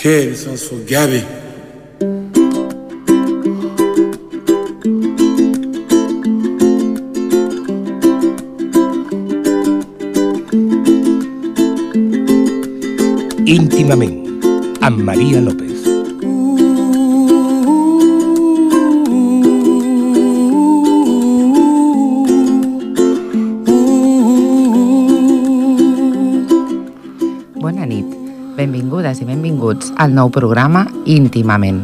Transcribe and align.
Okay, 0.00 0.28
this 0.28 0.46
one's 0.46 0.66
for 0.66 0.80
Gabby. 0.88 1.20
íntimament, 13.44 14.24
amb 14.80 15.04
Maria 15.04 15.42
López. 15.44 15.89
Benvingudes 28.60 29.22
i 29.22 29.24
benvinguts 29.24 29.88
al 29.96 30.12
nou 30.12 30.28
programa 30.28 30.82
Íntimament, 31.08 31.78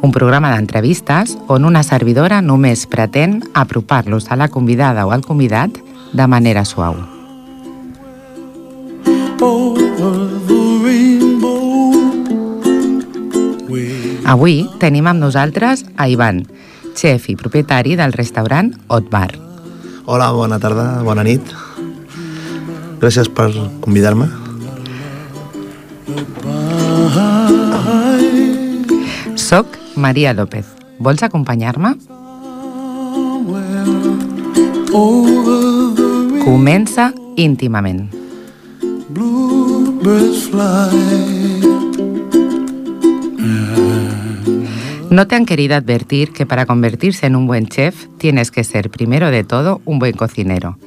un 0.00 0.12
programa 0.14 0.48
d'entrevistes 0.54 1.34
on 1.52 1.66
una 1.68 1.82
servidora 1.84 2.38
només 2.40 2.86
pretén 2.88 3.42
apropar-los 3.52 4.30
a 4.32 4.38
la 4.40 4.48
convidada 4.48 5.04
o 5.04 5.12
al 5.12 5.20
convidat 5.26 5.76
de 6.16 6.26
manera 6.26 6.64
suau. 6.64 6.96
Avui 14.24 14.62
tenim 14.80 15.10
amb 15.12 15.20
nosaltres 15.20 15.84
a 16.00 16.08
Ivan, 16.08 16.46
xef 16.96 17.28
i 17.28 17.36
propietari 17.36 17.98
del 18.00 18.16
restaurant 18.16 18.72
Hot 18.88 19.12
Bar. 19.12 19.34
Hola, 20.06 20.32
bona 20.32 20.56
tarda, 20.56 21.02
bona 21.04 21.28
nit. 21.28 21.44
Gràcies 23.04 23.28
per 23.28 23.50
convidar-me. 23.84 24.41
Soc 29.52 29.66
Maria 29.96 30.32
López. 30.32 30.64
Vols 30.96 31.22
acompanyar-me? 31.22 31.90
Comença 36.40 37.12
íntimament. 37.36 38.08
No 45.10 45.26
te 45.26 45.34
han 45.36 45.44
querido 45.44 45.74
advertir 45.76 46.32
que 46.32 46.46
para 46.46 46.64
convertirse 46.64 47.26
en 47.26 47.36
un 47.36 47.46
buen 47.46 47.66
chef 47.66 48.06
tienes 48.16 48.50
que 48.50 48.64
ser 48.64 48.88
primero 48.88 49.30
de 49.30 49.44
todo 49.44 49.82
un 49.84 49.98
buen 49.98 50.14
cocinero. 50.14 50.78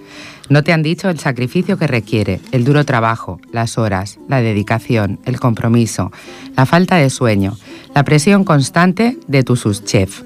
No 0.50 0.64
te 0.64 0.73
han 0.73 0.81
dicho 0.81 1.09
el 1.09 1.20
sacrificio 1.20 1.78
que 1.78 1.86
requiere, 1.86 2.40
el 2.52 2.66
duro 2.66 2.84
trabajo, 2.84 3.40
las 3.52 3.78
horas, 3.78 4.18
la 4.28 4.42
dedicación, 4.42 5.20
el 5.25 5.40
compromiso, 5.40 6.12
la 6.56 6.66
falta 6.66 6.95
de 6.95 7.12
sueño, 7.12 7.58
la 7.96 8.04
presión 8.04 8.44
constante 8.44 9.18
de 9.28 9.44
tu 9.44 9.56
subchef. 9.56 10.22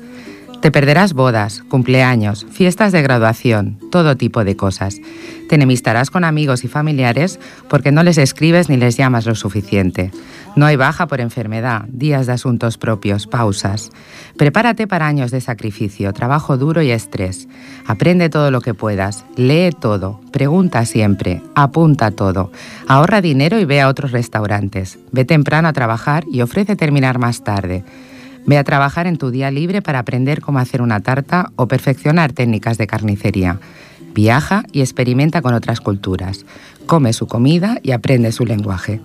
Te 0.62 0.72
perderás 0.72 1.14
bodas, 1.14 1.64
cumpleaños, 1.70 2.46
fiestas 2.52 2.92
de 2.92 3.02
graduación, 3.02 3.80
todo 3.92 4.18
tipo 4.18 4.44
de 4.44 4.58
cosas. 4.58 5.00
Te 5.48 5.56
enemistarás 5.56 6.10
con 6.12 6.26
amigos 6.26 6.66
y 6.66 6.68
familiares 6.68 7.40
porque 7.70 7.94
no 7.94 8.04
les 8.04 8.18
escribes 8.18 8.68
ni 8.68 8.76
les 8.76 8.98
llamas 8.98 9.26
lo 9.26 9.36
suficiente. 9.36 10.12
No 10.58 10.66
hay 10.66 10.76
baja 10.76 11.08
por 11.08 11.22
enfermedad, 11.22 11.86
días 11.88 12.28
de 12.28 12.34
asuntos 12.34 12.78
propios, 12.78 13.26
pausas. 13.26 13.90
Prepárate 14.36 14.86
para 14.86 15.08
años 15.08 15.32
de 15.32 15.40
sacrificio, 15.40 16.12
trabajo 16.12 16.58
duro 16.58 16.82
y 16.82 16.92
estrés. 16.92 17.48
Aprende 17.88 18.30
todo 18.30 18.52
lo 18.52 18.60
que 18.60 18.74
puedas, 18.74 19.24
lee 19.38 19.70
todo, 19.72 20.20
pregunta 20.34 20.86
siempre, 20.86 21.42
apunta 21.56 22.12
todo. 22.12 22.52
Ahorra 22.86 23.22
dinero 23.22 23.60
y 23.60 23.66
ve 23.66 23.80
a 23.80 23.88
otros 23.88 24.12
restaurantes. 24.12 25.00
Ve 25.14 25.24
temprano 25.24 25.70
a 25.70 25.74
trabajar 25.74 26.26
y 26.30 26.42
ofrece 26.42 26.76
terminar 26.76 27.18
más 27.18 27.46
tarde. 27.46 27.86
Ve 28.50 28.58
a 28.58 28.64
trabajar 28.64 29.06
en 29.06 29.20
tu 29.20 29.30
día 29.30 29.52
libre 29.52 29.84
para 29.84 30.00
aprender 30.00 30.42
cómo 30.42 30.58
hacer 30.58 30.82
una 30.82 31.02
tarta 31.02 31.52
o 31.56 31.68
perfeccionar 31.68 32.34
técnicas 32.34 32.80
de 32.80 32.88
carnicería. 32.88 33.60
Viaja 34.16 34.64
y 34.72 34.82
experimenta 34.82 35.44
con 35.44 35.54
otras 35.54 35.82
culturas. 35.82 36.48
Come 36.88 37.14
su 37.14 37.28
comida 37.28 37.78
y 37.84 37.92
aprende 37.92 38.32
su 38.32 38.48
lenguaje. 38.48 39.02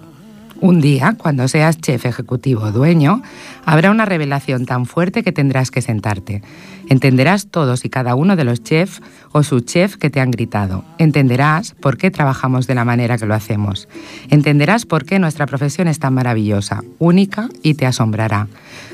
Un 0.65 0.81
día, 0.81 1.15
cuando 1.19 1.47
seas 1.47 1.79
chef 1.79 2.07
ejecutivo 2.07 2.63
o 2.63 2.73
dueño, 2.73 3.21
habrá 3.67 3.91
una 3.91 4.07
revelación 4.07 4.65
tan 4.65 4.87
fuerte 4.87 5.23
que 5.23 5.31
tendrás 5.31 5.71
que 5.71 5.83
sentarte. 5.83 6.41
Entenderás 6.89 7.49
todos 7.49 7.85
y 7.85 7.91
cada 7.91 8.15
uno 8.15 8.35
de 8.35 8.45
los 8.45 8.63
chefs 8.63 9.03
o 9.33 9.43
su 9.43 9.61
chef 9.61 9.97
que 9.99 10.09
te 10.09 10.21
han 10.21 10.31
gritado. 10.31 10.83
Entenderás 10.97 11.75
por 11.75 11.99
qué 11.99 12.11
trabajamos 12.11 12.67
de 12.67 12.77
la 12.77 12.87
manera 12.87 13.19
que 13.19 13.27
lo 13.27 13.35
hacemos. 13.35 13.91
Entenderás 14.31 14.87
por 14.87 15.05
qué 15.05 15.19
nuestra 15.19 15.45
profesión 15.45 15.87
es 15.87 15.99
tan 15.99 16.15
maravillosa, 16.15 16.83
única 16.99 17.51
y 17.63 17.75
te 17.75 17.85
asombrará. 17.85 18.49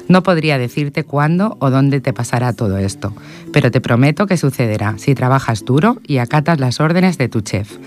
No 0.09 0.25
podría 0.25 0.59
decirte 0.59 1.05
cuándo 1.05 1.57
o 1.61 1.71
dónde 1.71 2.01
te 2.01 2.13
pasará 2.13 2.53
todo 2.53 2.79
esto, 2.79 3.15
pero 3.53 3.71
te 3.71 3.81
prometo 3.81 4.27
que 4.27 4.39
sucederá 4.39 4.99
si 4.99 5.15
trabajas 5.15 5.65
duro 5.65 6.01
y 6.05 6.19
acatas 6.19 6.59
las 6.59 6.81
órdenes 6.81 7.17
de 7.17 7.29
tu 7.29 7.43
chef. 7.43 7.79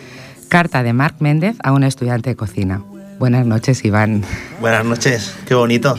Carta 0.48 0.84
de 0.84 0.94
Marc 0.94 1.20
Méndez 1.20 1.58
a 1.62 1.74
un 1.74 1.84
estudiante 1.84 2.30
de 2.30 2.38
cocina. 2.38 2.82
Buenas 3.24 3.46
noches, 3.46 3.86
Iván. 3.86 4.22
Buenas 4.60 4.84
noches, 4.84 5.34
qué 5.48 5.56
bonito. 5.56 5.98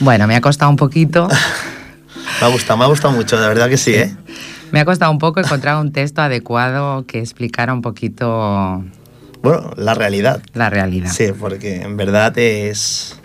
Bueno, 0.00 0.26
me 0.26 0.34
ha 0.34 0.40
costado 0.40 0.70
un 0.70 0.76
poquito. 0.78 1.28
Me 2.40 2.46
ha 2.46 2.48
gustado, 2.50 2.78
me 2.78 2.84
ha 2.84 2.86
gustado 2.88 3.12
mucho, 3.12 3.38
de 3.38 3.46
verdad 3.46 3.68
que 3.68 3.76
sí, 3.76 3.92
¿eh? 3.94 4.16
Me 4.72 4.80
ha 4.80 4.86
costado 4.86 5.12
un 5.12 5.18
poco 5.18 5.38
encontrar 5.40 5.76
un 5.76 5.92
texto 5.92 6.22
adecuado 6.22 7.04
que 7.06 7.18
explicara 7.18 7.74
un 7.74 7.82
poquito 7.82 8.82
Bueno, 9.42 9.70
la 9.76 9.92
realidad. 9.92 10.42
la 10.54 10.70
realidad. 10.70 11.10
Sí, 11.12 11.26
porque 11.38 11.82
en 11.82 11.98
verdad 11.98 12.36
es. 12.38 13.16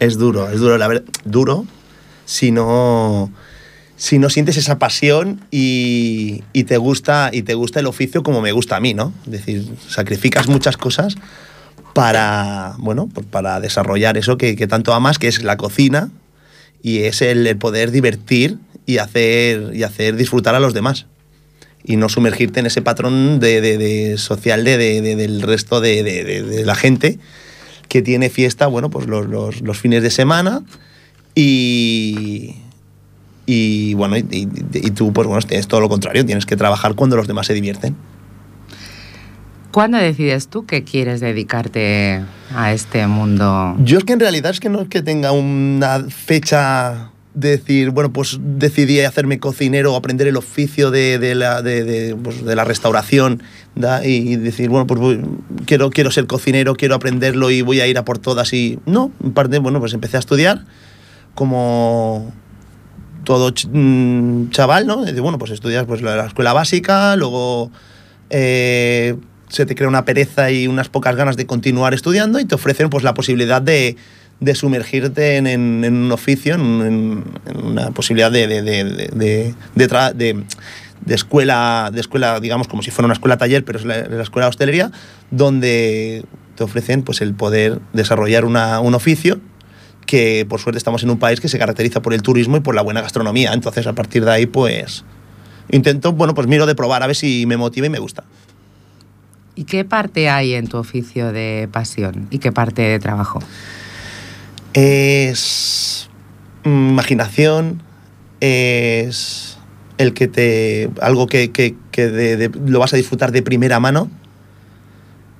Es 0.00 0.18
duro, 0.18 0.50
es 0.50 0.60
duro, 0.60 0.76
la 0.76 0.86
ver- 0.86 1.04
duro 1.24 1.64
si 2.26 2.50
no. 2.50 3.32
Si 4.00 4.18
no 4.20 4.30
sientes 4.30 4.56
esa 4.56 4.78
pasión 4.78 5.40
y, 5.50 6.44
y 6.52 6.64
te 6.64 6.76
gusta, 6.78 7.30
y 7.32 7.42
te 7.42 7.54
gusta 7.54 7.80
el 7.80 7.86
oficio 7.86 8.22
como 8.22 8.40
me 8.40 8.52
gusta 8.52 8.76
a 8.76 8.80
mí, 8.80 8.94
¿no? 8.94 9.12
Es 9.26 9.32
decir, 9.32 9.66
sacrificas 9.88 10.46
muchas 10.46 10.76
cosas 10.76 11.16
para, 11.94 12.74
bueno, 12.78 13.08
pues 13.12 13.26
para 13.26 13.58
desarrollar 13.60 14.16
eso 14.16 14.38
que, 14.38 14.54
que 14.54 14.68
tanto 14.68 14.94
amas, 14.94 15.18
que 15.18 15.26
es 15.26 15.42
la 15.42 15.56
cocina 15.56 16.10
y 16.80 16.98
es 17.00 17.22
el, 17.22 17.56
poder 17.56 17.90
divertir 17.90 18.58
y 18.86 18.98
hacer, 18.98 19.72
y 19.74 19.82
hacer 19.82 20.14
disfrutar 20.14 20.54
a 20.54 20.60
los 20.60 20.74
demás. 20.74 21.06
Y 21.84 21.96
no 21.96 22.08
sumergirte 22.08 22.60
en 22.60 22.66
ese 22.66 22.82
patrón 22.82 23.40
de, 23.40 23.60
de- 23.60 23.78
de 23.78 24.16
social 24.16 24.62
de, 24.62 24.78
de- 24.78 25.02
de- 25.02 25.16
del 25.16 25.42
resto 25.42 25.80
de 25.80 26.62
la 26.64 26.76
gente 26.76 27.18
que 27.88 28.00
tiene 28.02 28.30
fiesta, 28.30 28.68
bueno, 28.68 28.90
pues 28.90 29.06
los, 29.08 29.26
los- 29.26 29.60
los 29.60 29.76
fines 29.78 30.02
de 30.04 30.10
semana 30.10 30.62
y, 31.34 32.56
y 33.50 33.94
bueno, 33.94 34.16
y, 34.16 34.20
y- 34.30 34.48
y 34.74 34.90
tú, 34.92 35.12
pues 35.12 35.26
bueno, 35.26 35.42
es 35.48 35.66
todo 35.66 35.80
lo 35.80 35.88
contrario, 35.88 36.24
tienes 36.26 36.44
que 36.46 36.54
trabajar 36.56 36.94
cuando 36.94 37.16
los 37.16 37.26
demás 37.26 37.46
se 37.46 37.54
divierten. 37.54 37.96
¿Cuándo 39.72 39.98
decides 39.98 40.48
tú 40.48 40.64
que 40.66 40.84
quieres 40.84 41.20
dedicarte 41.20 42.22
a 42.54 42.72
este 42.72 43.06
mundo? 43.06 43.76
Yo 43.82 43.98
es 43.98 44.04
que 44.04 44.12
en 44.14 44.20
realidad 44.20 44.50
es 44.50 44.60
que 44.60 44.68
no 44.68 44.80
es 44.82 44.88
que 44.88 45.02
tenga 45.02 45.32
una 45.32 46.04
fecha 46.08 47.10
de 47.34 47.50
decir, 47.50 47.90
bueno, 47.90 48.12
pues 48.12 48.38
decidí 48.40 49.00
hacerme 49.00 49.38
cocinero 49.38 49.92
o 49.92 49.96
aprender 49.96 50.26
el 50.26 50.36
oficio 50.36 50.90
de, 50.90 51.18
de 51.18 51.34
la, 51.34 51.62
de, 51.62 51.84
de, 51.84 52.16
pues, 52.16 52.44
de 52.44 52.56
la 52.56 52.64
restauración 52.64 53.42
¿da? 53.76 54.04
y 54.04 54.36
decir, 54.36 54.68
bueno, 54.70 54.86
pues 54.86 54.98
voy- 55.00 55.20
quiero, 55.66 55.90
quiero 55.90 56.10
ser 56.10 56.26
cocinero, 56.26 56.74
quiero 56.74 56.94
aprenderlo 56.96 57.50
y 57.50 57.62
voy 57.62 57.80
a 57.80 57.86
ir 57.86 57.96
a 57.98 58.04
por 58.04 58.18
todas. 58.18 58.52
Y 58.54 58.78
no, 58.86 59.12
en 59.22 59.32
parte, 59.32 59.58
bueno, 59.58 59.78
pues 59.80 59.92
empecé 59.94 60.16
a 60.16 60.20
estudiar 60.20 60.64
como 61.34 62.32
todo 63.28 63.52
mm, 63.72 64.48
chaval, 64.52 64.86
¿no? 64.86 65.04
De, 65.04 65.20
bueno, 65.20 65.36
pues 65.36 65.50
estudias 65.50 65.84
pues, 65.84 66.00
la, 66.00 66.16
la 66.16 66.24
escuela 66.28 66.54
básica, 66.54 67.14
luego 67.14 67.70
eh, 68.30 69.16
se 69.50 69.66
te 69.66 69.74
crea 69.74 69.86
una 69.86 70.06
pereza 70.06 70.50
y 70.50 70.66
unas 70.66 70.88
pocas 70.88 71.14
ganas 71.14 71.36
de 71.36 71.44
continuar 71.44 71.92
estudiando 71.92 72.40
y 72.40 72.46
te 72.46 72.54
ofrecen 72.54 72.88
pues, 72.88 73.04
la 73.04 73.12
posibilidad 73.12 73.60
de, 73.60 73.96
de 74.40 74.54
sumergirte 74.54 75.36
en, 75.36 75.46
en- 75.46 75.84
un 75.94 76.10
oficio, 76.10 76.54
en, 76.54 77.22
una 77.62 77.90
posibilidad 77.90 78.32
de, 78.32 78.46
de, 78.46 78.62
de, 81.04 81.14
escuela, 81.14 81.90
de 81.92 82.00
escuela, 82.00 82.40
digamos, 82.40 82.66
como 82.66 82.82
si 82.82 82.90
fuera 82.90 83.04
una 83.04 83.12
escuela 83.14 83.36
taller, 83.36 83.62
pero 83.62 83.78
es 83.78 83.84
la, 83.84 84.08
la 84.08 84.22
escuela 84.22 84.46
de 84.46 84.50
hostelería, 84.50 84.90
donde 85.30 86.24
te 86.56 86.64
ofrecen 86.64 87.02
pues, 87.02 87.20
el 87.20 87.34
poder 87.34 87.78
desarrollar 87.92 88.46
una- 88.46 88.80
un 88.80 88.94
oficio 88.94 89.38
que 90.08 90.46
por 90.48 90.58
suerte 90.58 90.78
estamos 90.78 91.02
en 91.02 91.10
un 91.10 91.18
país 91.18 91.38
que 91.40 91.48
se 91.48 91.58
caracteriza 91.58 92.00
por 92.02 92.14
el 92.14 92.22
turismo 92.22 92.56
y 92.56 92.60
por 92.60 92.74
la 92.74 92.80
buena 92.82 93.02
gastronomía. 93.02 93.52
Entonces, 93.52 93.86
a 93.86 93.92
partir 93.92 94.24
de 94.24 94.32
ahí, 94.32 94.46
pues 94.46 95.04
intento, 95.70 96.12
bueno, 96.12 96.34
pues 96.34 96.46
miro 96.48 96.64
de 96.66 96.74
probar 96.74 97.02
a 97.02 97.06
ver 97.06 97.14
si 97.14 97.44
me 97.46 97.56
motiva 97.58 97.86
y 97.86 97.90
me 97.90 97.98
gusta. 97.98 98.24
¿Y 99.54 99.64
qué 99.64 99.84
parte 99.84 100.30
hay 100.30 100.54
en 100.54 100.66
tu 100.66 100.78
oficio 100.78 101.30
de 101.32 101.68
pasión 101.70 102.26
y 102.30 102.38
qué 102.38 102.50
parte 102.52 102.80
de 102.82 102.98
trabajo? 102.98 103.40
Es 104.72 106.08
mm, 106.64 106.88
imaginación, 106.90 107.82
es 108.40 109.58
el 109.98 110.14
que 110.14 110.28
te. 110.28 110.90
algo 111.00 111.26
que, 111.26 111.50
que- 111.50 111.74
que 111.90 112.08
de- 112.08 112.36
de- 112.36 112.50
lo 112.70 112.78
vas 112.78 112.94
a 112.94 112.96
disfrutar 112.96 113.30
de 113.32 113.42
primera 113.42 113.78
mano 113.80 114.10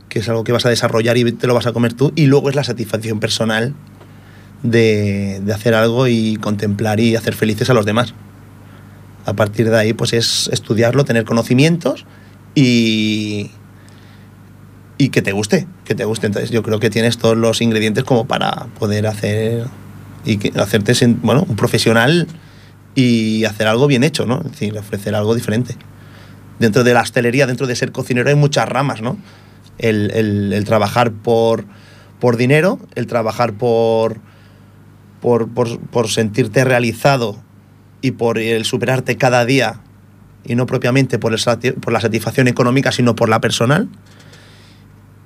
que 0.08 0.18
es 0.20 0.28
algo 0.28 0.42
que 0.42 0.52
vas 0.52 0.64
a 0.66 0.70
desarrollar 0.70 1.16
y 1.18 1.32
te 1.32 1.46
lo 1.46 1.52
vas 1.54 1.66
a 1.66 1.72
comer 1.72 1.92
tú, 1.92 2.12
y 2.16 2.26
luego 2.26 2.48
es 2.48 2.56
la 2.56 2.64
satisfacción 2.64 3.20
personal 3.20 3.74
de, 4.62 5.40
de 5.44 5.52
hacer 5.52 5.74
algo 5.74 6.06
y 6.08 6.36
contemplar 6.36 7.00
y 7.00 7.16
hacer 7.16 7.34
felices 7.34 7.70
a 7.70 7.74
los 7.74 7.84
demás. 7.86 8.14
A 9.26 9.34
partir 9.34 9.68
de 9.70 9.78
ahí, 9.78 9.92
pues 9.92 10.12
es 10.12 10.48
estudiarlo, 10.52 11.04
tener 11.04 11.24
conocimientos 11.24 12.06
y, 12.54 13.50
y 14.96 15.10
que 15.10 15.22
te 15.22 15.32
guste, 15.32 15.66
que 15.84 15.94
te 15.94 16.04
guste. 16.04 16.26
Entonces 16.26 16.50
yo 16.50 16.62
creo 16.62 16.80
que 16.80 16.90
tienes 16.90 17.18
todos 17.18 17.36
los 17.36 17.60
ingredientes 17.60 18.04
como 18.04 18.26
para 18.26 18.66
poder 18.78 19.06
hacer 19.06 19.66
y 20.24 20.58
hacerte 20.58 20.92
bueno, 21.22 21.44
un 21.48 21.56
profesional 21.56 22.26
y 22.94 23.44
hacer 23.44 23.66
algo 23.68 23.86
bien 23.86 24.02
hecho, 24.02 24.26
¿no? 24.26 24.38
Es 24.44 24.52
decir, 24.52 24.76
ofrecer 24.76 25.14
algo 25.14 25.34
diferente. 25.34 25.76
Dentro 26.58 26.82
de 26.82 26.92
la 26.94 27.02
hostelería, 27.02 27.46
dentro 27.46 27.66
de 27.68 27.76
ser 27.76 27.92
cocinero 27.92 28.28
hay 28.28 28.34
muchas 28.34 28.68
ramas, 28.68 29.00
¿no? 29.02 29.16
El, 29.78 30.10
el- 30.12 30.52
el 30.52 30.64
trabajar 30.64 31.12
por, 31.12 31.64
por 32.18 32.36
dinero, 32.36 32.80
el 32.96 33.06
trabajar 33.06 33.52
por, 33.52 34.18
por, 35.20 35.48
por, 35.48 35.78
por 35.80 36.08
sentirte 36.08 36.64
realizado 36.64 37.36
y 38.00 38.12
por 38.12 38.38
el 38.38 38.64
superarte 38.64 39.16
cada 39.16 39.44
día 39.44 39.80
y 40.44 40.54
no 40.54 40.66
propiamente 40.66 41.18
por, 41.18 41.34
el 41.34 41.40
por 41.74 41.92
la 41.92 42.00
satisfacción 42.00 42.48
económica, 42.48 42.92
sino 42.92 43.14
por 43.16 43.28
la 43.28 43.40
personal. 43.40 43.88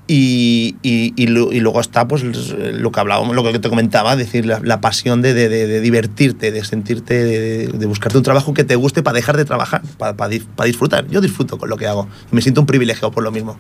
Y, 0.09 0.77
y- 0.83 1.15
y 1.17 1.27
lu- 1.29 1.53
y 1.53 1.61
luego 1.61 1.81
está 1.81 2.09
pues 2.09 2.23
lo 2.25 2.91
que 2.93 3.01
hablábamos, 3.01 3.37
lo 3.37 3.45
que 3.45 3.59
te 3.59 3.69
comentaba, 3.69 4.17
decir, 4.17 4.45
la, 4.45 4.61
pasión 4.81 5.23
de, 5.23 5.33
de- 5.33 5.49
de- 5.49 5.81
divertirte, 5.81 6.51
de 6.51 6.65
sentirte, 6.65 7.15
de, 7.25 7.67
buscarte 7.87 8.19
un 8.19 8.25
trabajo 8.25 8.53
que 8.53 8.65
te 8.65 8.75
guste 8.75 9.03
para 9.03 9.15
dejar 9.15 9.37
de 9.37 9.45
trabajar, 9.45 9.81
para, 9.99 10.29
disfrutar. 10.67 11.07
Yo 11.09 11.21
disfruto 11.21 11.57
con 11.57 11.71
lo 11.71 11.77
que 11.77 11.87
hago 11.87 12.09
y 12.31 12.35
me 12.35 12.43
siento 12.43 12.61
un 12.61 12.67
privilegiado 12.67 13.13
por 13.13 13.23
lo 13.23 13.31
mismo. 13.31 13.57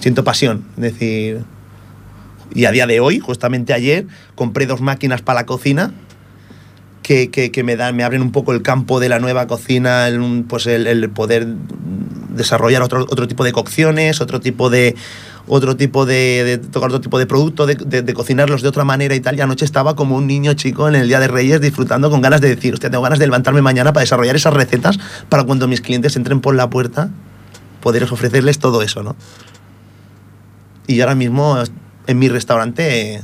Siento 0.00 0.24
pasión, 0.24 0.64
decir, 0.76 1.44
y 2.54 2.64
a 2.64 2.70
día 2.70 2.86
de 2.86 3.00
hoy, 3.00 3.18
justamente 3.18 3.72
ayer, 3.72 4.06
compré 4.34 4.66
dos 4.66 4.80
máquinas 4.80 5.22
para 5.22 5.40
la 5.40 5.46
cocina 5.46 5.92
que, 7.02 7.30
que- 7.30 7.64
me, 7.64 7.76
dan, 7.76 7.96
me 7.96 8.04
abren 8.04 8.20
un 8.20 8.32
poco 8.32 8.52
el 8.52 8.62
campo 8.62 9.00
de 9.00 9.08
la 9.08 9.18
nueva 9.18 9.46
cocina, 9.46 10.08
el, 10.08 10.44
pues 10.46 10.66
el, 10.66 11.08
poder 11.10 11.46
desarrollar 12.34 12.82
otro, 12.82 13.06
otro 13.08 13.26
tipo 13.26 13.44
de 13.44 13.52
cocciones, 13.52 14.20
otro 14.20 14.40
tipo 14.40 14.68
de 14.68 14.94
otro 15.50 15.76
tipo 15.76 16.04
de, 16.04 16.60
tocar 16.70 16.90
otro 16.90 17.00
tipo 17.00 17.18
de 17.18 17.26
producto, 17.26 17.64
de 17.64 18.14
cocinarlos 18.14 18.60
de 18.60 18.68
otra 18.68 18.84
manera 18.84 19.14
y 19.14 19.20
tal. 19.20 19.38
Y 19.38 19.40
anoche 19.40 19.64
estaba 19.64 19.96
como 19.96 20.14
un 20.14 20.26
niño 20.26 20.52
chico 20.52 20.86
en 20.88 20.94
el 20.94 21.08
Día 21.08 21.20
de 21.20 21.28
Reyes 21.28 21.62
disfrutando 21.62 22.10
con 22.10 22.20
ganas 22.20 22.42
de 22.42 22.54
decir, 22.54 22.74
hostia, 22.74 22.90
tengo 22.90 23.02
ganas 23.02 23.18
de 23.18 23.26
levantarme 23.26 23.62
mañana 23.62 23.94
para 23.94 24.02
desarrollar 24.02 24.36
esas 24.36 24.52
recetas 24.52 24.98
para 25.30 25.44
cuando 25.44 25.66
mis 25.66 25.80
clientes 25.80 26.14
entren 26.16 26.42
por 26.42 26.54
la 26.54 26.68
puerta, 26.68 27.08
poder 27.80 28.04
ofrecerles 28.04 28.58
todo 28.58 28.82
eso, 28.82 29.02
¿no? 29.02 29.16
Y 30.86 31.00
ahora 31.00 31.14
mismo 31.14 31.62
en 32.08 32.18
mi 32.18 32.28
restaurante 32.28 33.20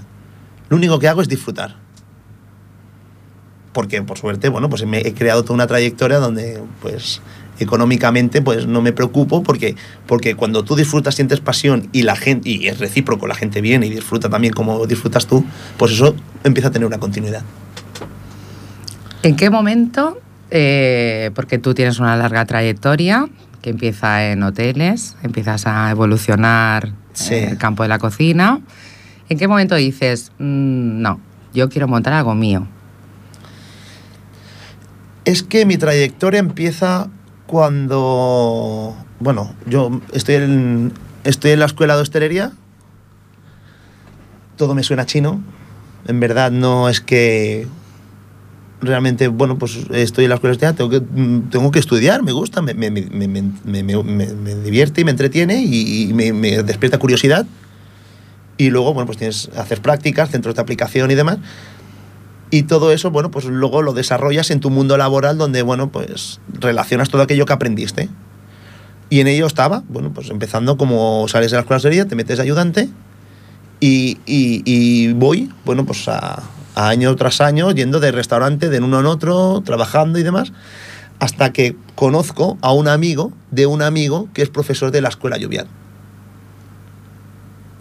lo 0.68 0.76
único 0.76 1.00
que 1.00 1.08
hago 1.08 1.22
es 1.22 1.28
disfrutar. 1.28 1.74
Porque 3.72 4.00
por 4.02 4.18
suerte, 4.18 4.48
bueno, 4.48 4.68
pues 4.68 4.86
me 4.86 4.98
he 4.98 5.14
creado 5.14 5.42
toda 5.42 5.54
una 5.54 5.66
trayectoria 5.66 6.18
donde 6.18 6.62
pues 6.80 7.20
económicamente 7.58 8.42
pues 8.42 8.66
no 8.66 8.82
me 8.82 8.92
preocupo 8.92 9.44
porque 9.44 9.76
porque 10.06 10.34
cuando 10.34 10.64
tú 10.64 10.74
disfrutas 10.74 11.14
sientes 11.14 11.40
pasión 11.40 11.88
y 11.92 12.02
la 12.02 12.14
gente 12.14 12.48
y 12.50 12.68
es 12.68 12.78
recíproco, 12.78 13.26
la 13.26 13.34
gente 13.34 13.60
viene 13.60 13.86
y 13.86 13.90
disfruta 13.90 14.28
también 14.28 14.52
como 14.52 14.86
disfrutas 14.86 15.26
tú, 15.26 15.44
pues 15.76 15.92
eso 15.92 16.14
empieza 16.44 16.68
a 16.68 16.70
tener 16.70 16.86
una 16.86 16.98
continuidad. 16.98 17.42
¿En 19.22 19.36
qué 19.36 19.50
momento, 19.50 20.20
eh, 20.50 21.30
porque 21.34 21.58
tú 21.58 21.74
tienes 21.74 21.98
una 21.98 22.16
larga 22.16 22.44
trayectoria 22.44 23.28
que 23.62 23.70
empieza 23.70 24.30
en 24.30 24.42
hoteles, 24.42 25.16
empiezas 25.22 25.66
a 25.66 25.90
evolucionar 25.90 26.92
Sí. 27.14 27.34
en 27.34 27.48
el 27.50 27.58
campo 27.58 27.82
de 27.82 27.88
la 27.88 27.98
cocina, 27.98 28.60
¿en 29.28 29.38
qué 29.38 29.48
momento 29.48 29.74
dices, 29.76 30.32
"Mm, 30.38 31.00
no, 31.00 31.20
yo 31.54 31.68
quiero 31.68 31.88
montar 31.88 32.12
algo 32.12 32.34
mío? 32.34 32.66
Es 35.24 35.42
que 35.42 35.64
mi 35.64 35.76
trayectoria 35.78 36.38
empieza 36.40 37.08
cuando, 37.46 38.94
bueno, 39.20 39.54
yo 39.66 40.00
estoy 40.12 40.34
en, 40.36 40.92
estoy 41.24 41.52
en 41.52 41.60
la 41.60 41.66
escuela 41.66 41.96
de 41.96 42.02
hostelería, 42.02 42.52
todo 44.56 44.74
me 44.74 44.82
suena 44.82 45.06
chino, 45.06 45.40
en 46.06 46.20
verdad 46.20 46.50
no 46.50 46.88
es 46.88 47.00
que 47.00 47.66
realmente, 48.84 49.28
bueno, 49.28 49.58
pues 49.58 49.78
estoy 49.92 50.24
en 50.24 50.30
la 50.30 50.36
escuela 50.36 50.56
tengo 50.74 50.90
que, 50.90 51.00
mm, 51.00 51.50
tengo 51.50 51.70
que 51.70 51.78
estudiar, 51.78 52.22
me 52.22 52.32
gusta, 52.32 52.62
me, 52.62 52.74
me, 52.74 52.90
me, 52.90 53.02
me, 53.28 54.54
divierte 54.62 55.00
y 55.00 55.04
me 55.04 55.10
entretiene 55.10 55.62
y, 55.62 56.10
y 56.10 56.12
me, 56.14 56.62
despierta 56.62 56.98
curiosidad. 56.98 57.46
Y 58.56 58.70
luego, 58.70 58.94
bueno, 58.94 59.06
pues 59.06 59.18
tienes 59.18 59.50
que 59.52 59.58
hacer 59.58 59.80
prácticas, 59.82 60.30
centros 60.30 60.54
de 60.54 60.62
aplicación 60.62 61.10
y 61.10 61.14
demás. 61.14 61.38
Y 62.50 62.64
todo 62.64 62.92
eso, 62.92 63.10
bueno, 63.10 63.30
pues 63.30 63.46
luego 63.46 63.82
lo 63.82 63.92
desarrollas 63.92 64.50
en 64.50 64.60
tu 64.60 64.70
mundo 64.70 64.96
laboral 64.96 65.38
donde, 65.38 65.62
bueno, 65.62 65.90
pues 65.90 66.40
relacionas 66.60 67.08
todo 67.08 67.22
aquello 67.22 67.46
que 67.46 67.52
aprendiste. 67.52 68.08
Y 69.10 69.20
en 69.20 69.26
ello 69.26 69.46
estaba, 69.46 69.82
bueno, 69.88 70.12
pues 70.12 70.30
empezando 70.30 70.76
como 70.76 71.26
sales 71.28 71.50
de 71.50 71.56
la 71.56 71.60
escuela 71.62 71.78
hostelería, 71.78 72.06
te 72.06 72.14
metes 72.14 72.38
ayudante 72.38 72.88
y, 73.80 74.18
y- 74.24 74.62
y 74.64 75.12
voy, 75.12 75.50
bueno, 75.64 75.84
pues 75.84 76.08
a 76.08 76.42
año 76.74 77.14
tras 77.16 77.40
año, 77.40 77.70
yendo 77.72 78.00
de 78.00 78.12
restaurante 78.12 78.68
de 78.68 78.80
uno 78.80 79.00
en 79.00 79.06
otro, 79.06 79.62
trabajando 79.64 80.18
y 80.18 80.22
demás, 80.22 80.52
hasta 81.18 81.52
que 81.52 81.76
conozco 81.94 82.58
a 82.60 82.72
un 82.72 82.88
amigo 82.88 83.32
de 83.50 83.66
un 83.66 83.82
amigo 83.82 84.28
que 84.34 84.42
es 84.42 84.48
profesor 84.48 84.90
de 84.90 85.00
la 85.00 85.08
escuela 85.08 85.36
Lluvial 85.36 85.68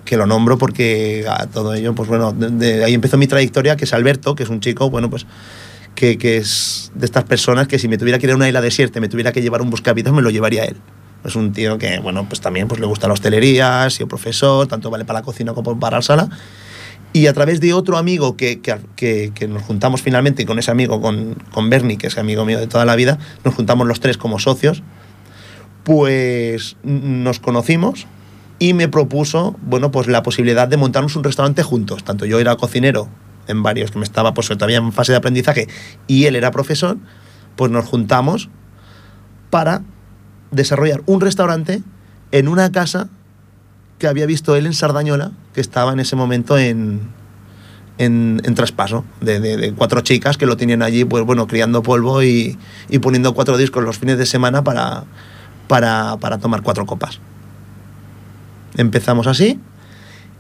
que 0.06 0.18
lo 0.18 0.26
nombro 0.26 0.58
porque 0.58 1.26
a 1.28 1.48
todo 1.48 1.74
ello, 1.74 1.96
pues 1.96 2.10
bueno, 2.10 2.34
de, 2.34 2.84
ahí 2.84 2.94
empezó 2.94 3.18
mi 3.18 3.28
trayectoria, 3.28 3.76
que 3.76 3.86
es 3.86 3.94
Alberto, 3.94 4.36
que 4.36 4.44
es 4.44 4.50
un 4.50 4.60
chico, 4.60 4.90
bueno, 4.90 5.10
pues 5.10 5.26
que, 5.96 6.18
que 6.18 6.38
es 6.38 6.92
de 6.96 7.06
estas 7.06 7.24
personas 7.24 7.68
que 7.68 7.80
si 7.80 7.88
me 7.88 7.98
tuviera 7.98 8.20
que 8.20 8.26
ir 8.26 8.32
a 8.32 8.36
una 8.36 8.48
isla 8.48 8.62
desierta 8.62 9.00
me 9.00 9.10
tuviera 9.10 9.32
que 9.32 9.42
llevar 9.42 9.62
un 9.62 9.70
buscavidas, 9.70 10.14
me 10.14 10.22
lo 10.22 10.30
llevaría 10.30 10.66
él. 10.66 10.78
Es 11.24 11.36
un 11.36 11.54
tío 11.54 11.78
que, 11.78 12.00
bueno, 12.00 12.26
pues 12.28 12.42
también 12.42 12.68
pues, 12.68 12.82
le 12.82 12.86
gusta 12.86 13.08
la 13.08 13.14
hostelería, 13.14 13.84
ha 13.84 13.90
sido 13.90 14.08
profesor, 14.08 14.68
tanto 14.68 14.90
vale 14.90 15.06
para 15.06 15.20
la 15.20 15.24
cocina 15.24 15.54
como 15.54 15.80
para 15.80 15.98
la 15.98 16.02
sala. 16.02 16.30
Y 17.16 17.28
a 17.28 17.34
través 17.34 17.60
de 17.62 17.74
otro 17.74 17.98
amigo 17.98 18.36
que, 18.36 18.60
que, 18.62 19.32
que- 19.36 19.48
nos 19.48 19.62
juntamos 19.62 20.02
finalmente, 20.02 20.42
y 20.44 20.46
con 20.46 20.58
ese 20.58 20.72
amigo, 20.72 21.00
con, 21.00 21.36
con 21.52 21.70
Bernie, 21.70 21.98
que 21.98 22.08
es 22.08 22.18
amigo 22.18 22.44
mío 22.44 22.60
de 22.60 22.66
toda 22.68 22.86
la 22.86 22.96
vida, 22.96 23.20
nos 23.46 23.54
juntamos 23.54 23.88
los 23.88 24.00
tres 24.00 24.18
como 24.18 24.40
socios, 24.40 24.82
pues 25.84 26.76
nos 26.84 27.40
conocimos 27.40 28.08
y 28.60 28.74
me 28.74 28.88
propuso, 28.88 29.56
bueno, 29.62 29.92
pues 29.92 30.08
la 30.08 30.24
posibilidad 30.24 30.68
de 30.68 30.78
montarnos 30.78 31.16
un 31.16 31.24
restaurante 31.24 31.62
juntos. 31.64 32.04
Tanto 32.04 32.26
yo 32.26 32.40
era 32.40 32.56
cocinero 32.56 33.10
en 33.48 33.62
varios 33.62 33.92
que 33.92 34.00
me 34.00 34.06
estaba 34.06 34.34
pues 34.34 34.48
todavía 34.48 34.78
en 34.78 34.92
fase 34.94 35.12
de 35.12 35.18
aprendizaje 35.18 35.68
y 36.08 36.26
él 36.26 36.36
era 36.36 36.52
profesor, 36.52 36.98
pues 37.56 37.70
nos 37.72 37.86
juntamos 37.86 38.50
para 39.50 39.84
desarrollar 40.52 41.04
un 41.06 41.20
restaurante 41.22 41.82
en 42.32 42.48
una 42.48 42.72
casa 42.72 43.10
que 44.04 44.10
había 44.10 44.26
visto 44.26 44.58
él 44.58 44.66
en 44.66 44.74
Sardañola, 44.74 45.32
que 45.54 45.62
estaba 45.62 45.94
en 45.94 46.02
ese 46.02 46.18
momento 46.18 46.58
en, 46.58 47.00
en, 47.98 48.42
traspaso, 48.54 49.06
de, 49.22 49.74
cuatro 49.78 50.02
chicas 50.02 50.38
que 50.38 50.46
lo 50.46 50.58
tenían 50.58 50.82
allí, 50.82 51.06
pues 51.06 51.24
bueno, 51.24 51.48
criando 51.48 51.82
polvo 51.84 52.22
y, 52.22 52.58
y 52.90 53.00
poniendo 53.00 53.34
cuatro 53.34 53.56
discos 53.58 53.82
los 53.82 53.98
fines 53.98 54.18
de 54.18 54.26
semana 54.26 54.62
para, 54.62 55.06
para, 55.70 56.18
para 56.18 56.38
tomar 56.38 56.64
cuatro 56.64 56.86
copas. 56.86 57.22
Empezamos 58.76 59.26
así 59.26 59.62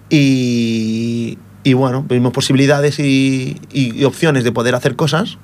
y, 0.10 1.38
y 1.63 1.72
bueno, 1.74 2.03
vimos 2.03 2.34
posibilidades 2.34 3.00
y, 3.00 3.62
y- 3.72 4.03
opciones 4.03 4.43
de 4.43 4.51
poder 4.51 4.75
hacer 4.75 4.98
cosas. 4.98 5.38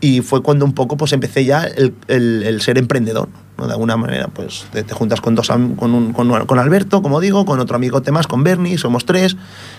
Y 0.00 0.22
fue 0.22 0.42
cuando 0.42 0.64
un 0.64 0.72
poco 0.72 0.96
pues 0.96 1.12
empecé 1.12 1.44
ya 1.44 1.62
el- 1.62 1.94
el 2.08 2.60
ser 2.62 2.78
emprendedor. 2.78 3.28
De 3.58 3.70
alguna 3.70 3.96
manera, 3.96 4.26
pues 4.26 4.66
te, 4.72 4.82
juntas 4.92 5.20
con, 5.20 5.36
dos, 5.36 5.48
con, 5.48 5.94
un- 5.94 6.12
con, 6.12 6.58
Alberto, 6.58 7.00
como 7.00 7.20
digo, 7.20 7.44
con 7.44 7.60
otro 7.60 7.76
amigo 7.76 8.02
más, 8.10 8.26
con 8.26 8.42
Bernie, 8.42 8.76
somos 8.76 9.04
tres. 9.04 9.36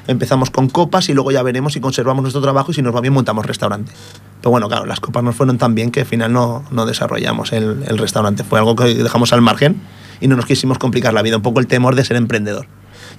Empezamos 0.07 0.51
con 0.51 0.69
copas 0.69 1.09
y 1.09 1.13
luego 1.13 1.31
ya 1.31 1.43
veremos 1.43 1.73
si 1.73 1.81
conservamos 1.81 2.21
nuestro 2.21 2.41
trabajo 2.41 2.71
y 2.71 2.75
si 2.75 2.81
nos 2.81 2.95
va 2.95 3.01
bien 3.01 3.13
montamos 3.13 3.45
restaurante. 3.45 3.91
Pero 4.39 4.51
bueno, 4.51 4.69
claro, 4.69 4.85
las 4.85 5.01
copas 5.01 5.21
nos 5.23 5.35
fueron 5.35 5.57
tan 5.57 5.75
bien 5.75 5.91
que 5.91 6.01
al 6.01 6.05
final 6.05 6.31
no, 6.31 6.63
no 6.71 6.85
desarrollamos 6.85 7.51
el, 7.51 7.83
el 7.85 7.97
restaurante. 7.97 8.45
Fue 8.45 8.59
algo 8.59 8.75
que 8.77 8.85
dejamos 8.93 9.33
al 9.33 9.41
margen 9.41 9.81
y 10.21 10.27
no 10.29 10.37
nos 10.37 10.45
quisimos 10.45 10.77
complicar 10.77 11.13
la 11.13 11.21
vida. 11.21 11.35
Un 11.37 11.43
poco 11.43 11.59
el 11.59 11.67
temor 11.67 11.95
de 11.95 12.05
ser 12.05 12.15
emprendedor. 12.15 12.67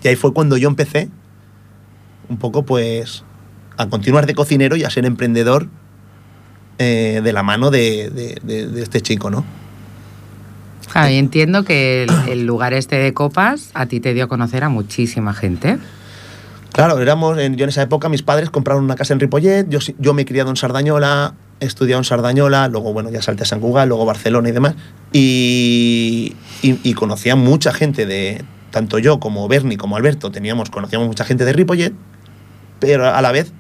Y 0.03 0.09
ahí 0.09 0.17
fue 0.17 0.33
cuando 0.33 0.57
yo 0.57 0.69
empecé 0.69 1.11
un 2.31 2.39
poco 2.39 2.65
pues 2.65 3.23
a 3.77 3.87
continuar 3.89 4.25
de 4.25 4.35
cocinero 4.35 4.77
y 4.77 4.85
a 4.85 4.89
ser 4.91 5.05
emprendedor 5.05 5.67
eh, 6.79 7.21
de 7.23 7.33
la 7.35 7.43
mano 7.43 7.71
de- 7.71 8.09
de- 8.43 8.67
de 8.69 8.83
este 8.83 9.01
chico, 9.03 9.31
¿no? 9.31 9.45
Claro, 10.91 11.09
entiendo 11.09 11.65
que 11.65 12.05
el, 12.05 12.11
el 12.29 12.47
lugar 12.47 12.75
este 12.75 12.97
de 12.97 13.13
copas 13.13 13.71
a 13.75 13.87
ti 13.87 14.01
te 14.01 14.15
dio 14.15 14.25
a 14.25 14.29
conocer 14.29 14.65
a 14.65 14.69
muchísima 14.69 15.35
gente. 15.35 15.79
Claro, 16.75 16.99
éramos, 16.99 17.37
yo 17.37 17.43
en 17.43 17.69
esa 17.69 17.83
época 17.83 18.09
mis 18.09 18.23
padres 18.23 18.51
compraron 18.51 18.83
una 18.83 18.97
casa 18.97 19.13
en 19.13 19.21
Ripollet, 19.21 19.69
yo, 19.69 19.79
yo 19.99 20.13
me 20.13 20.23
he 20.23 20.25
criado 20.25 20.51
en 20.51 20.57
Sardañola, 20.57 21.35
he 21.61 21.67
estudiado 21.67 22.01
en 22.01 22.05
Sardañola, 22.05 22.67
luego, 22.67 22.93
bueno, 22.93 23.11
ya 23.11 23.23
salté 23.23 23.45
a 23.45 23.47
San 23.47 23.61
Cugat, 23.61 23.87
luego 23.87 24.05
Barcelona 24.05 24.49
y 24.49 24.53
demás, 24.53 24.75
y, 25.13 26.35
y, 26.63 26.81
y 26.83 26.95
conocía 26.95 27.37
mucha 27.37 27.73
gente 27.73 28.07
de, 28.07 28.45
tanto 28.73 28.99
yo 28.99 29.21
como 29.21 29.47
Bernie 29.47 29.77
como 29.77 29.97
Alberto, 29.97 30.33
teníamos, 30.33 30.69
conocíamos 30.69 31.07
mucha 31.07 31.25
gente 31.25 31.45
de 31.45 31.53
Ripollet, 31.53 31.93
pero 32.81 33.09
a 33.09 33.23
la 33.23 33.31
vez 33.31 33.53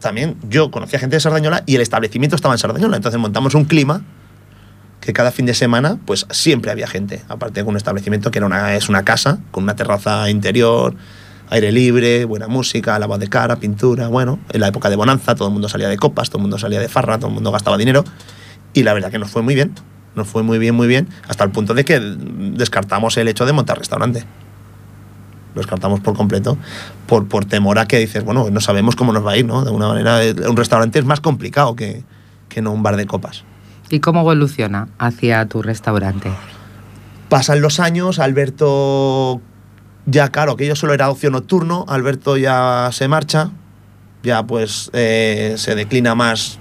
también 0.00 0.36
yo 0.48 0.70
conocía 0.70 0.98
gente 0.98 1.16
de 1.16 1.20
Sardañola 1.20 1.64
y 1.66 1.74
el 1.74 1.82
establecimiento 1.82 2.36
estaba 2.36 2.54
en 2.54 2.58
Sardañola, 2.58 2.96
entonces 2.96 3.20
montamos 3.20 3.54
un 3.54 3.66
clima 3.66 4.02
que 5.02 5.12
cada 5.12 5.32
fin 5.32 5.46
de 5.46 5.52
semana 5.52 5.98
pues 6.06 6.26
siempre 6.30 6.70
había 6.70 6.86
gente, 6.86 7.22
aparte 7.28 7.62
de 7.62 7.68
un 7.68 7.76
establecimiento 7.76 8.30
que 8.30 8.38
era 8.38 8.46
una, 8.46 8.76
es 8.76 8.88
una 8.88 9.04
casa 9.04 9.40
con 9.50 9.64
una 9.64 9.74
terraza 9.74 10.30
interior, 10.30 10.94
aire 11.50 11.72
libre, 11.72 12.24
buena 12.24 12.46
música, 12.46 12.98
lavado 13.00 13.18
de 13.18 13.28
cara, 13.28 13.56
pintura, 13.56 14.06
bueno, 14.06 14.38
en 14.50 14.60
la 14.60 14.68
época 14.68 14.88
de 14.90 14.96
bonanza 14.96 15.34
todo 15.34 15.48
el 15.48 15.52
mundo 15.52 15.68
salía 15.68 15.88
de 15.88 15.98
copas, 15.98 16.30
todo 16.30 16.38
el 16.38 16.42
mundo 16.42 16.56
salía 16.56 16.78
de 16.78 16.88
farra, 16.88 17.18
todo 17.18 17.28
el 17.28 17.34
mundo 17.34 17.50
gastaba 17.50 17.76
dinero 17.76 18.04
y 18.74 18.84
la 18.84 18.94
verdad 18.94 19.10
que 19.10 19.18
nos 19.18 19.30
fue 19.30 19.42
muy 19.42 19.56
bien, 19.56 19.74
nos 20.14 20.28
fue 20.28 20.44
muy 20.44 20.58
bien, 20.58 20.76
muy 20.76 20.86
bien, 20.86 21.08
hasta 21.28 21.42
el 21.42 21.50
punto 21.50 21.74
de 21.74 21.84
que 21.84 21.98
descartamos 21.98 23.16
el 23.16 23.26
hecho 23.26 23.44
de 23.44 23.52
montar 23.52 23.78
restaurante. 23.78 24.24
Lo 25.54 25.60
descartamos 25.60 26.00
por 26.00 26.14
completo, 26.14 26.56
por, 27.06 27.26
por 27.28 27.44
temor 27.44 27.78
a 27.78 27.86
que 27.86 27.98
dices, 27.98 28.24
bueno, 28.24 28.48
no 28.50 28.60
sabemos 28.60 28.96
cómo 28.96 29.12
nos 29.12 29.26
va 29.26 29.32
a 29.32 29.36
ir, 29.36 29.44
¿no? 29.44 29.62
De 29.62 29.66
alguna 29.66 29.88
manera, 29.88 30.24
eh, 30.24 30.34
un 30.48 30.56
restaurante 30.56 30.98
es 30.98 31.04
más 31.04 31.20
complicado 31.20 31.76
que, 31.76 32.04
que 32.48 32.62
no 32.62 32.72
un 32.72 32.82
bar 32.82 32.96
de 32.96 33.06
copas. 33.06 33.44
¿Y 33.92 34.00
cómo 34.00 34.20
evoluciona 34.20 34.88
hacia 34.98 35.44
tu 35.44 35.60
restaurante? 35.60 36.30
Pasan 37.28 37.60
los 37.60 37.78
años, 37.78 38.18
Alberto 38.18 39.42
ya 40.06 40.28
claro, 40.28 40.56
que 40.56 40.66
yo 40.66 40.74
solo 40.74 40.94
era 40.94 41.10
ocio 41.10 41.30
nocturno, 41.30 41.84
Alberto 41.88 42.38
ya 42.38 42.88
se 42.90 43.06
marcha, 43.06 43.50
ya 44.22 44.46
pues 44.46 44.88
eh, 44.94 45.56
se 45.58 45.74
declina 45.74 46.14
más 46.14 46.58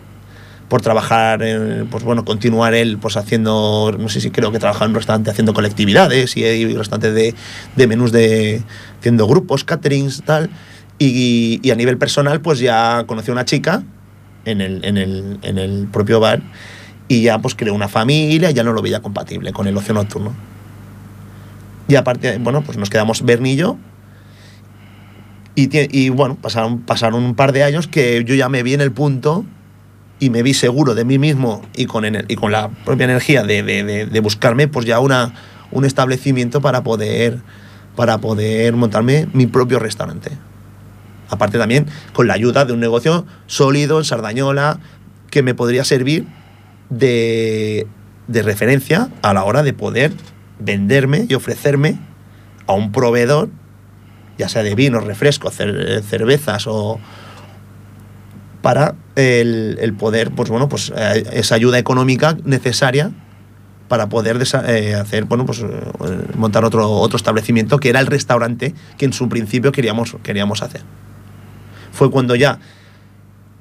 por 0.67 0.81
trabajar, 0.81 1.41
en, 1.41 1.87
pues 1.87 2.03
bueno, 2.03 2.25
continuar 2.25 2.73
él 2.73 2.97
pues 2.97 3.15
haciendo, 3.15 3.95
no 3.97 4.09
sé 4.09 4.19
si 4.19 4.29
creo 4.29 4.51
que 4.51 4.59
trabaja 4.59 4.83
en 4.83 4.91
un 4.91 4.95
restaurante 4.95 5.31
haciendo 5.31 5.53
colectividades 5.53 6.35
y 6.35 6.43
hay 6.43 6.75
restaurantes 6.75 7.13
de, 7.13 7.33
de 7.77 7.87
menús 7.87 8.11
de, 8.11 8.61
haciendo 8.99 9.25
grupos, 9.25 9.63
caterings, 9.63 10.21
tal, 10.23 10.49
y, 10.99 11.61
y 11.63 11.71
a 11.71 11.75
nivel 11.75 11.97
personal 11.97 12.41
pues 12.41 12.59
ya 12.59 13.05
conocí 13.07 13.31
a 13.31 13.33
una 13.33 13.45
chica 13.45 13.83
en 14.43 14.59
el, 14.59 14.83
en 14.83 14.97
el, 14.97 15.39
en 15.43 15.57
el 15.57 15.87
propio 15.87 16.19
bar 16.19 16.41
y 17.13 17.21
ya 17.23 17.39
pues 17.39 17.55
creó 17.55 17.73
una 17.73 17.89
familia 17.89 18.51
ya 18.51 18.63
no 18.63 18.71
lo 18.71 18.81
veía 18.81 19.01
compatible 19.01 19.51
con 19.51 19.67
el 19.67 19.75
ocio 19.75 19.93
nocturno. 19.93 20.33
Y 21.89 21.95
aparte, 21.95 22.37
bueno, 22.37 22.61
pues 22.61 22.77
nos 22.77 22.89
quedamos 22.89 23.23
Bernie 23.23 23.53
y 23.53 23.55
yo. 23.57 23.77
Y, 25.55 26.07
bueno, 26.09 26.35
pasaron, 26.41 26.79
pasaron 26.79 27.21
un 27.23 27.35
par 27.35 27.51
de 27.51 27.63
años 27.63 27.87
que 27.87 28.23
yo 28.25 28.33
ya 28.35 28.47
me 28.47 28.63
vi 28.63 28.73
en 28.73 28.79
el 28.81 28.93
punto 28.93 29.43
y 30.19 30.29
me 30.29 30.41
vi 30.41 30.53
seguro 30.53 30.95
de 30.95 31.03
mí 31.03 31.19
mismo 31.19 31.61
y 31.75 31.85
con, 31.85 32.05
y 32.05 32.35
con 32.35 32.53
la 32.53 32.69
propia 32.85 33.03
energía 33.03 33.43
de, 33.43 33.61
de- 33.61 33.83
de- 33.83 34.05
de 34.05 34.19
buscarme 34.21 34.69
pues 34.69 34.85
ya 34.85 34.99
una, 34.99 35.33
un 35.71 35.83
establecimiento 35.83 36.61
para 36.61 36.81
poder, 36.83 37.39
para 37.97 38.19
poder 38.19 38.73
montarme 38.77 39.27
mi 39.33 39.47
propio 39.47 39.77
restaurante. 39.79 40.31
Aparte 41.29 41.57
también 41.57 41.87
con 42.13 42.27
la 42.27 42.35
ayuda 42.35 42.63
de 42.63 42.71
un 42.71 42.79
negocio 42.79 43.25
sólido 43.47 43.97
en 43.97 44.05
Sardañola 44.05 44.79
que 45.29 45.43
me 45.43 45.53
podría 45.53 45.83
servir 45.83 46.25
de, 46.91 47.87
de 48.27 48.43
referencia 48.43 49.09
a 49.23 49.33
la 49.33 49.43
hora 49.43 49.63
de 49.63 49.73
poder 49.73 50.11
venderme 50.59 51.25
y 51.27 51.33
ofrecerme 51.33 51.97
a 52.67 52.73
un 52.73 52.91
proveedor, 52.91 53.49
ya 54.37 54.47
sea 54.47 54.61
de 54.61 54.75
vinos, 54.75 55.03
refrescos, 55.03 55.59
cer- 55.59 56.03
cervezas 56.03 56.67
o 56.67 56.99
para 58.61 58.93
el, 59.15 59.79
el 59.81 59.93
poder, 59.93 60.29
pues 60.29 60.49
bueno, 60.51 60.69
pues 60.69 60.93
eh, 60.95 61.23
esa 61.33 61.55
ayuda 61.55 61.79
económica 61.79 62.37
necesaria 62.43 63.11
para 63.87 64.07
poder 64.07 64.37
eh, 64.67 64.93
hacer, 64.95 65.25
bueno, 65.25 65.45
pues 65.45 65.59
eh, 65.61 65.65
montar 66.35 66.63
otro, 66.63 66.89
otro 66.91 67.17
establecimiento 67.17 67.79
que 67.79 67.89
era 67.89 67.99
el 67.99 68.07
restaurante 68.07 68.75
que 68.97 69.05
en 69.05 69.13
su 69.13 69.27
principio 69.29 69.71
queríamos, 69.71 70.15
queríamos 70.23 70.61
hacer. 70.61 70.81
Fue 71.91 72.11
cuando 72.11 72.35
ya 72.35 72.59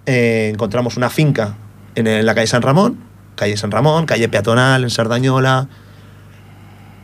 eh, 0.07 0.51
encontramos 0.53 0.97
una 0.97 1.09
finca 1.11 1.57
en, 1.95 2.25
la 2.27 2.35
calle 2.35 2.47
San 2.47 2.63
Ramón, 2.63 2.99
calle 3.41 3.57
San 3.57 3.71
Ramón, 3.71 4.05
calle 4.05 4.29
peatonal 4.29 4.85
en 4.85 4.91
Sardañola, 4.91 5.67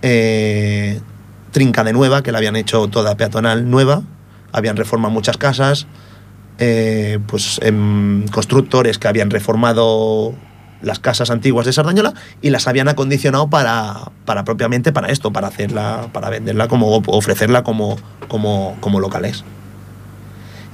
eh, 0.03 1.01
Trinca 1.51 1.83
de 1.83 1.95
Nueva, 1.95 2.23
que 2.23 2.31
la 2.31 2.39
habían 2.39 2.57
hecho 2.57 2.89
toda 2.89 3.17
peatonal 3.17 3.71
nueva, 3.71 4.03
habían 4.53 4.77
reformado 4.77 5.15
muchas 5.15 5.39
casas, 5.39 5.87
eh, 6.59 7.19
pues 7.27 7.59
em, 7.63 8.29
constructores 8.29 8.99
que 8.99 9.09
habían 9.09 9.31
reformado 9.31 10.35
las 10.83 10.99
casas 10.99 11.31
antiguas 11.31 11.65
de 11.65 11.73
Sardañola 11.73 12.13
y 12.43 12.51
las 12.51 12.69
habían 12.69 12.89
acondicionado 12.89 13.49
para, 13.49 14.13
para 14.27 14.45
propiamente 14.45 14.93
para 14.93 15.09
esto, 15.09 15.33
para 15.33 15.49
hacerla, 15.49 16.11
para 16.13 16.29
venderla 16.29 16.69
como 16.69 17.03
ofrecerla 17.07 17.63
como, 17.65 17.97
como, 18.29 18.77
como 18.81 19.01
locales. 19.01 19.43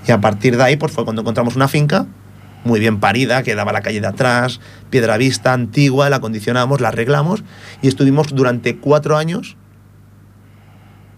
Y 0.08 0.10
a 0.10 0.20
partir 0.20 0.56
de 0.56 0.64
ahí, 0.64 0.76
pues 0.76 0.90
fue 0.90 1.04
cuando 1.04 1.22
encontramos 1.22 1.54
una 1.54 1.68
finca 1.68 2.06
muy 2.64 2.80
bien 2.80 3.00
parida, 3.00 3.42
que 3.42 3.54
daba 3.54 3.72
la 3.72 3.82
calle 3.82 4.00
de 4.00 4.06
atrás, 4.06 4.60
piedra 4.90 5.16
vista, 5.16 5.52
antigua, 5.52 6.10
la 6.10 6.16
acondicionamos, 6.16 6.80
la 6.80 6.88
arreglamos 6.88 7.42
y 7.80 7.88
estuvimos 7.88 8.34
durante 8.34 8.76
cuatro 8.76 9.16
años, 9.16 9.56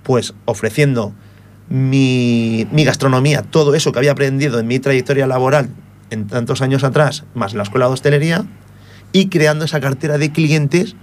pues 0.02 0.34
ofreciendo 0.44 1.14
mi, 1.68 2.66
gastronomía, 2.72 3.42
todo 3.42 3.74
eso 3.74 3.92
que 3.92 3.98
había 3.98 4.12
aprendido 4.12 4.58
en 4.58 4.66
mi 4.66 4.78
trayectoria 4.78 5.26
laboral 5.26 5.70
en 6.10 6.26
tantos 6.26 6.62
años 6.62 6.84
atrás, 6.84 7.24
más 7.34 7.54
la 7.54 7.62
escuela 7.62 7.86
de 7.86 7.92
hostelería, 7.92 8.44
y 9.12 9.28
creando 9.28 9.64
esa 9.64 9.80
cartera 9.80 10.18
de 10.18 10.32
clientes 10.32 10.96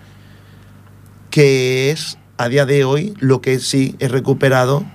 que 1.30 1.92
es 1.92 2.18
a 2.38 2.50
día 2.50 2.66
de 2.66 2.84
hoy 2.84 3.14
lo 3.20 3.42
que 3.42 3.60
sí 3.60 3.96
he 4.00 4.08
recuperado, 4.08 4.86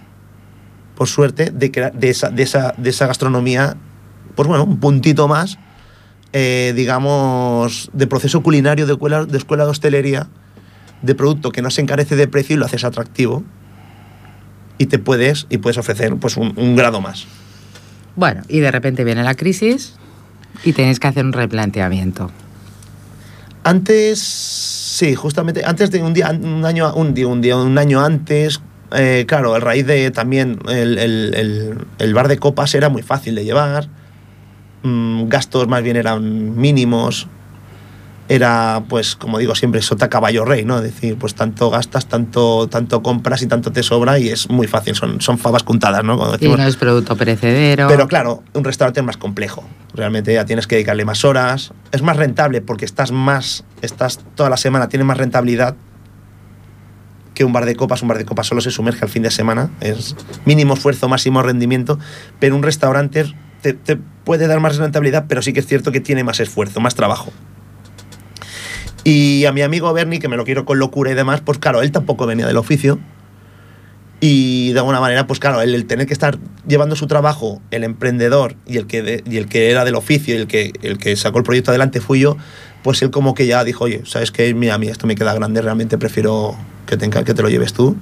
por 0.95 1.09
suerte, 1.09 1.51
de, 1.51 1.93
de, 1.95 2.11
esa, 2.11 2.31
de, 2.31 2.43
esa, 2.43 2.75
de 2.77 2.91
esa 2.91 3.07
gastronomía, 3.07 3.77
pues 4.37 4.47
bueno, 4.49 4.65
un 4.65 4.79
puntito 4.79 5.27
más, 5.27 5.59
eh, 6.33 6.73
digamos, 6.77 7.91
de 7.93 8.07
proceso 8.07 8.43
culinario 8.43 8.87
de 8.87 8.93
escuela, 8.93 9.25
de 9.25 9.37
escuela 9.39 9.65
de 9.65 9.71
hostelería, 9.71 10.29
de 11.03 11.15
producto 11.15 11.51
que 11.51 11.63
no 11.63 11.71
se 11.71 11.81
encarece 11.81 12.15
de 12.17 12.29
precio 12.29 12.55
y 12.55 12.59
lo 12.59 12.67
haces 12.67 12.85
atractivo 12.85 13.43
y 14.79 14.87
te 14.87 14.99
puedes 14.99 15.47
y 15.51 15.59
puedes 15.59 15.79
ofrecer 15.79 16.15
pues 16.17 16.37
un, 16.37 16.53
un 16.57 16.77
grado 16.77 17.01
más. 17.01 17.27
Bueno, 18.15 18.43
y 18.49 18.61
de 18.61 18.71
repente 18.71 19.05
viene 19.05 19.23
la 19.25 19.35
crisis 19.35 19.95
y 20.65 20.73
tenéis 20.73 21.01
que 21.01 21.07
hacer 21.09 21.25
un 21.25 21.33
replanteamiento. 21.33 22.31
Antes, 23.65 24.21
sí, 24.21 25.15
justamente 25.15 25.65
antes 25.65 25.91
de 25.91 26.03
un 26.03 26.15
día, 26.15 26.31
un 26.31 26.65
año, 26.65 26.93
un 26.95 27.15
día, 27.15 27.27
un 27.27 27.41
día, 27.41 27.57
un 27.57 27.77
año 27.79 28.01
antes, 28.05 28.61
eh, 28.93 29.25
claro, 29.27 29.55
a 29.55 29.61
raíz 29.61 29.87
de 29.87 30.11
también 30.13 30.59
el, 30.69 30.99
el- 30.99 31.35
el- 31.35 31.79
el 31.99 32.15
bar 32.15 32.29
de 32.29 32.39
copas 32.39 32.75
era 32.75 32.89
muy 32.89 33.03
fácil 33.03 33.35
de 33.35 33.45
llevar, 33.45 33.89
mm, 34.87 35.29
gastos 35.29 35.69
más 35.69 35.83
bien 35.83 35.97
eran 35.97 36.57
mínimos, 36.57 37.29
era 38.29 38.83
pues 38.89 39.15
como 39.15 39.39
digo 39.39 39.55
siempre 39.55 39.83
sota 39.83 40.09
caballo 40.09 40.45
rey, 40.45 40.65
¿no? 40.65 40.79
Es 40.79 40.83
decir, 40.83 41.17
pues 41.17 41.35
tanto 41.35 41.71
gastas, 41.71 42.07
tanto, 42.07 42.69
tanto 42.69 43.03
compras 43.03 43.43
y 43.43 43.47
tanto 43.47 43.73
te 43.73 43.83
sobra 43.83 44.19
y 44.19 44.29
es 44.29 44.51
muy 44.51 44.67
fácil, 44.67 44.95
son, 44.95 45.21
son 45.21 45.39
fabas 45.39 45.63
¿no? 45.63 46.17
Como 46.17 46.29
Y 46.31 46.33
decimos. 46.33 46.59
no 46.59 46.67
es 46.67 46.77
producto 46.77 47.17
perecedero. 47.17 47.87
Pero 47.89 48.09
claro, 48.09 48.43
un 48.53 48.65
restaurante 48.65 49.01
es 49.01 49.07
más 49.07 49.17
complejo. 49.17 49.65
Realmente 49.95 50.35
ya 50.35 50.45
tienes 50.45 50.67
que 50.67 50.77
dedicarle 50.77 51.05
más 51.05 51.25
horas. 51.25 51.73
Es 51.93 52.03
más 52.03 52.17
rentable 52.17 52.61
porque 52.63 52.85
estás 52.85 53.13
más, 53.13 53.65
estás 53.83 54.21
toda 54.35 54.51
la 54.51 54.57
semana, 54.57 54.89
tienes 54.89 55.07
más 55.07 55.17
rentabilidad 55.17 55.77
que 57.35 57.45
un 57.45 57.53
bar 57.53 57.65
de 57.65 57.77
copas. 57.77 58.03
Un 58.03 58.09
bar 58.09 58.19
de 58.19 58.25
copas 58.25 58.47
solo 58.47 58.61
se 58.61 58.71
sumerge 58.71 59.05
al 59.05 59.11
fin 59.11 59.23
de 59.23 59.31
semana. 59.31 59.71
Es 59.81 60.17
mínimo 60.45 60.75
esfuerzo, 60.75 61.09
máximo 61.09 61.43
rendimiento. 61.43 61.99
Pero 62.41 62.57
un 62.57 62.63
restaurante 62.63 63.27
te, 63.73 63.97
puede 64.25 64.47
dar 64.47 64.61
más 64.61 64.77
rentabilidad, 64.77 65.27
pero 65.29 65.43
sí 65.43 65.53
que 65.53 65.61
es 65.61 65.67
cierto 65.67 65.93
que 65.93 66.01
tiene 66.01 66.25
más 66.25 66.41
esfuerzo, 66.41 66.81
más 66.81 66.95
trabajo. 66.95 67.33
Y 69.05 69.45
a 69.45 69.53
mi 69.53 69.63
amigo 69.63 69.93
Bernie, 69.93 70.19
que 70.19 70.29
me 70.29 70.37
lo 70.37 70.45
quiero 70.45 70.65
con 70.65 70.79
locura 70.79 71.13
y 71.13 71.15
demás, 71.15 71.41
pues 71.41 71.59
claro, 71.59 71.83
él 71.83 71.93
tampoco 71.93 72.27
venía 72.27 72.47
del 72.47 72.57
oficio. 72.57 72.99
Y 74.19 74.73
de 74.73 74.79
alguna 74.81 75.01
manera, 75.01 75.27
pues 75.27 75.39
claro, 75.39 75.61
el, 75.61 75.75
el 75.75 75.87
tener 75.87 76.07
que 76.07 76.13
estar 76.13 76.39
llevando 76.67 76.97
su 76.97 77.07
trabajo, 77.07 77.61
el 77.71 77.85
emprendedor 77.85 78.57
y 78.67 78.79
el 78.79 78.87
que, 78.87 79.23
y 79.25 79.37
el 79.37 79.47
que 79.47 79.71
era 79.71 79.85
del 79.85 79.95
oficio 79.95 80.35
y 80.35 80.39
el 80.39 80.47
que, 80.47 80.73
el 80.83 80.99
que 80.99 81.15
sacó 81.17 81.39
el 81.39 81.45
proyecto 81.45 81.71
adelante 81.71 82.01
fui 82.01 82.21
yo, 82.21 82.37
pues 82.83 83.03
él 83.03 83.11
como 83.11 83.35
que 83.35 83.47
ya 83.47 83.63
dijo, 83.63 83.85
oye, 83.85 84.03
¿sabes 84.07 84.31
qué? 84.31 84.53
Mira, 84.55 84.75
a 84.75 84.79
mí 84.79 84.89
esto 84.89 85.07
me 85.07 85.15
queda 85.15 85.35
grande, 85.35 85.61
realmente 85.61 85.99
prefiero 85.99 86.57
que 86.87 86.97
te, 86.97 87.11
que 87.11 87.35
te 87.35 87.43
lo 87.43 87.49
lleves 87.49 87.73
tú. 87.73 87.97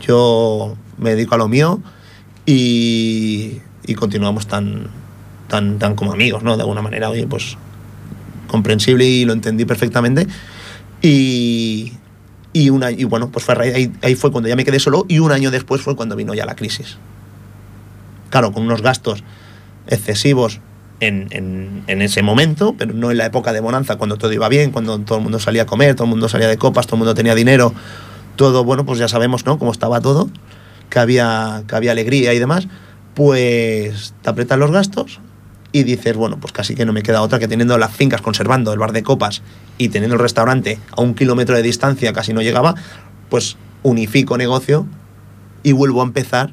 Yo 0.00 0.76
me 0.98 1.10
dedico 1.10 1.34
a 1.34 1.38
lo 1.38 1.48
mío 1.48 1.80
y, 2.46 3.60
y 3.86 3.94
continuamos 3.94 4.46
tan, 4.46 4.88
tan, 5.48 5.78
tan 5.78 5.94
como 5.94 6.12
amigos, 6.12 6.42
¿no? 6.42 6.56
De 6.56 6.62
alguna 6.62 6.82
manera, 6.82 7.08
oye, 7.10 7.26
pues 7.26 7.56
comprensible 8.48 9.04
y 9.04 9.24
lo 9.24 9.32
entendí 9.32 9.64
perfectamente. 9.64 10.26
Y, 11.02 11.92
y, 12.52 12.70
una, 12.70 12.90
y 12.90 13.04
bueno, 13.04 13.28
pues 13.30 13.44
fue 13.44 13.54
ahí, 13.60 13.92
ahí 14.02 14.14
fue 14.14 14.30
cuando 14.32 14.48
ya 14.48 14.56
me 14.56 14.64
quedé 14.64 14.78
solo 14.80 15.04
y 15.08 15.18
un 15.18 15.32
año 15.32 15.50
después 15.50 15.82
fue 15.82 15.94
cuando 15.96 16.16
vino 16.16 16.34
ya 16.34 16.46
la 16.46 16.56
crisis. 16.56 16.96
Claro, 18.30 18.52
con 18.52 18.64
unos 18.64 18.82
gastos 18.82 19.22
excesivos 19.86 20.60
en, 21.00 21.28
en- 21.30 21.84
en 21.86 22.02
ese 22.02 22.22
momento, 22.22 22.74
pero 22.76 22.92
no 22.94 23.10
en 23.10 23.18
la 23.18 23.26
época 23.26 23.52
de 23.52 23.60
bonanza, 23.60 23.96
cuando 23.96 24.16
todo 24.16 24.32
iba 24.32 24.48
bien, 24.48 24.70
cuando 24.72 24.98
todo 25.00 25.18
el 25.18 25.22
mundo 25.24 25.38
salía 25.38 25.62
a 25.62 25.66
comer, 25.66 25.94
todo 25.94 26.04
el 26.04 26.10
mundo 26.10 26.28
salía 26.28 26.48
de 26.48 26.56
copas, 26.56 26.86
todo 26.86 26.96
el 26.96 27.00
mundo 27.00 27.14
tenía 27.14 27.34
dinero, 27.34 27.72
todo, 28.36 28.64
bueno, 28.64 28.84
pues 28.84 28.98
ya 28.98 29.06
sabemos, 29.08 29.44
¿no? 29.46 29.58
Cómo 29.58 29.70
estaba 29.72 30.00
todo, 30.00 30.28
que 30.90 30.98
había, 30.98 31.62
que 31.68 31.76
había 31.76 31.92
alegría 31.92 32.32
y 32.34 32.38
demás, 32.38 32.66
pues 33.16 34.12
te 34.22 34.28
apretan 34.30 34.60
los 34.60 34.70
gastos 34.70 35.20
y 35.72 35.84
dices, 35.84 36.16
bueno, 36.16 36.38
pues 36.38 36.52
casi 36.52 36.74
que 36.74 36.84
no 36.84 36.92
me 36.92 37.02
queda 37.02 37.22
otra 37.22 37.38
que 37.38 37.48
teniendo 37.48 37.76
las 37.78 37.90
fincas, 37.96 38.20
conservando 38.20 38.72
el 38.74 38.78
bar 38.78 38.92
de 38.92 39.02
copas 39.02 39.40
y 39.78 39.88
teniendo 39.88 40.16
el 40.16 40.20
restaurante 40.20 40.78
a 40.94 41.00
un 41.00 41.14
kilómetro 41.14 41.56
de 41.56 41.62
distancia, 41.62 42.12
casi 42.12 42.34
no 42.34 42.42
llegaba, 42.42 42.74
pues 43.30 43.56
unifico 43.82 44.36
negocio 44.36 44.86
y 45.62 45.72
vuelvo 45.72 46.02
a 46.02 46.04
empezar 46.04 46.52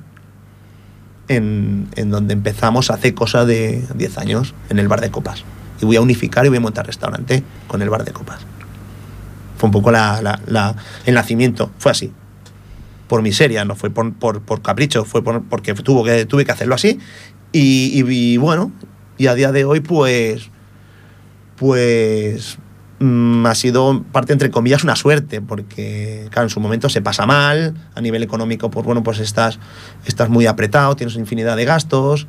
en, 1.27 1.89
en 1.96 2.10
donde 2.10 2.34
empezamos 2.34 2.89
hace 2.91 3.13
cosa 3.13 3.46
de 3.46 3.84
10 3.96 4.17
años, 4.17 4.53
en 4.70 4.79
el 4.79 4.88
bar 4.88 5.01
de 5.01 5.12
copas. 5.12 5.43
Y 5.82 5.86
voy 5.86 5.98
a 5.98 6.01
unificar 6.01 6.46
y 6.46 6.50
voy 6.50 6.60
a 6.60 6.62
montar 6.62 6.86
restaurante 6.88 7.43
con 7.67 7.82
el 7.82 7.89
bar 7.89 8.05
de 8.05 8.13
copas. 8.13 8.39
Fue 9.58 9.67
un 9.67 9.72
poco 9.74 9.91
la, 9.91 10.22
la- 10.22 10.39
la- 10.48 10.75
el 11.05 11.13
nacimiento, 11.15 11.72
fue 11.77 11.91
así. 11.91 12.12
Por 13.07 13.22
miseria, 13.22 13.65
no 13.65 13.75
fue 13.75 13.89
por, 13.89 14.13
por- 14.13 14.41
por 14.41 14.62
capricho, 14.62 15.05
fue 15.05 15.24
por- 15.24 15.43
porque 15.43 15.74
tuvo 15.74 16.03
que, 16.03 16.25
tuve 16.25 16.45
que 16.45 16.51
hacerlo 16.51 16.75
así. 16.75 17.00
Y, 17.51 18.38
bueno, 18.38 18.72
y 19.17 19.27
a 19.27 19.36
día 19.36 19.51
de 19.51 19.63
hoy, 19.65 19.79
pues, 19.81 20.50
pues 21.55 22.57
mm, 23.00 23.45
ha 23.45 23.55
sido 23.55 24.03
parte, 24.12 24.33
entre 24.33 24.50
comillas, 24.50 24.83
una 24.83 24.95
suerte, 24.95 25.41
porque, 25.41 26.27
claro, 26.31 26.48
en 26.48 26.50
su 26.50 26.60
momento 26.60 26.89
se 26.89 27.01
pasa 27.01 27.25
mal, 27.25 27.75
a 27.95 28.01
nivel 28.01 28.24
económico, 28.24 28.69
pues 28.72 28.86
bueno, 28.86 29.03
pues 29.03 29.19
estás, 29.19 29.60
estás 30.05 30.29
muy 30.29 30.45
apretado, 30.48 30.95
tienes 30.95 31.15
infinidad 31.15 31.55
de 31.57 31.65
gastos, 31.65 32.27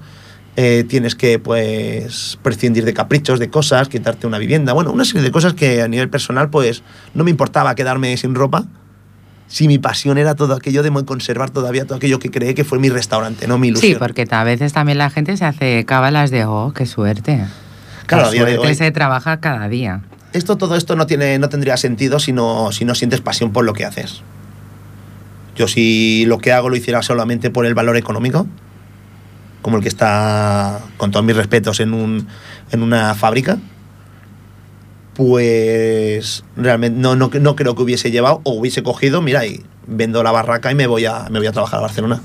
eh, 0.56 0.84
tienes 0.88 1.14
que, 1.14 1.38
pues, 1.38 2.38
prescindir 2.42 2.84
de 2.84 2.94
caprichos, 2.94 3.38
de 3.40 3.48
cosas, 3.50 3.88
quitarte 3.88 4.26
una 4.26 4.38
vivienda, 4.38 4.72
bueno, 4.72 4.92
una 4.92 5.04
serie 5.04 5.22
de 5.22 5.30
cosas 5.30 5.54
que 5.54 5.82
a 5.82 5.88
nivel 5.88 6.10
personal, 6.10 6.50
pues, 6.50 6.82
no 7.14 7.24
me 7.24 7.30
importaba 7.30 7.74
quedarme 7.74 8.16
sin 8.16 8.34
ropa, 8.34 8.66
si 9.54 9.68
mi 9.68 9.78
pasión 9.78 10.18
era 10.18 10.34
todo 10.34 10.52
aquello 10.54 10.82
de 10.82 10.90
conservar 11.04 11.48
todavía 11.48 11.84
todo 11.84 11.94
aquello 11.94 12.18
que 12.18 12.28
creé 12.28 12.56
que 12.56 12.64
fue 12.64 12.80
mi 12.80 12.88
restaurante, 12.88 13.46
no 13.46 13.56
mi 13.56 13.68
ilusión. 13.68 13.92
Sí, 13.92 13.96
porque 14.00 14.26
a 14.28 14.42
veces 14.42 14.72
también 14.72 14.98
la 14.98 15.10
gente 15.10 15.36
se 15.36 15.44
hace 15.44 15.84
cábalas 15.84 16.32
de, 16.32 16.44
oh, 16.44 16.72
qué 16.74 16.86
suerte. 16.86 17.44
Claro, 18.06 18.24
La 18.24 18.28
a 18.30 18.32
día 18.32 18.44
de 18.46 18.58
hoy- 18.58 18.74
se 18.74 18.90
trabaja 18.90 19.38
cada 19.38 19.68
día. 19.68 20.00
esto, 20.32 20.56
todo 20.56 20.74
esto 20.74 20.96
no, 20.96 21.06
tiene, 21.06 21.38
no 21.38 21.48
tendría 21.50 21.76
sentido 21.76 22.18
si 22.18 22.32
no, 22.32 22.72
si 22.72 22.84
no 22.84 22.96
sientes 22.96 23.20
pasión 23.20 23.52
por 23.52 23.64
lo 23.64 23.74
que 23.74 23.84
haces. 23.84 24.22
Yo 25.54 25.68
si 25.68 26.24
lo 26.26 26.38
que 26.38 26.50
hago 26.50 26.68
lo 26.68 26.74
hiciera 26.74 27.00
solamente 27.02 27.48
por 27.50 27.64
el 27.64 27.74
valor 27.74 27.96
económico, 27.96 28.48
como 29.62 29.76
el 29.76 29.84
que 29.84 29.88
está, 29.88 30.80
con 30.96 31.12
todos 31.12 31.24
mis 31.24 31.36
respetos, 31.36 31.78
en, 31.78 31.94
un, 31.94 32.26
en 32.72 32.82
una 32.82 33.14
fábrica, 33.14 33.58
pues 35.14 36.44
realmente 36.56 36.98
no, 36.98 37.14
no, 37.14 37.30
no 37.32 37.56
creo 37.56 37.74
que 37.74 37.82
hubiese 37.82 38.10
llevado 38.10 38.40
o 38.44 38.52
hubiese 38.52 38.82
cogido, 38.82 39.22
mira, 39.22 39.46
y 39.46 39.64
vendo 39.86 40.22
la 40.22 40.32
barraca 40.32 40.70
y 40.72 40.74
me 40.74 40.86
voy 40.86 41.06
a, 41.06 41.28
me 41.30 41.38
voy 41.38 41.46
a 41.46 41.52
trabajar 41.52 41.78
a 41.78 41.82
Barcelona. 41.82 42.20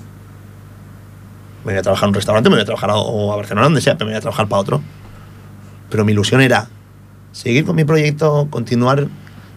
Me 1.65 1.73
voy 1.73 1.79
a 1.79 1.81
trabajar 1.81 2.05
en 2.05 2.09
un 2.09 2.15
restaurante, 2.15 2.49
me 2.49 2.55
voy 2.55 2.63
a 2.63 2.65
trabajar 2.65 2.89
a, 2.89 2.95
o 2.95 3.31
a 3.31 3.35
Barcelona, 3.35 3.65
donde 3.65 3.81
sea, 3.81 3.95
pero 3.95 4.07
me 4.07 4.13
voy 4.13 4.17
a 4.17 4.21
trabajar 4.21 4.47
para 4.47 4.61
otro. 4.61 4.81
Pero 5.89 6.05
mi 6.05 6.13
ilusión 6.13 6.41
era 6.41 6.69
seguir 7.31 7.65
con 7.65 7.75
mi 7.75 7.83
proyecto, 7.83 8.47
continuar 8.49 9.07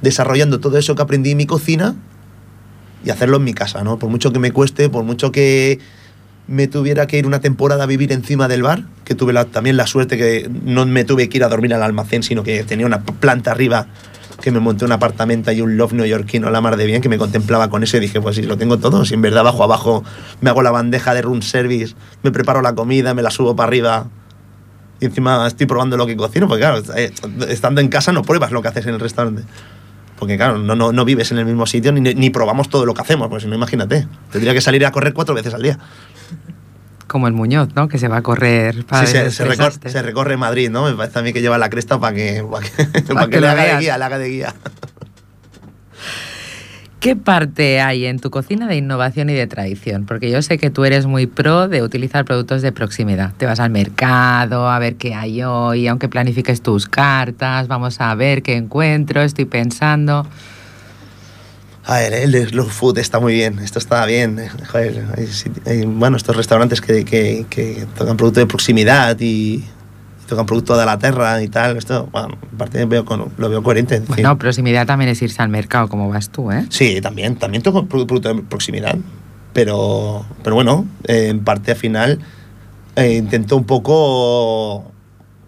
desarrollando 0.02 0.60
todo 0.60 0.76
eso 0.78 0.94
que 0.94 1.02
aprendí 1.02 1.30
en 1.30 1.38
mi 1.38 1.46
cocina 1.46 1.94
y 3.04 3.10
hacerlo 3.10 3.38
en 3.38 3.44
mi 3.44 3.54
casa, 3.54 3.82
¿no? 3.82 3.98
Por 3.98 4.10
mucho 4.10 4.32
que 4.32 4.38
me 4.38 4.52
cueste, 4.52 4.88
por 4.88 5.04
mucho 5.04 5.32
que 5.32 5.78
me 6.52 6.66
tuviera 6.68 7.06
que 7.06 7.16
ir 7.18 7.26
una 7.26 7.40
temporada 7.40 7.85
a 7.85 7.87
vivir 7.87 8.12
encima 8.12 8.47
del 8.47 8.62
bar, 8.62 8.85
que 9.04 9.14
tuve 9.14 9.32
la- 9.32 9.47
también 9.47 9.78
la 9.78 9.87
suerte 9.87 10.18
que 10.18 10.50
no 10.64 10.85
me 10.85 11.04
tuve 11.04 11.28
que 11.30 11.38
ir 11.38 11.44
a 11.44 11.49
dormir 11.49 11.73
al 11.73 11.82
almacén, 11.82 12.23
sino 12.23 12.42
que 12.42 12.62
tenía 12.64 12.85
una 12.85 13.00
planta 13.02 13.52
arriba 13.52 13.87
que 14.42 14.50
me 14.50 14.61
monté 14.61 14.85
un 14.85 14.92
apartamento 14.92 15.50
y 15.52 15.61
un 15.62 15.76
loft 15.78 15.94
neoyorquino 15.94 16.49
a 16.49 16.50
la 16.50 16.61
mar 16.61 16.76
de 16.76 16.85
bien, 16.85 17.00
que 17.00 17.09
me 17.09 17.16
contemplaba 17.16 17.71
con 17.71 17.82
eso 17.85 17.97
y 17.97 18.00
dije, 18.00 18.21
pues 18.21 18.37
sí, 18.37 18.42
lo 18.42 18.59
tengo 18.59 18.76
todo, 18.78 19.04
si 19.06 19.14
en 19.14 19.23
verdad 19.23 19.44
bajo 19.44 19.62
abajo 19.64 20.04
me 20.42 20.50
hago 20.50 20.62
la 20.62 20.71
bandeja 20.73 21.14
de 21.14 21.23
room 21.23 21.40
service, 21.42 21.94
me 22.23 22.30
preparo 22.32 22.61
la 22.61 22.75
comida, 22.75 23.14
me 23.14 23.23
la 23.23 23.30
subo 23.30 23.56
para 23.56 23.68
arriba, 23.68 24.06
y 25.00 25.06
encima 25.06 25.47
estoy 25.47 25.66
probando 25.66 25.97
lo 25.97 26.06
que 26.06 26.16
cocino, 26.16 26.49
porque 26.49 26.61
claro, 26.61 26.82
estando 27.48 27.81
en 27.81 27.88
casa 27.88 28.12
no 28.12 28.22
pruebas 28.22 28.50
lo 28.53 28.61
que 28.62 28.68
haces 28.68 28.85
en 28.87 28.94
el 28.94 29.00
restaurante. 29.00 29.42
Porque 30.18 30.37
claro, 30.37 30.59
no, 30.59 30.76
no, 30.76 30.92
no 30.92 31.05
vives 31.05 31.33
en 31.33 31.38
el 31.38 31.44
mismo 31.46 31.66
sitio 31.66 31.90
ni, 31.90 32.00
ni 32.14 32.31
probamos 32.31 32.68
todo 32.68 32.87
lo 32.87 32.94
que 32.94 33.00
hacemos, 33.00 33.29
pues 33.29 33.42
si 33.42 33.48
no 33.48 33.57
imagínate. 33.57 34.07
Tendría 34.31 34.55
que 34.55 34.61
salir 34.61 34.87
a 34.87 34.92
correr 34.92 35.12
cuatro 35.14 35.35
veces 35.35 35.53
al 35.53 35.62
día. 35.62 35.81
Como 37.06 37.26
el 37.26 37.32
Muñoz, 37.32 37.68
¿no? 37.74 37.88
Que 37.88 37.98
se 37.98 38.08
va 38.08 38.18
a 38.18 38.22
correr 38.22 38.84
para 38.84 39.06
Sí, 39.06 39.12
se, 39.12 39.44
ver 39.44 39.56
se, 39.90 40.02
recorre 40.02 40.36
Madrid, 40.36 40.70
¿no? 40.70 40.84
Me 40.84 40.94
parece 40.94 41.18
a 41.18 41.22
mí 41.22 41.32
que 41.32 41.42
lleva 41.42 41.58
la 41.58 41.68
cresta 41.68 41.98
para 41.98 42.14
que, 42.14 42.44
para 42.50 42.66
que, 42.66 43.02
para 43.14 43.26
que 43.26 43.30
que 43.32 43.40
le 43.40 43.48
haga 43.48 43.64
de 43.64 43.80
guía, 43.80 43.98
le 43.98 44.04
haga 44.04 44.18
de 44.18 44.28
guía. 44.28 44.54
¿Qué 47.02 47.16
parte 47.16 47.80
hay 47.80 48.06
en 48.06 48.20
tu 48.20 48.30
cocina 48.30 48.68
de 48.68 48.76
innovación 48.76 49.28
y 49.28 49.32
de 49.32 49.48
tradición? 49.48 50.06
Porque 50.06 50.30
yo 50.30 50.40
sé 50.40 50.56
que 50.56 50.70
tú 50.70 50.84
eres 50.84 51.04
muy 51.04 51.26
pro 51.26 51.66
de 51.66 51.82
utilizar 51.82 52.24
productos 52.24 52.62
de 52.62 52.70
proximidad. 52.70 53.32
Te 53.36 53.44
vas 53.44 53.58
al 53.58 53.70
mercado 53.70 54.70
a 54.70 54.78
ver 54.78 54.94
qué 54.94 55.12
hay 55.12 55.42
hoy, 55.42 55.88
aunque 55.88 56.08
planifiques 56.08 56.62
tus 56.62 56.86
cartas, 56.86 57.66
vamos 57.66 58.00
a 58.00 58.14
ver 58.14 58.44
qué 58.44 58.54
encuentro, 58.54 59.20
estoy 59.20 59.46
pensando. 59.46 60.28
A 61.85 61.99
ver, 61.99 62.12
el 62.14 62.49
slow 62.49 62.66
food 62.66 62.99
está 62.99 63.18
muy 63.18 63.33
bien, 63.35 63.59
esto 63.59 63.79
está 63.81 64.07
bien. 64.07 64.38
Joder, 64.71 65.05
hay 65.16 65.29
hay, 65.66 65.85
bueno, 65.85 66.16
estos 66.16 66.37
restaurantes 66.37 66.81
que, 66.81 67.05
que, 67.05 67.45
que 67.51 67.87
tocan 67.99 68.16
producto 68.16 68.38
de 68.40 68.47
proximidad 68.47 69.18
y, 69.18 69.55
y 69.57 70.27
tocan 70.29 70.47
producto 70.47 70.77
de 70.77 70.87
la 70.87 70.97
tierra 70.99 71.42
y 71.42 71.49
tal, 71.49 71.77
esto, 71.77 72.09
bueno, 72.12 72.38
en 72.53 72.57
parte 72.59 72.85
veo 72.85 73.05
con- 73.05 73.33
lo 73.37 73.49
veo 73.51 73.62
coherente. 73.64 74.01
Bueno, 74.07 74.38
proximidad 74.38 74.87
también 74.87 75.11
es 75.11 75.21
irse 75.23 75.42
al 75.42 75.49
mercado, 75.49 75.88
como 75.88 76.09
vas 76.09 76.29
tú, 76.31 76.53
¿eh? 76.53 76.64
Sí, 76.68 77.01
también, 77.01 77.35
también 77.37 77.62
toco 77.64 77.83
produ- 77.88 78.07
producto 78.07 78.33
de 78.33 78.42
proximidad. 78.42 78.97
Pero, 79.53 80.25
pero 80.45 80.55
bueno, 80.55 80.87
eh, 81.09 81.29
en 81.31 81.42
parte 81.42 81.73
al 81.73 81.77
final 81.77 82.21
eh, 82.97 83.14
intento 83.16 83.57
un 83.57 83.64
poco. 83.64 84.90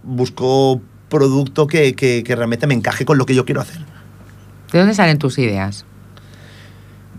Busco 0.03 0.83
producto 1.09 1.67
que- 1.69 1.95
que 1.95 2.23
realmente 2.37 2.67
me 2.67 2.75
encaje 2.75 3.05
con 3.07 3.17
lo 3.19 3.25
que 3.25 3.35
yo 3.35 3.45
quiero 3.45 3.61
hacer. 3.63 3.79
¿De 4.73 4.79
dónde 4.81 4.95
salen 4.95 5.19
tus 5.19 5.39
ideas? 5.39 5.87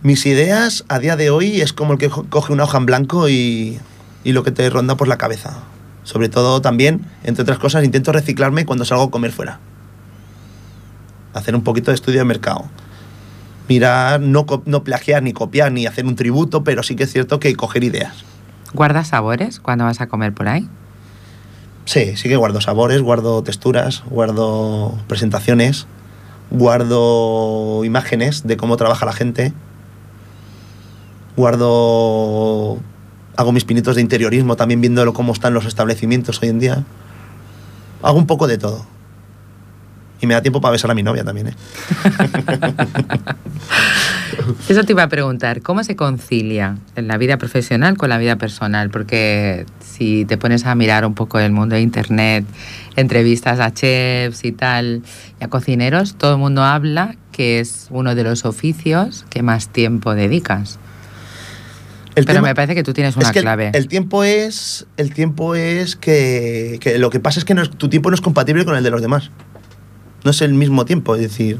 Mis 0.05 0.27
ideas 0.27 0.85
a 0.87 0.99
día 0.99 1.15
de 1.15 1.31
hoy 1.31 1.61
es 1.61 1.73
como 1.73 1.93
el 1.93 1.97
que 1.97 2.09
coge 2.09 2.53
una 2.53 2.65
hoja 2.65 2.77
en 2.77 2.85
blanco 2.85 3.27
y, 3.27 3.79
y 4.23 4.33
lo 4.33 4.43
que 4.43 4.51
te 4.51 4.69
ronda 4.69 4.95
por 4.97 5.07
la 5.07 5.17
cabeza. 5.17 5.63
Sobre 6.03 6.29
todo 6.29 6.61
también, 6.61 7.07
entre 7.23 7.41
otras 7.41 7.57
cosas, 7.57 7.83
intento 7.83 8.11
reciclarme 8.11 8.67
cuando 8.67 8.85
salgo 8.85 9.05
a 9.05 9.09
comer 9.09 9.31
fuera. 9.31 9.59
Hacer 11.33 11.55
un 11.55 11.63
poquito 11.63 11.89
de 11.89 11.95
estudio 11.95 12.19
de 12.19 12.25
mercado. 12.25 12.65
Mirar, 13.67 14.21
no, 14.21 14.45
no 14.65 14.83
plagiar 14.83 15.23
ni 15.23 15.33
copiar 15.33 15.71
ni 15.71 15.87
hacer 15.87 16.05
un 16.05 16.15
tributo, 16.15 16.63
pero 16.63 16.83
sí 16.83 16.95
que 16.95 17.05
es 17.05 17.11
cierto 17.11 17.39
que 17.39 17.55
coger 17.55 17.83
ideas. 17.83 18.13
¿Guardas 18.75 19.07
sabores 19.07 19.59
cuando 19.59 19.85
vas 19.85 20.01
a 20.01 20.07
comer 20.07 20.35
por 20.35 20.47
ahí? 20.47 20.69
Sí, 21.85 22.15
sí 22.15 22.29
que 22.29 22.35
guardo 22.35 22.61
sabores, 22.61 23.01
guardo 23.01 23.41
texturas, 23.41 24.03
guardo 24.07 24.99
presentaciones, 25.07 25.87
guardo 26.51 27.83
imágenes 27.83 28.45
de 28.45 28.55
cómo 28.55 28.77
trabaja 28.77 29.07
la 29.07 29.13
gente, 29.13 29.51
guardo... 31.35 32.77
Hago 33.37 33.51
mis 33.51 33.65
pinitos 33.65 33.95
de 33.95 34.01
interiorismo 34.01 34.55
también 34.55 34.79
viendo 34.79 35.13
cómo 35.13 35.33
están 35.33 35.53
los 35.53 35.65
establecimientos 35.65 36.41
hoy 36.41 36.49
en 36.49 36.59
día. 36.59 36.83
Hago 38.01 38.17
un 38.17 38.27
poco 38.27 38.47
de 38.47 38.57
todo. 38.57 38.85
Y 40.21 40.27
me 40.27 40.33
da 40.33 40.41
tiempo 40.41 40.61
para 40.61 40.71
besar 40.71 40.89
a 40.89 40.93
mi 40.93 41.03
novia 41.03 41.25
también, 41.25 41.47
¿eh? 41.47 41.55
Eso 44.69 44.83
te 44.83 44.93
iba 44.93 45.03
a 45.03 45.09
preguntar, 45.09 45.61
¿cómo 45.61 45.83
se 45.83 45.95
concilia 45.95 46.77
la 46.95 47.17
vida 47.17 47.37
profesional 47.37 47.97
con 47.97 48.09
la 48.09 48.17
vida 48.17 48.37
personal? 48.37 48.89
Porque 48.89 49.65
si 49.79 50.25
te 50.25 50.37
pones 50.37 50.65
a 50.65 50.75
mirar 50.75 51.05
un 51.05 51.13
poco 51.13 51.39
el 51.39 51.51
mundo 51.51 51.75
de 51.75 51.81
Internet, 51.81 52.45
entrevistas 52.95 53.59
a 53.59 53.73
chefs 53.73 54.45
y 54.45 54.51
tal, 54.51 55.03
y 55.39 55.43
a 55.43 55.47
cocineros, 55.47 56.15
todo 56.15 56.33
el 56.33 56.39
mundo 56.39 56.63
habla 56.63 57.15
que 57.31 57.59
es 57.59 57.87
uno 57.91 58.15
de 58.15 58.23
los 58.23 58.45
oficios 58.45 59.25
que 59.29 59.43
más 59.43 59.69
tiempo 59.69 60.15
dedicas. 60.15 60.79
El 62.15 62.23
Pero 62.25 62.37
tema- 62.37 62.47
me 62.47 62.55
parece 62.55 62.75
que 62.75 62.83
tú 62.83 62.93
tienes 62.93 63.15
una 63.17 63.25
es 63.27 63.31
que 63.33 63.39
el- 63.39 63.43
clave. 63.43 63.71
El, 63.73 63.87
tiempo 63.87 64.23
es, 64.23 64.85
el 64.97 65.13
tiempo 65.13 65.53
es 65.55 65.95
que, 65.95 66.77
que 66.79 66.97
lo 66.97 67.09
que 67.09 67.19
pasa 67.19 67.39
es 67.39 67.45
que 67.45 67.53
no 67.53 67.69
tu 67.69 67.89
tiempo 67.89 68.09
no 68.09 68.15
es 68.15 68.21
compatible 68.21 68.63
con 68.65 68.75
el 68.77 68.83
de 68.83 68.89
los 68.91 69.01
demás. 69.01 69.31
No 70.23 70.31
es 70.31 70.41
el 70.41 70.53
mismo 70.53 70.85
tiempo, 70.85 71.15
es 71.15 71.21
decir, 71.21 71.59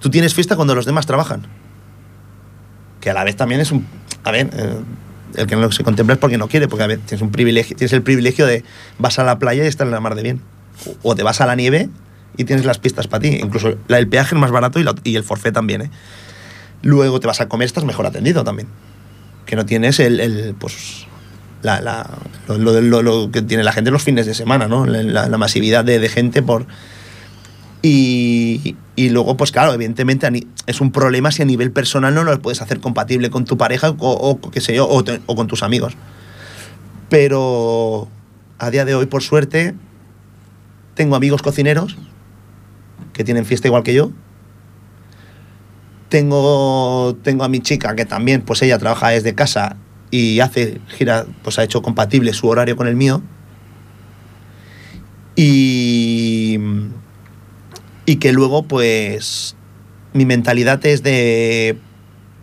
tú 0.00 0.10
tienes 0.10 0.34
fiesta 0.34 0.56
cuando 0.56 0.74
los 0.74 0.84
demás 0.84 1.06
trabajan. 1.06 1.46
Que 3.00 3.10
a 3.10 3.14
la 3.14 3.24
vez 3.24 3.36
también 3.36 3.60
es 3.60 3.70
un... 3.70 3.86
A 4.24 4.32
ver, 4.32 4.50
eh, 4.52 4.74
el 5.36 5.46
que 5.46 5.56
no 5.56 5.70
se 5.70 5.84
contempla 5.84 6.14
es 6.14 6.18
porque 6.18 6.38
no 6.38 6.48
quiere, 6.48 6.66
porque 6.68 6.82
a 6.82 6.86
ver, 6.88 6.98
tienes, 6.98 7.22
un 7.22 7.30
privilegio, 7.30 7.76
tienes 7.76 7.92
el 7.92 8.02
privilegio 8.02 8.46
de 8.46 8.64
vas 8.98 9.18
a 9.18 9.24
la 9.24 9.38
playa 9.38 9.64
y 9.64 9.68
estás 9.68 9.86
en 9.86 9.92
la 9.92 10.00
mar 10.00 10.14
de 10.16 10.22
bien. 10.22 10.40
O, 11.02 11.10
o 11.10 11.14
te 11.14 11.22
vas 11.22 11.40
a 11.40 11.46
la 11.46 11.54
nieve 11.54 11.88
y 12.36 12.44
tienes 12.44 12.64
las 12.66 12.78
pistas 12.78 13.06
para 13.06 13.22
ti. 13.22 13.28
Incluso 13.40 13.76
la, 13.86 13.98
el 13.98 14.08
peaje 14.08 14.34
es 14.34 14.40
más 14.40 14.50
barato 14.50 14.80
y, 14.80 14.82
la- 14.84 14.94
y 15.04 15.14
el 15.16 15.22
forfait 15.22 15.54
también. 15.54 15.82
¿eh? 15.82 15.90
Luego 16.82 17.20
te 17.20 17.26
vas 17.28 17.40
a 17.40 17.48
comer, 17.48 17.66
estás 17.66 17.84
mejor 17.84 18.06
atendido 18.06 18.42
también 18.42 18.66
que 19.48 19.56
no 19.56 19.64
tienes 19.64 19.98
el, 19.98 20.20
el, 20.20 20.54
pues 20.58 21.06
la, 21.62 21.80
la- 21.80 22.18
lo, 22.48 22.58
lo- 22.82 23.02
lo- 23.02 23.30
que 23.32 23.40
tiene 23.40 23.64
la 23.64 23.72
gente 23.72 23.90
los 23.90 24.02
fines 24.02 24.26
de 24.26 24.34
semana, 24.34 24.68
¿no? 24.68 24.84
La, 24.84 25.26
masividad 25.38 25.84
de, 25.86 25.98
gente 26.10 26.42
por... 26.42 26.66
Y, 27.80 28.76
y 28.94 29.08
luego, 29.08 29.38
pues 29.38 29.50
claro, 29.50 29.72
evidentemente 29.72 30.28
es 30.66 30.80
un 30.82 30.92
problema 30.92 31.32
si 31.32 31.40
a 31.40 31.46
nivel 31.46 31.70
personal 31.70 32.14
no 32.14 32.24
lo 32.24 32.38
puedes 32.42 32.60
hacer 32.60 32.78
compatible 32.80 33.30
con 33.30 33.46
tu 33.46 33.56
pareja 33.56 33.94
o, 33.98 34.38
qué 34.52 34.60
sé 34.60 34.74
yo, 34.74 34.86
o 34.86 35.34
con 35.34 35.46
tus 35.46 35.62
amigos. 35.62 35.94
Pero 37.08 38.08
a 38.58 38.70
día 38.70 38.84
de 38.84 38.94
hoy, 38.94 39.06
por 39.06 39.22
suerte, 39.22 39.74
tengo 40.94 41.16
amigos 41.16 41.40
cocineros 41.40 41.96
que 43.14 43.24
tienen 43.24 43.46
fiesta 43.46 43.66
igual 43.68 43.82
que 43.82 43.94
yo. 43.94 44.10
Tengo, 46.08 47.16
tengo 47.22 47.44
a 47.44 47.48
mi 47.48 47.60
chica 47.60 47.94
que 47.94 48.04
también, 48.04 48.42
pues 48.42 48.62
ella 48.62 48.78
trabaja 48.78 49.10
desde 49.10 49.34
casa 49.34 49.76
y 50.10 50.40
hace 50.40 50.80
gira, 50.88 51.26
pues 51.42 51.58
ha 51.58 51.64
hecho 51.64 51.82
compatible 51.82 52.32
su 52.32 52.48
horario 52.48 52.76
con 52.76 52.88
el 52.88 52.96
mío. 52.96 53.22
Y, 55.36 56.58
y 58.06 58.16
que 58.16 58.32
luego, 58.32 58.64
pues, 58.64 59.54
mi 60.12 60.24
mentalidad 60.24 60.84
es 60.86 61.02
de, 61.02 61.78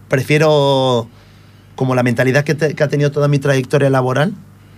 prefiero, 0.08 1.10
como 1.76 1.96
la 1.96 2.04
mentalidad 2.04 2.44
que, 2.44 2.56
que 2.56 2.84
ha 2.84 2.88
tenido 2.88 3.12
toda 3.12 3.28
mi 3.28 3.40
trayectoria 3.40 3.90
laboral, 3.90 4.34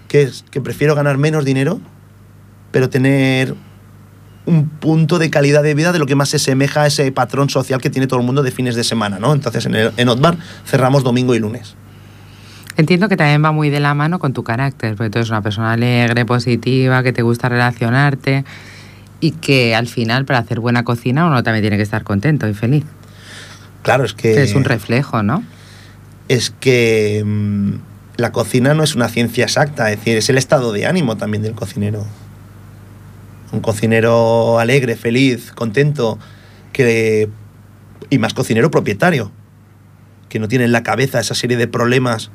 que 0.08 0.24
es 0.24 0.46
que 0.50 0.62
prefiero 0.62 0.96
ganar 0.96 1.18
menos 1.18 1.46
dinero, 1.46 1.80
pero 2.72 2.90
tener 2.90 3.56
un 4.48 4.68
punto 4.68 5.20
de 5.20 5.30
calidad 5.30 5.62
de 5.62 5.76
vida 5.76 5.92
de 5.92 6.00
lo 6.00 6.08
que 6.08 6.16
más 6.16 6.30
se 6.30 6.38
asemeja 6.38 6.82
a 6.84 6.88
ese 6.88 7.12
patrón 7.12 7.50
social 7.50 7.80
que 7.80 7.90
tiene 7.90 8.08
todo 8.08 8.20
el 8.20 8.26
mundo 8.26 8.42
de 8.42 8.52
fines 8.52 8.76
de 8.76 8.84
semana, 8.84 9.20
¿no? 9.20 9.34
Entonces 9.34 9.66
en, 9.68 9.76
el, 9.76 9.92
en 9.98 10.10
Otbar 10.10 10.38
cerramos 10.66 11.04
domingo 11.04 11.36
y 11.36 11.40
lunes. 11.40 11.76
Entiendo 12.78 13.10
que 13.10 13.18
también 13.18 13.44
va 13.44 13.52
muy 13.52 13.70
de 13.70 13.80
la 13.80 13.94
mano 13.94 14.20
con 14.20 14.34
tu 14.34 14.44
carácter, 14.44 14.96
porque 14.96 15.10
tú 15.10 15.20
eres 15.20 15.30
una 15.30 15.42
persona 15.42 15.74
alegre, 15.74 16.26
positiva, 16.26 17.04
que 17.04 17.14
te 17.14 17.22
gusta 17.22 17.50
relacionarte 17.50 18.46
y 19.20 19.32
que 19.32 19.76
al 19.76 19.88
final 19.88 20.26
para 20.26 20.40
hacer 20.40 20.60
buena 20.60 20.84
cocina 20.84 21.26
uno 21.26 21.44
también 21.44 21.64
tiene 21.64 21.78
que 21.78 21.84
estar 21.84 22.04
contento 22.04 22.48
y 22.48 22.54
feliz. 22.54 22.86
Claro, 23.84 24.06
es 24.06 24.14
que... 24.14 24.34
Que 24.34 24.44
es 24.44 24.56
un 24.56 24.64
reflejo, 24.64 25.24
¿no? 25.24 25.44
es 26.28 26.50
que 26.60 27.24
mm, 27.26 27.74
la 28.18 28.32
cocina 28.32 28.74
no 28.74 28.84
es 28.84 28.96
una 28.96 29.10
ciencia 29.10 29.46
exacta, 29.46 29.92
es 29.92 30.00
decir, 30.00 30.18
es 30.18 30.30
el 30.30 30.38
estado 30.38 30.72
de 30.72 30.86
ánimo 30.86 31.18
también 31.18 31.44
del 31.44 31.54
cocinero. 31.54 32.06
Un 33.52 33.62
cocinero 33.62 34.60
alegre, 34.60 34.96
feliz, 34.96 35.52
contento, 35.54 36.20
que 36.74 37.30
y 38.10 38.18
más 38.20 38.34
cocinero 38.34 38.70
propietario, 38.72 39.32
que 40.30 40.40
no 40.40 40.48
tiene 40.48 40.66
en 40.66 40.72
la 40.72 40.84
cabeza 40.84 41.20
esa 41.20 41.34
serie 41.36 41.58
de 41.58 41.68
problemas 41.68 42.30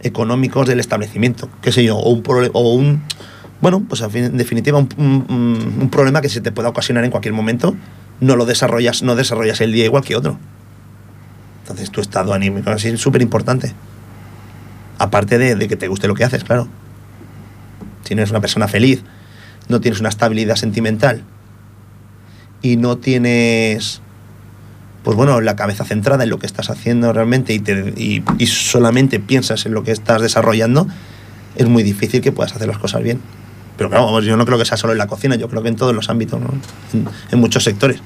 económicos 0.00 0.68
del 0.68 0.80
establecimiento, 0.80 1.48
qué 1.62 1.72
sé 1.72 1.84
yo, 1.84 1.96
o 1.96 2.10
un, 2.10 2.22
o 2.52 2.74
un 2.74 3.02
bueno, 3.60 3.82
pues 3.88 4.00
en 4.02 4.10
fin, 4.10 4.24
en 4.24 4.36
definitiva 4.36 4.78
un, 4.78 4.88
un- 4.98 5.78
un 5.82 5.90
problema 5.90 6.20
que 6.20 6.28
se 6.28 6.40
te 6.40 6.52
pueda 6.52 6.68
ocasionar 6.68 7.04
en 7.04 7.10
cualquier 7.10 7.32
momento, 7.34 7.74
no 8.20 8.36
lo 8.36 8.44
desarrollas, 8.46 9.02
no 9.02 9.16
desarrollas 9.16 9.60
el 9.60 9.72
día 9.72 9.84
igual 9.86 10.04
que 10.04 10.14
otro. 10.16 10.38
Entonces 11.62 11.90
tu 11.90 12.00
estado 12.00 12.32
anímico 12.34 12.70
es 12.70 13.00
súper 13.00 13.22
importante. 13.22 13.72
Aparte 14.98 15.38
de, 15.38 15.54
de 15.56 15.68
que 15.68 15.76
te 15.76 15.88
guste 15.88 16.06
lo 16.06 16.14
que 16.14 16.24
haces, 16.24 16.44
claro. 16.44 16.68
Si 18.04 18.14
no 18.14 18.20
eres 18.22 18.30
una 18.30 18.40
persona 18.40 18.68
feliz, 18.68 19.02
no 19.68 19.80
tienes 19.80 20.00
una 20.00 20.08
estabilidad 20.08 20.56
sentimental 20.56 21.22
y 22.62 22.76
no 22.76 22.96
tienes, 22.98 24.00
pues 25.04 25.16
bueno, 25.16 25.40
la 25.40 25.56
cabeza 25.56 25.84
centrada 25.84 26.24
en 26.24 26.30
lo 26.30 26.38
que 26.38 26.46
estás 26.46 26.70
haciendo 26.70 27.12
realmente 27.12 27.52
y, 27.54 27.58
te- 27.60 27.92
y- 27.96 28.22
y 28.38 28.46
solamente 28.46 29.20
piensas 29.20 29.66
en 29.66 29.74
lo 29.74 29.82
que 29.84 29.92
estás 29.92 30.22
desarrollando, 30.22 30.86
es 31.56 31.68
muy 31.68 31.82
difícil 31.82 32.20
que 32.20 32.32
puedas 32.32 32.54
hacer 32.54 32.68
las 32.68 32.78
cosas 32.78 33.02
bien. 33.02 33.20
Pero 33.76 33.90
claro, 33.90 34.20
yo 34.22 34.36
no 34.36 34.46
creo 34.46 34.56
que 34.58 34.64
sea 34.64 34.76
solo 34.78 34.92
en 34.94 34.98
la 34.98 35.06
cocina, 35.06 35.36
yo 35.36 35.48
creo 35.48 35.62
que 35.62 35.68
en 35.68 35.76
todos 35.76 35.94
los 35.94 36.08
ámbitos, 36.08 36.40
¿no? 36.40 36.48
en, 36.94 37.06
en 37.30 37.38
muchos 37.40 37.62
sectores. 37.64 38.00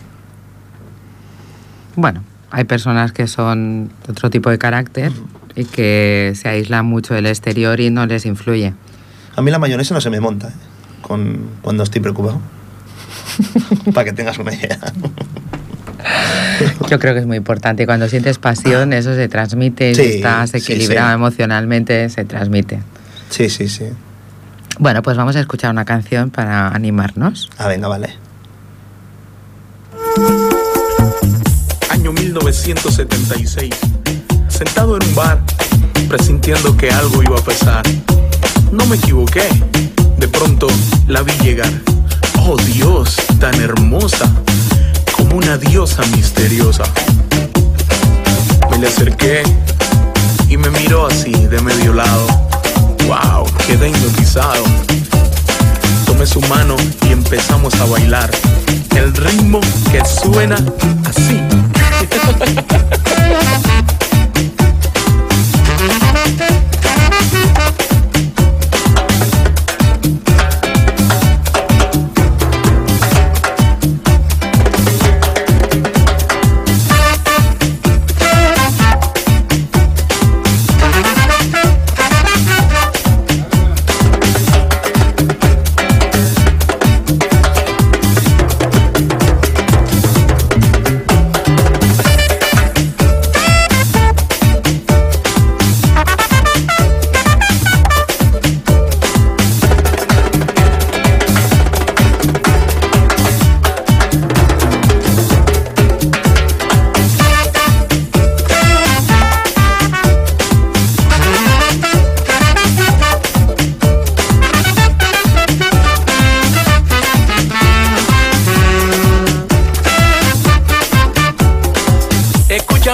Bueno, 1.97 2.23
hay 2.51 2.65
personas 2.65 3.13
que 3.13 3.27
son 3.27 3.89
de 4.07 4.13
otro 4.13 4.31
tipo 4.31 4.51
de 4.51 4.59
carácter 4.59 5.13
y 5.55 5.65
que 5.65 6.33
se 6.35 6.49
aíslan 6.49 6.87
mucho 6.87 7.15
del 7.15 7.27
exterior 7.27 7.79
y 7.81 7.91
no 7.91 8.07
les 8.07 8.27
influye. 8.27 8.75
A 9.37 9.43
mí 9.43 9.51
la 9.51 9.59
mayonesa 9.59 9.95
no 9.95 10.01
se 10.01 10.11
me 10.11 10.21
monta 10.21 10.49
¿eh? 10.49 10.53
Con, 11.01 11.51
cuando 11.63 11.83
estoy 11.83 12.01
preocupado. 12.01 12.41
Para 13.95 14.05
que 14.05 14.13
tengas 14.13 14.39
una 14.39 14.55
idea. 14.55 14.79
Yo 16.89 16.99
creo 16.99 17.15
que 17.15 17.21
es 17.21 17.27
muy 17.27 17.37
importante. 17.37 17.87
Cuando 17.87 18.09
sientes 18.09 18.39
pasión, 18.39 18.93
eso 18.93 19.15
se 19.15 19.29
transmite. 19.29 19.95
Sí, 19.95 20.03
si 20.03 20.09
estás 20.17 20.51
sí, 20.51 20.59
equilibrado 20.59 21.09
sí. 21.09 21.15
emocionalmente, 21.15 22.09
se 22.09 22.25
transmite. 22.25 22.81
Sí, 23.29 23.49
sí, 23.49 23.69
sí. 23.69 23.87
Bueno, 24.79 25.03
pues 25.03 25.17
vamos 25.17 25.37
a 25.37 25.41
escuchar 25.41 25.71
una 25.71 25.85
canción 25.85 26.31
para 26.31 26.69
animarnos. 26.69 27.51
Ah, 27.59 27.69
venga, 27.69 27.89
vale. 27.89 28.11
Año 31.91 32.13
1976. 32.13 33.75
Sentado 34.49 34.97
en 34.97 35.07
un 35.07 35.15
bar, 35.15 35.43
presintiendo 36.09 36.77
que 36.77 36.91
algo 36.91 37.23
iba 37.23 37.39
a 37.39 37.43
pasar. 37.43 37.83
No 38.73 38.87
me 38.87 38.97
equivoqué. 38.97 39.43
Pronto 40.41 40.69
la 41.07 41.21
vi 41.21 41.33
llegar. 41.43 41.71
Oh 42.47 42.57
Dios, 42.57 43.15
tan 43.39 43.55
hermosa. 43.61 44.27
Como 45.15 45.37
una 45.37 45.59
diosa 45.59 46.01
misteriosa. 46.17 46.85
Me 48.71 48.79
le 48.79 48.87
acerqué 48.89 49.43
y 50.49 50.57
me 50.57 50.71
miró 50.71 51.07
así 51.09 51.33
de 51.33 51.61
medio 51.61 51.93
lado. 51.93 52.27
Wow, 53.07 53.45
quedé 53.67 53.91
hipnotizado. 53.91 54.65
Tomé 56.07 56.25
su 56.25 56.41
mano 56.49 56.75
y 57.07 57.13
empezamos 57.13 57.75
a 57.75 57.85
bailar. 57.85 58.31
El 58.97 59.13
ritmo 59.13 59.61
que 59.93 60.03
suena 60.07 60.57
así. 61.05 61.39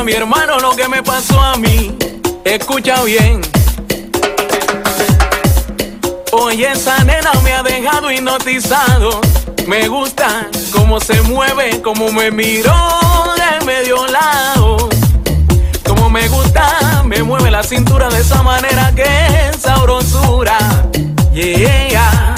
mi 0.07 0.13
hermano 0.13 0.61
lo 0.61 0.71
que 0.77 0.87
me 0.87 1.03
pasó 1.03 1.41
a 1.41 1.57
mí. 1.57 1.93
Escucha 2.45 3.03
bien. 3.03 3.41
Oye, 6.31 6.71
esa 6.71 7.03
nena 7.03 7.33
me 7.43 7.53
ha 7.53 7.65
dejado 7.65 8.13
hipnotizado. 8.13 9.21
Me 9.67 9.89
gusta 9.89 10.47
cómo 10.73 11.01
se 11.01 11.21
mueve, 11.23 11.83
cómo 11.83 12.13
me 12.13 12.31
miró 12.31 12.73
de 13.35 13.65
medio 13.65 14.07
lado. 14.07 14.89
Como 15.85 16.09
me 16.09 16.29
gusta, 16.29 17.03
me 17.05 17.25
mueve 17.25 17.51
la 17.51 17.65
cintura 17.65 18.09
de 18.09 18.21
esa 18.21 18.45
manera 18.45 18.93
que 18.95 19.03
es 19.03 19.57
sabrosura. 19.61 20.57
Yeah. 21.35 22.36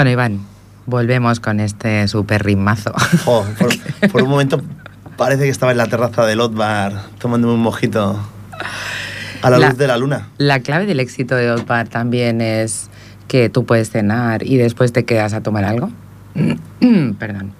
Bueno, 0.00 0.12
Iván, 0.12 0.40
volvemos 0.86 1.40
con 1.40 1.60
este 1.60 2.08
super 2.08 2.42
ritmazo. 2.42 2.94
Por, 3.26 3.44
por 4.10 4.22
un 4.22 4.30
momento 4.30 4.62
parece 5.18 5.42
que 5.42 5.50
estaba 5.50 5.72
en 5.72 5.76
la 5.76 5.88
terraza 5.88 6.24
del 6.24 6.40
Hot 6.40 6.54
Bar 6.54 7.02
tomándome 7.18 7.52
un 7.52 7.60
mojito 7.60 8.18
a 9.42 9.50
la, 9.50 9.58
La- 9.58 9.68
luz 9.68 9.76
de 9.76 9.86
la 9.86 9.98
luna. 9.98 10.28
La 10.38 10.60
clave 10.60 10.86
del 10.86 11.00
éxito 11.00 11.34
de 11.34 11.50
Old 11.50 11.66
Bar 11.66 11.88
también 11.88 12.40
es 12.40 12.88
que 13.28 13.50
tú 13.50 13.66
puedes 13.66 13.90
cenar 13.90 14.42
y 14.42 14.56
después 14.56 14.90
te 14.90 15.04
quedas 15.04 15.34
a 15.34 15.42
tomar 15.42 15.64
algo. 15.66 15.90
Perdón. 17.18 17.52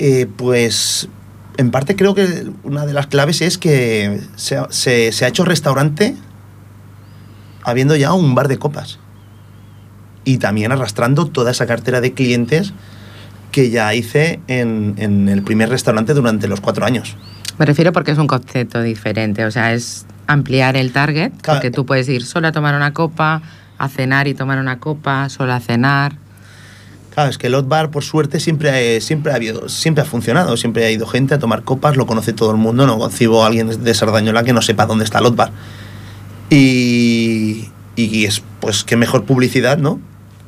Eh, 0.00 0.26
pues 0.36 1.08
en 1.56 1.70
parte 1.70 1.94
creo 1.94 2.16
que 2.16 2.48
una 2.64 2.84
de 2.84 2.94
las 2.94 3.06
claves 3.06 3.42
es 3.42 3.58
que 3.58 4.20
se 4.34 4.56
ha, 4.56 4.66
se- 4.70 5.12
se 5.12 5.24
ha 5.24 5.28
hecho 5.28 5.44
restaurante 5.44 6.16
habiendo 7.62 7.94
ya 7.94 8.12
un 8.12 8.34
bar 8.34 8.48
de 8.48 8.58
copas. 8.58 8.98
Y 10.24 10.38
también 10.38 10.72
arrastrando 10.72 11.26
toda 11.26 11.50
esa 11.50 11.66
cartera 11.66 12.00
de 12.00 12.12
clientes 12.12 12.72
que 13.50 13.70
ya 13.70 13.92
hice 13.94 14.40
en, 14.48 14.94
en 14.98 15.28
el 15.28 15.42
primer 15.42 15.68
restaurante 15.68 16.14
durante 16.14 16.48
los 16.48 16.60
cuatro 16.60 16.84
años. 16.86 17.16
Me 17.58 17.66
refiero 17.66 17.92
porque 17.92 18.12
es 18.12 18.18
un 18.18 18.26
concepto 18.26 18.80
diferente, 18.82 19.44
o 19.44 19.50
sea, 19.50 19.74
es 19.74 20.06
ampliar 20.26 20.76
el 20.76 20.92
target, 20.92 21.32
Claro. 21.42 21.58
porque 21.58 21.70
tú 21.70 21.84
puedes 21.84 22.08
ir 22.08 22.24
solo 22.24 22.48
a 22.48 22.52
tomar 22.52 22.74
una 22.74 22.92
copa, 22.94 23.42
a 23.78 23.88
cenar 23.88 24.26
y 24.28 24.34
tomar 24.34 24.58
una 24.58 24.78
copa, 24.78 25.28
solo 25.28 25.52
a 25.52 25.60
cenar. 25.60 26.14
Claro, 27.12 27.28
es 27.28 27.36
que 27.36 27.48
el 27.48 27.54
Hot 27.54 27.68
Bar, 27.68 27.90
por 27.90 28.04
suerte, 28.04 28.40
siempre, 28.40 28.70
ha- 28.96 29.00
siempre, 29.02 29.32
ha 29.32 29.34
habido, 29.34 29.68
siempre 29.68 30.00
ha 30.00 30.06
funcionado. 30.06 30.56
Siempre 30.56 30.86
ha 30.86 30.90
ido 30.90 31.06
gente 31.06 31.34
a 31.34 31.38
tomar 31.38 31.62
copas, 31.62 31.96
lo 31.98 32.06
conoce 32.06 32.32
todo 32.32 32.52
el 32.52 32.56
mundo. 32.56 32.86
No 32.86 32.96
concibo 32.96 33.44
a 33.44 33.48
alguien 33.48 33.84
de 33.84 33.92
Sardañola 33.94 34.44
que 34.44 34.54
no 34.54 34.62
sepa 34.62 34.86
dónde 34.86 35.04
está 35.04 35.18
el 35.18 35.24
Hot 35.26 35.36
Bar. 35.36 35.50
Y, 36.48 37.68
y 37.96 38.24
es, 38.24 38.42
pues, 38.60 38.84
qué 38.84 38.96
mejor 38.96 39.24
publicidad, 39.24 39.78
¿no? 39.78 40.00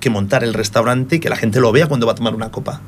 Que 0.04 0.10
montar 0.10 0.44
el 0.44 0.52
restaurante 0.52 1.16
y 1.16 1.18
que 1.18 1.30
la 1.30 1.36
gente 1.36 1.60
lo 1.60 1.72
vea 1.72 1.86
cuando 1.86 2.04
va 2.04 2.12
a 2.12 2.14
tomar 2.14 2.34
una 2.34 2.50
copa. 2.50 2.82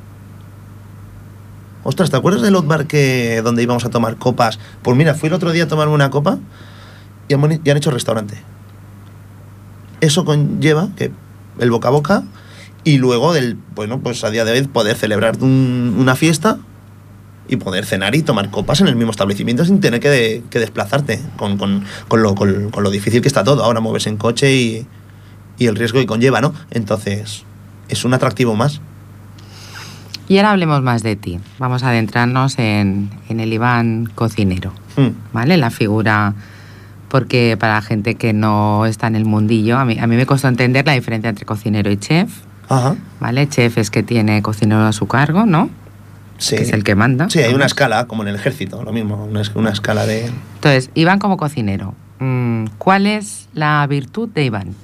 Ostras, 1.83 2.11
¿te 2.11 2.15
acuerdas 2.17 2.43
del 2.43 2.53
Hot 2.53 2.67
Bar 2.67 2.85
que, 2.85 3.41
donde 3.43 3.63
íbamos 3.63 3.83
a 3.85 3.89
tomar 3.89 4.17
copas? 4.17 4.59
Pues 4.83 4.95
mira, 4.95 5.15
fui 5.15 5.25
el 5.25 5.33
otro 5.33 5.51
día 5.51 5.63
a 5.63 5.67
tomarme 5.67 5.95
una 5.95 6.11
copa 6.11 6.37
y 7.27 7.33
han, 7.33 7.43
han 7.43 7.59
hecho 7.77 7.89
restaurante. 7.89 8.37
Eso 9.99 10.25
conlleva 10.25 10.89
que 10.95 11.11
el 11.57 11.71
boca 11.71 11.87
a 11.87 11.91
boca 11.91 12.23
y 12.83 12.99
luego 12.99 13.33
del, 13.33 13.57
bueno, 13.73 13.99
pues 13.99 14.23
a 14.23 14.29
día 14.29 14.45
de 14.45 14.51
hoy 14.51 14.61
poder 14.67 14.95
celebrar 14.95 15.37
un- 15.41 15.95
una 15.97 16.15
fiesta 16.15 16.59
y 17.47 17.55
poder 17.55 17.83
cenar 17.87 18.13
y 18.13 18.21
tomar 18.21 18.51
copas 18.51 18.79
en 18.81 18.89
el 18.89 18.95
mismo 18.95 19.09
establecimiento 19.09 19.65
sin 19.65 19.79
tener 19.79 19.99
que, 20.01 20.09
de- 20.11 20.43
que 20.51 20.59
desplazarte 20.59 21.19
con 21.35 21.83
lo 22.83 22.91
difícil 22.91 23.23
que 23.23 23.27
está 23.27 23.43
todo. 23.43 23.63
Ahora 23.63 23.79
moverse 23.79 24.09
en 24.09 24.17
coche 24.17 24.53
y, 24.53 24.85
y 25.57 25.67
el 25.67 25.75
riesgo 25.75 25.99
que 25.99 26.05
conlleva, 26.05 26.41
¿no? 26.41 26.53
Entonces, 26.71 27.43
es 27.89 28.05
un 28.05 28.13
atractivo 28.13 28.55
más. 28.55 28.81
Y 30.27 30.37
ahora 30.37 30.51
hablemos 30.51 30.81
más 30.81 31.03
de 31.03 31.15
ti. 31.15 31.39
Vamos 31.57 31.83
a 31.83 31.89
adentrarnos 31.89 32.59
en, 32.59 33.09
en 33.29 33.39
el 33.39 33.53
Iván 33.53 34.09
cocinero, 34.13 34.73
Hmm. 34.97 35.09
¿vale? 35.31 35.57
La 35.57 35.69
figura, 35.69 36.33
porque 37.07 37.55
para 37.59 37.75
la 37.75 37.81
gente 37.83 38.15
que 38.15 38.33
no 38.33 38.85
está 38.87 39.05
en 39.07 39.15
el 39.15 39.25
mundillo, 39.25 39.77
a 39.77 39.85
mí, 39.85 39.97
a 39.99 40.07
mí 40.07 40.15
me 40.15 40.25
costó 40.25 40.47
entender 40.47 40.85
la 40.87 40.93
diferencia 40.93 41.29
entre 41.29 41.45
cocinero 41.45 41.91
y 41.91 41.97
chef, 41.97 42.31
Ajá. 42.67 42.95
¿vale? 43.19 43.47
Chef 43.47 43.77
es 43.77 43.91
que 43.91 44.01
tiene 44.03 44.41
cocinero 44.41 44.81
a 44.85 44.91
su 44.93 45.07
cargo, 45.07 45.45
¿no? 45.45 45.69
Sí. 46.39 46.55
Que 46.55 46.63
es 46.63 46.73
el 46.73 46.83
que 46.83 46.95
manda. 46.95 47.29
Sí, 47.29 47.39
hay 47.39 47.53
una 47.53 47.65
escala, 47.67 48.05
como 48.07 48.23
en 48.23 48.29
el 48.29 48.35
ejército, 48.35 48.83
lo 48.83 48.91
mismo, 48.91 49.23
una, 49.23 49.43
una 49.55 49.69
escala 49.69 50.05
de... 50.07 50.31
Entonces, 50.55 50.89
Iván 50.95 51.19
como 51.19 51.37
cocinero, 51.37 51.93
mm, 52.19 52.65
¿cuál 52.79 53.05
es 53.07 53.47
la 53.53 53.85
virtud 53.87 54.29
de 54.29 54.45
Iván? 54.45 54.75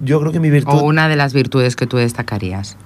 Yo 0.00 0.20
creo 0.20 0.32
que 0.32 0.40
mi 0.40 0.50
virtud 0.50 0.74
O 0.74 0.82
una 0.84 1.08
de 1.08 1.16
las 1.16 1.32
virtudes 1.32 1.74
que 1.76 1.86
tú 1.86 1.96
destacarías. 1.96 2.76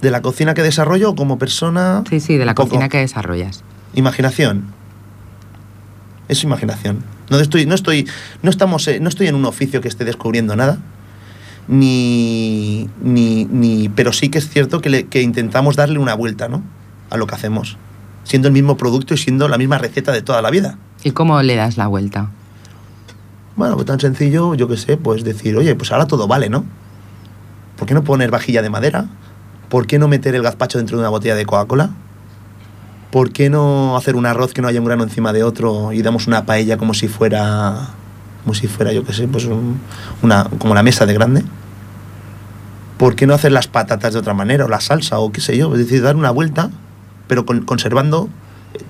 de 0.00 0.10
la 0.10 0.20
cocina 0.22 0.54
que 0.54 0.62
desarrollo 0.62 1.14
como 1.14 1.38
persona... 1.38 2.02
Sí, 2.10 2.20
sí, 2.20 2.36
de 2.36 2.44
la 2.44 2.54
poco. 2.54 2.68
cocina 2.70 2.88
que 2.88 2.98
desarrollas. 2.98 3.62
Imaginación. 3.94 4.64
Es 6.28 6.42
imaginación. 6.42 7.04
No 7.30 7.38
estoy, 7.38 7.64
no 7.66 7.74
estoy, 7.74 8.06
no 8.42 8.50
estamos, 8.50 8.86
eh, 8.88 9.00
no 9.00 9.08
estoy 9.08 9.28
en 9.28 9.34
un 9.34 9.44
oficio 9.46 9.80
que 9.80 9.88
esté 9.88 10.04
descubriendo 10.04 10.56
nada. 10.56 10.78
Ni, 11.68 12.88
ni, 13.02 13.46
ni, 13.46 13.88
pero 13.88 14.12
sí 14.12 14.28
que 14.28 14.38
es 14.38 14.48
cierto 14.48 14.80
que, 14.80 14.90
le- 14.90 15.06
que 15.06 15.22
intentamos 15.22 15.76
darle 15.76 15.98
una 15.98 16.14
vuelta, 16.14 16.48
¿no? 16.48 16.62
A 17.10 17.16
lo 17.16 17.26
que 17.26 17.34
hacemos. 17.34 17.78
Siendo 18.24 18.48
el 18.48 18.54
mismo 18.54 18.76
producto 18.76 19.14
y 19.14 19.18
siendo 19.18 19.48
la 19.48 19.58
misma 19.58 19.78
receta 19.78 20.12
de 20.12 20.22
toda 20.22 20.42
la 20.42 20.50
vida. 20.50 20.76
¿Y 21.02 21.12
cómo 21.12 21.40
le 21.42 21.56
das 21.56 21.76
la 21.76 21.86
vuelta? 21.86 22.30
Bueno, 23.56 23.74
pues 23.76 23.86
tan 23.86 24.00
sencillo, 24.00 24.54
yo 24.54 24.66
qué 24.68 24.76
sé, 24.76 24.96
pues 24.96 25.22
decir, 25.24 25.56
oye, 25.56 25.74
pues 25.76 25.92
ahora 25.92 26.06
todo 26.06 26.26
vale, 26.26 26.48
¿no? 26.48 26.64
¿Por 27.76 27.86
qué 27.86 27.94
no 27.94 28.02
poner 28.02 28.30
vajilla 28.30 28.62
de 28.62 28.70
madera? 28.70 29.06
¿Por 29.68 29.86
qué 29.86 29.98
no 29.98 30.08
meter 30.08 30.34
el 30.34 30.42
gazpacho 30.42 30.78
dentro 30.78 30.96
de 30.96 31.02
una 31.02 31.08
botella 31.10 31.34
de 31.36 31.46
Coca-Cola? 31.46 31.90
¿Por 33.10 33.30
qué 33.32 33.50
no 33.50 33.96
hacer 33.96 34.16
un 34.16 34.26
arroz 34.26 34.52
que 34.54 34.60
no 34.62 34.66
haya 34.68 34.80
un 34.80 34.86
grano 34.86 35.04
encima 35.04 35.32
de 35.32 35.44
otro 35.44 35.92
y 35.92 36.02
damos 36.02 36.26
una 36.26 36.44
paella 36.46 36.76
como 36.78 36.94
si 36.94 37.06
fuera, 37.06 37.88
como 38.42 38.54
si 38.54 38.66
fuera, 38.66 38.92
yo 38.92 39.04
qué 39.04 39.12
sé, 39.12 39.28
pues 39.28 39.44
un- 39.44 39.78
una, 40.22 40.44
como 40.58 40.74
la 40.74 40.82
mesa 40.82 41.06
de 41.06 41.14
grande? 41.14 41.44
¿Por 42.98 43.14
qué 43.14 43.26
no 43.26 43.34
hacer 43.34 43.52
las 43.52 43.68
patatas 43.68 44.12
de 44.14 44.18
otra 44.18 44.34
manera 44.34 44.64
o 44.64 44.68
la 44.68 44.80
salsa 44.80 45.18
o 45.20 45.30
qué 45.30 45.40
sé 45.40 45.56
yo? 45.56 45.72
Es 45.72 45.78
decir, 45.78 46.02
dar 46.02 46.16
una 46.16 46.30
vuelta, 46.30 46.70
pero 47.28 47.46
con- 47.46 47.64
conservando 47.64 48.28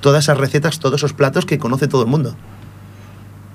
todas 0.01 0.25
esas 0.25 0.39
recetas, 0.39 0.79
todos 0.79 0.97
esos 1.01 1.13
platos 1.13 1.45
que 1.45 1.59
conoce 1.59 1.87
todo 1.89 2.03
el 2.03 2.09
mundo 2.09 2.35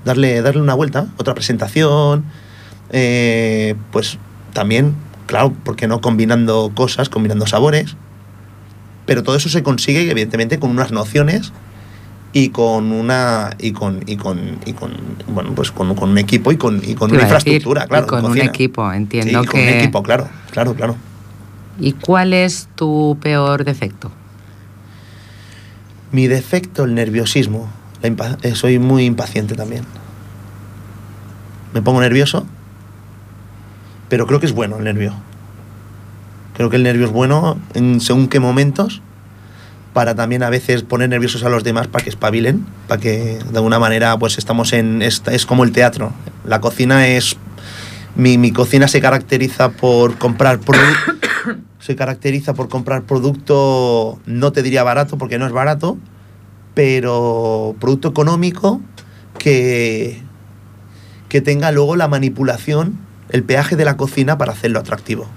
darle, 0.05 0.41
darle 0.41 0.62
una 0.62 0.73
vuelta, 0.73 1.07
otra 1.17 1.33
presentación, 1.33 2.23
eh, 2.91 3.75
pues 3.91 4.17
también, 4.53 4.95
claro, 5.27 5.51
¿por 5.63 5.75
qué 5.75 5.88
no 5.88 6.01
combinando 6.01 6.71
cosas, 6.75 7.09
combinando 7.09 7.45
sabores? 7.47 7.95
Pero 9.05 9.23
todo 9.23 9.35
eso 9.35 9.49
se 9.49 9.63
consigue, 9.63 10.09
evidentemente, 10.09 10.59
con 10.59 10.69
unas 10.69 10.91
nociones 10.91 11.51
y 12.31 12.49
con 12.49 12.91
una 12.91 13.55
y 13.57 13.71
con 13.71 14.03
y 14.05 14.15
con 14.17 14.59
y 14.63 14.73
con 14.73 14.91
bueno 15.27 15.53
pues 15.55 15.71
con, 15.71 15.95
con 15.95 16.09
un 16.12 16.17
equipo 16.19 16.51
y 16.51 16.57
con 16.57 16.79
y 16.83 16.93
con 16.93 17.09
una 17.09 17.21
decir, 17.21 17.23
infraestructura 17.23 17.85
y 17.85 17.88
claro 17.88 18.05
con 18.05 18.19
en 18.19 18.25
un 18.31 18.38
equipo, 18.38 18.88
Sí, 18.91 18.97
entiendo 18.97 19.39
con 19.45 19.59
un 19.59 19.65
que- 19.65 19.79
equipo 19.79 20.03
claro 20.03 20.29
claro 20.51 20.75
claro 20.75 20.95
¿Y 21.79 21.93
cuál 21.93 22.33
es 22.33 22.67
tu 22.75 23.17
peor 23.19 23.63
defecto? 23.63 24.12
mi 26.12 26.27
defecto 26.27 26.83
el 26.83 26.93
nerviosismo 26.93 27.67
soy 28.53 28.79
muy 28.79 29.05
impaciente 29.05 29.55
también 29.55 29.83
me 31.73 31.81
pongo 31.81 32.01
nervioso 32.01 32.45
pero 34.07 34.25
creo 34.27 34.39
que 34.39 34.45
es 34.45 34.53
bueno 34.53 34.77
el 34.77 34.83
nervio 34.83 35.13
creo 36.55 36.69
que 36.69 36.77
el 36.77 36.83
nervio 36.83 37.05
es 37.05 37.12
bueno 37.12 37.57
en 37.73 38.01
según 38.01 38.27
qué 38.27 38.39
momentos 38.39 39.01
para 39.93 40.15
también 40.15 40.43
a 40.43 40.49
veces 40.49 40.83
poner 40.83 41.09
nerviosos 41.09 41.43
a 41.43 41.49
los 41.49 41.63
demás 41.63 41.88
para 41.88 42.03
que 42.03 42.09
espabilen, 42.09 42.65
para 42.88 43.01
que 43.01 43.39
de 43.39 43.57
alguna 43.57 43.79
manera 43.79 44.17
pues 44.17 44.38
estamos 44.38 44.73
en... 44.73 45.01
Es, 45.01 45.23
es 45.31 45.45
como 45.45 45.63
el 45.63 45.71
teatro. 45.71 46.13
La 46.45 46.62
cocina 46.62 47.07
es... 47.07 47.38
Mi, 48.15 48.38
mi 48.38 48.51
cocina 48.51 48.88
se 48.88 49.01
caracteriza 49.01 49.71
por 49.71 50.17
comprar 50.17 50.59
producto... 50.59 51.27
se 51.79 51.95
caracteriza 51.95 52.53
por 52.53 52.69
comprar 52.69 53.03
producto, 53.03 54.19
no 54.25 54.51
te 54.51 54.62
diría 54.62 54.83
barato 54.83 55.17
porque 55.17 55.39
no 55.39 55.45
es 55.45 55.51
barato, 55.51 55.97
pero 56.73 57.75
producto 57.79 58.10
económico 58.10 58.82
que, 59.38 60.21
que 61.27 61.41
tenga 61.41 61.71
luego 61.71 61.95
la 61.95 62.08
manipulación, 62.08 62.99
el 63.29 63.43
peaje 63.43 63.75
de 63.75 63.86
la 63.86 63.97
cocina 63.97 64.38
para 64.38 64.53
hacerlo 64.53 64.79
atractivo. 64.79 65.27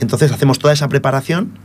Entonces 0.00 0.32
hacemos 0.32 0.58
toda 0.58 0.74
esa 0.74 0.88
preparación, 0.88 1.58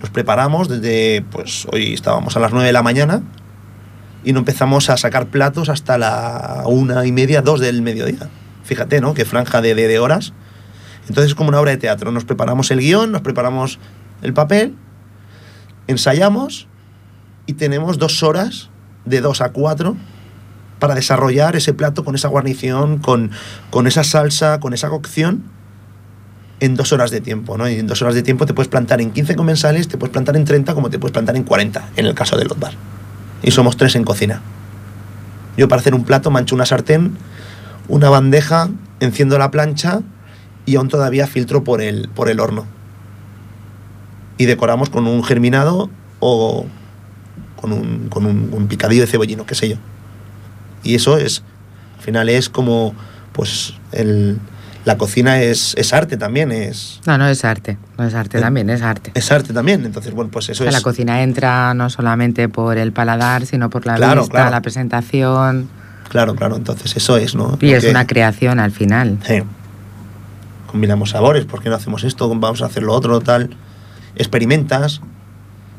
nos 0.00 0.10
preparamos 0.10 0.68
desde, 0.68 1.24
pues 1.30 1.66
hoy 1.72 1.94
estábamos 1.94 2.36
a 2.36 2.40
las 2.40 2.52
9 2.52 2.66
de 2.66 2.72
la 2.72 2.82
mañana, 2.82 3.22
y 4.24 4.32
no 4.32 4.40
empezamos 4.40 4.88
a 4.90 4.96
sacar 4.96 5.26
platos 5.26 5.68
hasta 5.68 5.98
la 5.98 6.62
una 6.66 7.04
y 7.06 7.12
media, 7.12 7.42
dos 7.42 7.60
del 7.60 7.82
mediodía. 7.82 8.28
Fíjate, 8.64 9.00
¿no? 9.00 9.14
Qué 9.14 9.24
franja 9.24 9.60
de, 9.60 9.74
de, 9.74 9.88
de 9.88 9.98
horas. 9.98 10.32
Entonces 11.08 11.30
es 11.30 11.34
como 11.34 11.48
una 11.48 11.60
obra 11.60 11.72
de 11.72 11.76
teatro. 11.76 12.12
Nos 12.12 12.24
preparamos 12.24 12.70
el 12.70 12.78
guion, 12.78 13.10
nos 13.10 13.22
preparamos 13.22 13.78
el 14.22 14.32
papel, 14.32 14.76
ensayamos 15.86 16.68
y 17.46 17.54
tenemos 17.54 17.98
dos 17.98 18.22
horas, 18.22 18.70
de 19.04 19.20
dos 19.20 19.40
a 19.40 19.52
cuatro, 19.52 19.96
para 20.78 20.94
desarrollar 20.94 21.54
ese 21.54 21.74
plato 21.74 22.04
con 22.04 22.14
esa 22.14 22.28
guarnición, 22.28 22.98
con, 22.98 23.30
con 23.70 23.86
esa 23.86 24.04
salsa, 24.04 24.58
con 24.60 24.74
esa 24.74 24.88
cocción, 24.88 25.44
en 26.60 26.76
dos 26.76 26.92
horas 26.92 27.10
de 27.10 27.20
tiempo, 27.20 27.58
¿no? 27.58 27.68
Y 27.68 27.74
en 27.74 27.86
dos 27.86 28.02
horas 28.02 28.14
de 28.14 28.22
tiempo 28.22 28.46
te 28.46 28.54
puedes 28.54 28.68
plantar 28.68 29.00
en 29.00 29.10
15 29.10 29.34
comensales, 29.34 29.88
te 29.88 29.98
puedes 29.98 30.12
plantar 30.12 30.36
en 30.36 30.44
30, 30.44 30.74
como 30.74 30.90
te 30.90 30.98
puedes 30.98 31.12
plantar 31.12 31.36
en 31.36 31.44
40, 31.44 31.90
en 31.96 32.06
el 32.06 32.14
caso 32.14 32.36
del 32.36 32.48
Lotbar. 32.48 32.72
Y 33.42 33.50
somos 33.50 33.76
tres 33.76 33.96
en 33.96 34.04
cocina. 34.04 34.40
Yo 35.56 35.68
para 35.68 35.80
hacer 35.80 35.94
un 35.94 36.04
plato 36.04 36.30
mancho 36.30 36.54
una 36.54 36.66
sartén, 36.66 37.16
una 37.88 38.10
bandeja, 38.10 38.70
enciendo 39.00 39.38
la 39.38 39.50
plancha 39.50 40.02
y 40.64 40.76
aún 40.76 40.88
todavía 40.88 41.26
filtro 41.26 41.64
por 41.64 41.82
el, 41.82 42.08
por 42.14 42.28
el 42.28 42.40
horno. 42.40 42.66
Y 44.42 44.46
decoramos 44.46 44.90
con 44.90 45.06
un 45.06 45.22
germinado 45.22 45.88
o 46.18 46.66
con 47.54 47.72
un, 47.72 48.08
con 48.08 48.26
un, 48.26 48.48
un 48.52 48.66
picadillo 48.66 49.02
de 49.02 49.06
cebollino, 49.06 49.46
qué 49.46 49.54
sé 49.54 49.68
yo. 49.68 49.76
Y 50.82 50.96
eso 50.96 51.16
es, 51.16 51.44
al 51.98 52.02
final 52.02 52.28
es 52.28 52.48
como, 52.48 52.92
pues, 53.32 53.74
el, 53.92 54.40
la 54.84 54.98
cocina 54.98 55.40
es, 55.40 55.76
es, 55.78 55.92
arte 55.92 56.16
también, 56.16 56.50
es... 56.50 57.00
No, 57.06 57.18
no 57.18 57.28
es 57.28 57.44
arte, 57.44 57.78
no 57.96 58.04
es 58.04 58.14
arte 58.14 58.40
también, 58.40 58.68
es 58.68 58.82
arte. 58.82 59.12
Es 59.14 59.30
arte 59.30 59.52
también, 59.52 59.86
entonces, 59.86 60.12
bueno, 60.12 60.28
pues 60.32 60.48
eso 60.48 60.64
o 60.64 60.66
sea, 60.66 60.70
es... 60.70 60.74
La 60.74 60.80
cocina 60.80 61.22
entra 61.22 61.72
no 61.74 61.88
solamente 61.88 62.48
por 62.48 62.78
el 62.78 62.90
paladar, 62.90 63.46
sino 63.46 63.70
por 63.70 63.86
la 63.86 63.94
Claro, 63.94 64.22
vista, 64.22 64.38
claro. 64.38 64.50
la 64.50 64.60
presentación. 64.60 65.68
Claro, 66.08 66.34
claro, 66.34 66.56
entonces 66.56 66.96
eso 66.96 67.16
es, 67.16 67.36
¿no? 67.36 67.58
Y 67.60 67.74
es 67.74 67.84
una 67.84 68.08
creación 68.08 68.58
al 68.58 68.72
final. 68.72 69.18
Sí. 69.24 69.44
Combinamos 70.66 71.10
sabores, 71.10 71.44
¿por 71.44 71.62
qué 71.62 71.68
no 71.68 71.76
hacemos 71.76 72.02
esto? 72.02 72.28
Vamos 72.28 72.60
a 72.62 72.66
hacer 72.66 72.82
lo 72.82 72.92
otro, 72.92 73.20
tal. 73.20 73.50
Experimentas, 74.16 75.00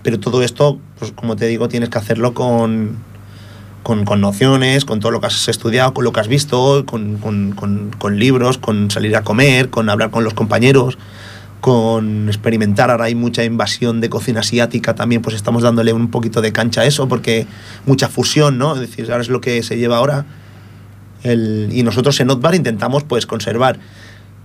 pero 0.01 0.19
todo 0.19 0.43
esto, 0.43 0.79
pues 0.99 1.11
como 1.11 1.35
te 1.35 1.45
digo, 1.47 1.69
tienes 1.69 1.89
que 1.89 1.97
hacerlo 1.97 2.33
con, 2.33 2.97
con, 3.83 4.05
con 4.05 4.21
nociones, 4.21 4.85
con 4.85 4.99
todo 4.99 5.11
lo 5.11 5.21
que 5.21 5.27
has 5.27 5.47
estudiado, 5.47 5.93
con 5.93 6.03
lo 6.03 6.11
que 6.11 6.19
has 6.19 6.27
visto, 6.27 6.85
con, 6.85 7.17
con- 7.17 7.51
con- 7.97 8.19
libros, 8.19 8.57
con 8.57 8.89
salir 8.91 9.15
a 9.15 9.23
comer, 9.23 9.69
con 9.69 9.89
hablar 9.89 10.09
con 10.09 10.23
los 10.23 10.33
compañeros, 10.33 10.97
con 11.61 12.27
experimentar. 12.27 12.91
Ahora 12.91 13.05
hay 13.05 13.15
mucha 13.15 13.43
invasión 13.43 14.01
de 14.01 14.09
cocina 14.09 14.41
asiática 14.41 14.95
también, 14.95 15.21
pues 15.21 15.35
estamos 15.35 15.63
dándole 15.63 15.93
un 15.93 16.09
poquito 16.09 16.41
de 16.41 16.51
cancha 16.51 16.81
a 16.81 16.85
eso, 16.85 17.07
porque 17.07 17.47
mucha 17.85 18.09
fusión, 18.09 18.57
¿no? 18.57 18.73
Es 18.73 18.81
decir, 18.81 19.09
ahora 19.11 19.21
es 19.21 19.29
lo 19.29 19.39
que 19.41 19.61
se 19.63 19.77
lleva 19.77 19.97
ahora. 19.97 20.25
El- 21.23 21.69
y 21.71 21.83
nosotros 21.83 22.19
en 22.19 22.27
Notbar 22.27 22.55
intentamos 22.55 23.03
pues 23.05 23.25
conservar 23.25 23.79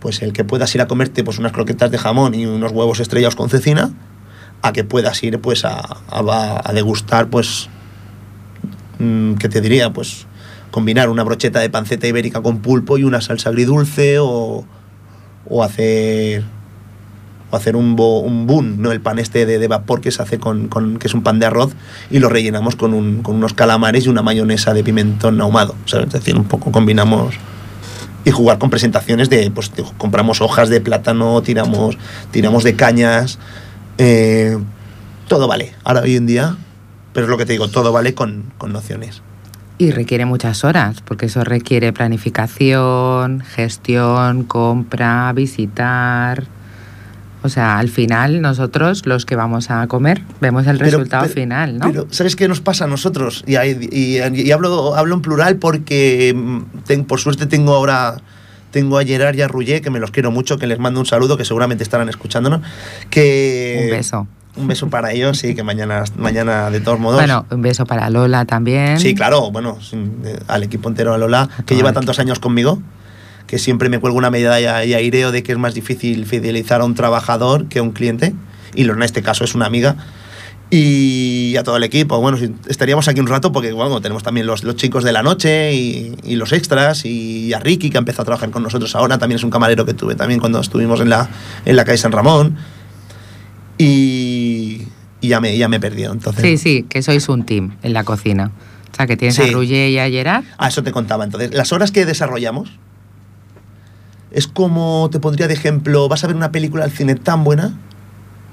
pues 0.01 0.23
el 0.23 0.33
que 0.33 0.45
puedas 0.45 0.75
ir 0.75 0.81
a 0.81 0.87
comerte 0.87 1.25
pues 1.25 1.39
unas 1.39 1.53
croquetas 1.53 1.91
de 1.91 1.99
jamón 1.99 2.35
y 2.35 2.47
unos 2.47 2.73
huevos 2.73 3.01
estrellados 3.01 3.35
con 3.37 3.49
cecina 3.51 3.91
a 4.63 4.73
que 4.73 4.85
puedas 4.85 5.23
ir 5.23 5.41
pues 5.41 5.65
a, 5.65 5.79
a- 6.11 6.73
degustar 6.73 7.29
pues 7.29 7.69
mm, 8.99 9.35
qué 9.35 9.49
te 9.49 9.61
diría 9.61 9.93
pues 9.93 10.27
combinar 10.71 11.09
una 11.09 11.23
brocheta 11.25 11.61
de 11.61 11.71
panceta 11.71 12.07
ibérica 12.07 12.43
con 12.43 12.59
pulpo 12.59 12.99
y 12.99 13.05
una 13.05 13.21
salsa 13.21 13.49
agridulce 13.51 14.19
o, 14.19 14.65
o 15.49 15.65
hacer 15.65 16.45
o 17.51 17.57
hacer 17.57 17.77
un, 17.77 17.97
bo- 17.97 18.21
un 18.21 18.47
bun, 18.47 18.83
¿no? 18.83 18.93
El 18.93 19.01
pan 19.01 19.19
este 19.19 19.47
de, 19.47 19.59
de 19.59 19.69
vapor 19.69 20.03
que 20.03 20.11
se 20.11 20.21
hace 20.23 20.39
con, 20.39 20.69
con- 20.69 20.99
que 20.99 21.07
es 21.07 21.15
un 21.15 21.23
pan 21.23 21.39
de 21.39 21.47
arroz 21.47 21.73
y 22.11 22.19
lo 22.19 22.29
rellenamos 22.29 22.77
con, 22.77 22.93
un- 22.93 23.23
con 23.23 23.37
unos 23.37 23.55
calamares 23.55 24.05
y 24.05 24.11
una 24.11 24.21
mayonesa 24.21 24.75
de 24.75 24.85
pimentón 24.85 25.41
ahumado. 25.41 25.75
O 25.85 25.89
sea, 25.89 26.01
es 26.03 26.11
decir, 26.11 26.37
un 26.37 26.45
poco 26.45 26.71
combinamos 26.71 27.35
y 28.29 28.31
jugar 28.31 28.59
con 28.59 28.69
presentaciones 28.69 29.31
de, 29.31 29.51
pues 29.51 29.73
compramos 29.97 30.43
hojas 30.43 30.69
de 30.69 30.83
plátano, 30.83 31.41
tiramos, 31.41 31.97
tiramos 32.31 32.63
de 32.63 32.77
cañas, 32.77 33.39
eh, 33.97 34.59
todo 35.29 35.49
vale. 35.49 35.73
Ahora 35.83 36.03
hoy 36.03 36.17
en 36.17 36.27
día, 36.27 36.55
pero 37.15 37.25
es 37.25 37.31
lo 37.31 37.39
que 37.39 37.47
te 37.47 37.53
digo, 37.53 37.69
todo 37.69 37.91
vale 37.91 38.13
con, 38.15 38.53
con 38.59 38.71
nociones. 38.71 39.23
Y 39.79 39.93
requiere 39.93 40.27
muchas 40.27 40.63
horas, 40.63 41.01
porque 41.01 41.27
eso 41.27 41.43
requiere 41.43 41.95
planificación, 41.95 43.41
gestión, 43.41 44.45
compra, 44.45 45.33
visitar. 45.33 46.45
O 47.49 47.51
sea, 47.51 47.79
al 47.79 47.89
final 47.89 48.43
nosotros, 48.43 49.07
los 49.07 49.25
que 49.25 49.35
vamos 49.35 49.71
a 49.71 49.87
comer, 49.87 50.23
vemos 50.41 50.67
el 50.67 50.77
Pero- 50.77 50.91
resultado 50.91 51.23
pero- 51.23 51.35
final, 51.35 51.79
¿no? 51.79 51.87
Pero, 51.91 52.07
¿sabes 52.11 52.37
qué 52.37 52.47
nos 52.47 52.61
pasa 52.61 52.85
a 52.85 52.89
nosotros? 52.89 53.43
Y, 53.47 53.57
hay- 53.57 53.89
y- 53.91 54.19
y 54.43 54.51
hablo, 54.53 54.95
hablo 54.95 55.15
en 55.15 55.23
plural 55.23 55.57
porque 55.57 56.35
mm, 56.37 56.59
ten- 56.87 57.05
por 57.07 57.21
suerte 57.21 57.47
tengo 57.47 57.75
ahora 57.75 58.17
tengo 58.71 58.99
a 58.99 59.05
Gerard 59.05 59.35
y 59.35 59.41
a 59.41 59.49
Ruggier, 59.49 59.81
que 59.81 59.89
me 59.89 59.99
los 59.99 60.11
quiero 60.11 60.31
mucho, 60.31 60.59
que 60.59 60.67
les 60.67 60.79
mando 60.79 61.01
un 61.01 61.07
saludo, 61.07 61.39
que 61.39 61.47
seguramente 61.47 61.83
estarán 61.83 62.11
escuchándonos. 62.11 62.61
Que, 63.09 63.81
Un 63.85 63.91
beso. 63.91 64.27
Un 64.57 64.67
beso 64.69 64.89
para 64.91 65.13
ellos, 65.13 65.39
sí, 65.39 65.55
que 65.55 65.63
mañana, 65.63 66.05
mañana 66.19 66.69
de 66.71 66.81
todos 66.81 66.99
modos. 67.01 67.19
Bueno, 67.21 67.47
un 67.51 67.63
beso 67.63 67.87
para 67.87 68.11
Lola 68.11 68.45
también. 68.45 68.99
Sí, 69.01 69.15
claro, 69.15 69.51
bueno, 69.51 69.79
eh, 70.25 70.39
al 70.49 70.65
equipo 70.65 70.89
entero, 70.89 71.15
a 71.15 71.19
Lola, 71.19 71.49
que 71.65 71.77
lleva 71.77 71.93
tantos 71.93 72.19
años 72.19 72.41
conmigo, 72.41 72.83
que 73.49 73.59
siempre 73.59 73.89
me 73.89 73.99
cuelgo 73.99 74.17
una 74.17 74.31
medalla 74.31 74.85
y 74.85 74.95
aireo 74.95 75.33
de 75.33 75.43
que 75.43 75.51
es 75.51 75.59
más 75.59 75.75
difícil 75.75 76.25
fidelizar 76.27 76.81
a 76.83 76.85
un 76.85 76.95
trabajador 76.95 77.67
que 77.67 77.81
a 77.81 77.83
un 77.83 77.91
cliente, 77.91 78.35
y 78.77 78.85
Lorna 78.85 79.05
en 79.05 79.07
este 79.07 79.23
caso 79.23 79.43
es 79.43 79.57
una 79.57 79.67
amiga, 79.67 79.97
y 80.71 81.57
a 81.57 81.63
todo 81.65 81.79
el 81.79 81.83
equipo. 81.85 82.21
Bueno, 82.21 82.37
estaríamos 82.69 83.09
aquí 83.09 83.21
un 83.21 83.27
rato 83.27 83.51
porque 83.51 83.73
bueno, 83.73 84.01
tenemos 84.03 84.23
también 84.23 84.47
los, 84.47 84.65
los 84.65 84.77
chicos 84.77 85.03
de 85.03 85.13
la 85.13 85.23
noche 85.23 85.73
y, 85.75 86.15
y 86.25 86.37
los 86.37 86.53
extras, 86.53 87.05
y 87.07 87.53
a 87.55 87.59
Ricky, 87.59 87.89
que 87.91 87.97
ha 87.97 88.01
empezado 88.01 88.23
a 88.23 88.27
trabajar 88.27 88.51
con 88.51 88.63
nosotros 88.63 88.95
ahora, 88.95 89.17
también 89.19 89.37
es 89.39 89.45
un 89.45 89.51
camarero 89.51 89.85
que 89.87 89.95
tuve 89.95 90.15
también 90.15 90.41
cuando 90.41 90.61
estuvimos 90.61 91.01
en 91.01 91.09
la, 91.09 91.29
en 91.65 91.75
la 91.75 91.85
calle 91.85 91.97
San 91.99 92.13
Ramón, 92.13 92.57
y, 93.79 94.83
y 95.21 95.29
ya, 95.29 95.41
me, 95.41 95.57
ya 95.57 95.69
me 95.69 95.77
he 95.77 95.81
perdido. 95.81 96.13
Entonces, 96.13 96.43
Sí, 96.43 96.59
sí, 96.59 96.87
que 96.89 97.03
sois 97.03 97.29
un 97.29 97.45
team 97.47 97.77
en 97.83 97.93
la 97.93 98.05
cocina. 98.05 98.51
O 98.93 98.97
sea, 98.97 99.07
que 99.07 99.17
tienes 99.17 99.39
a 99.39 99.45
Sí. 99.45 99.51
Ruye 99.53 99.91
y 99.91 99.99
a 99.99 100.09
Gerard. 100.09 100.45
Ah, 100.59 100.69
eso 100.69 100.83
te 100.83 100.93
contaba. 100.93 101.25
Entonces, 101.25 101.55
las 101.55 101.73
horas 101.73 101.93
que 101.93 102.05
desarrollamos 102.05 102.71
es 104.31 104.47
como, 104.47 105.09
te 105.11 105.21
pondría 105.21 105.49
de 105.49 105.55
ejemplo, 105.55 106.09
vas 106.09 106.25
a 106.25 106.27
ver 106.27 106.37
una 106.37 106.53
película 106.53 106.85
al 106.85 106.91
cine 106.91 107.15
tan 107.15 107.45
buena 107.45 107.75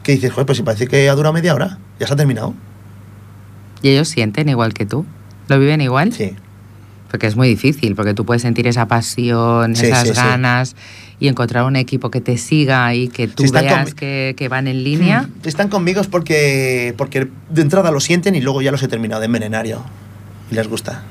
que 0.04 0.14
dices, 0.14 0.32
joder, 0.32 0.46
pues 0.46 0.58
si 0.58 0.64
parece 0.64 0.88
que 0.88 1.10
ha 1.10 1.16
durado 1.16 1.34
media 1.34 1.54
hora, 1.54 1.80
ya 2.00 2.08
se 2.08 2.14
ha 2.14 2.16
terminado. 2.16 2.54
Y 3.82 3.90
ellos 3.90 4.08
sienten 4.08 4.50
igual 4.50 4.74
que 4.74 4.86
tú. 4.86 5.06
¿Lo 5.48 5.60
viven 5.60 5.82
igual? 5.82 6.14
Sí. 6.14 6.34
Porque 7.10 7.28
es 7.28 7.36
muy 7.36 7.48
difícil, 7.48 7.96
porque 7.96 8.14
tú 8.14 8.26
puedes 8.26 8.42
sentir 8.42 8.68
esa 8.68 8.88
pasión, 8.88 9.76
Sí, 9.76 9.86
esas 9.88 10.04
sí, 10.04 10.10
sí. 10.10 10.14
ganas 10.16 10.76
y 11.20 11.28
encontrar 11.28 11.64
un 11.66 11.76
equipo 11.76 12.10
que 12.12 12.20
te 12.20 12.38
siga 12.38 12.94
y 12.94 13.08
que 13.08 13.28
tú 13.28 13.44
Si 13.44 13.52
veas 13.52 13.94
que, 13.94 14.34
que 14.38 14.50
van 14.50 14.68
en 14.68 14.84
línea. 14.84 15.24
Mm, 15.24 15.48
Están 15.48 15.70
conmigo 15.70 16.02
es 16.02 16.08
porque, 16.08 16.94
porque 16.98 17.28
de 17.50 17.62
entrada 17.62 17.92
lo 17.92 18.00
sienten 18.00 18.36
y 18.36 18.42
luego 18.42 18.62
ya 18.62 18.72
los 18.72 18.84
he 18.84 18.88
terminado 18.88 19.22
de 19.22 19.28
envenenario. 19.28 19.82
Y 20.52 20.56
les 20.56 20.68
gusta. 20.68 21.04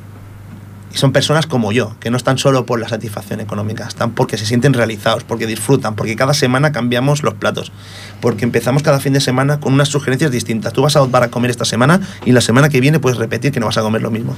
Y 0.94 0.96
son 0.96 1.10
personas 1.12 1.46
como 1.48 1.72
yo, 1.72 1.96
que 1.98 2.08
no 2.12 2.16
están 2.16 2.38
solo 2.38 2.66
por 2.66 2.78
la 2.78 2.88
satisfacción 2.88 3.40
económica, 3.40 3.84
están 3.88 4.12
porque 4.12 4.38
se 4.38 4.46
sienten 4.46 4.74
realizados, 4.74 5.24
porque 5.24 5.44
disfrutan, 5.44 5.96
porque 5.96 6.14
cada 6.14 6.34
semana 6.34 6.70
cambiamos 6.70 7.24
los 7.24 7.34
platos, 7.34 7.72
porque 8.20 8.44
empezamos 8.44 8.84
cada 8.84 9.00
fin 9.00 9.12
de 9.12 9.20
semana 9.20 9.58
con 9.58 9.72
unas 9.72 9.88
sugerencias 9.88 10.30
distintas. 10.30 10.72
Tú 10.72 10.82
vas 10.82 10.94
a 10.94 11.00
Outback 11.00 11.24
a 11.24 11.28
comer 11.30 11.50
esta 11.50 11.64
semana 11.64 12.00
y 12.24 12.30
la 12.30 12.40
semana 12.40 12.68
que 12.68 12.80
viene 12.80 13.00
puedes 13.00 13.18
repetir 13.18 13.50
que 13.50 13.58
no 13.58 13.66
vas 13.66 13.76
a 13.76 13.82
comer 13.82 14.02
lo 14.02 14.12
mismo. 14.12 14.36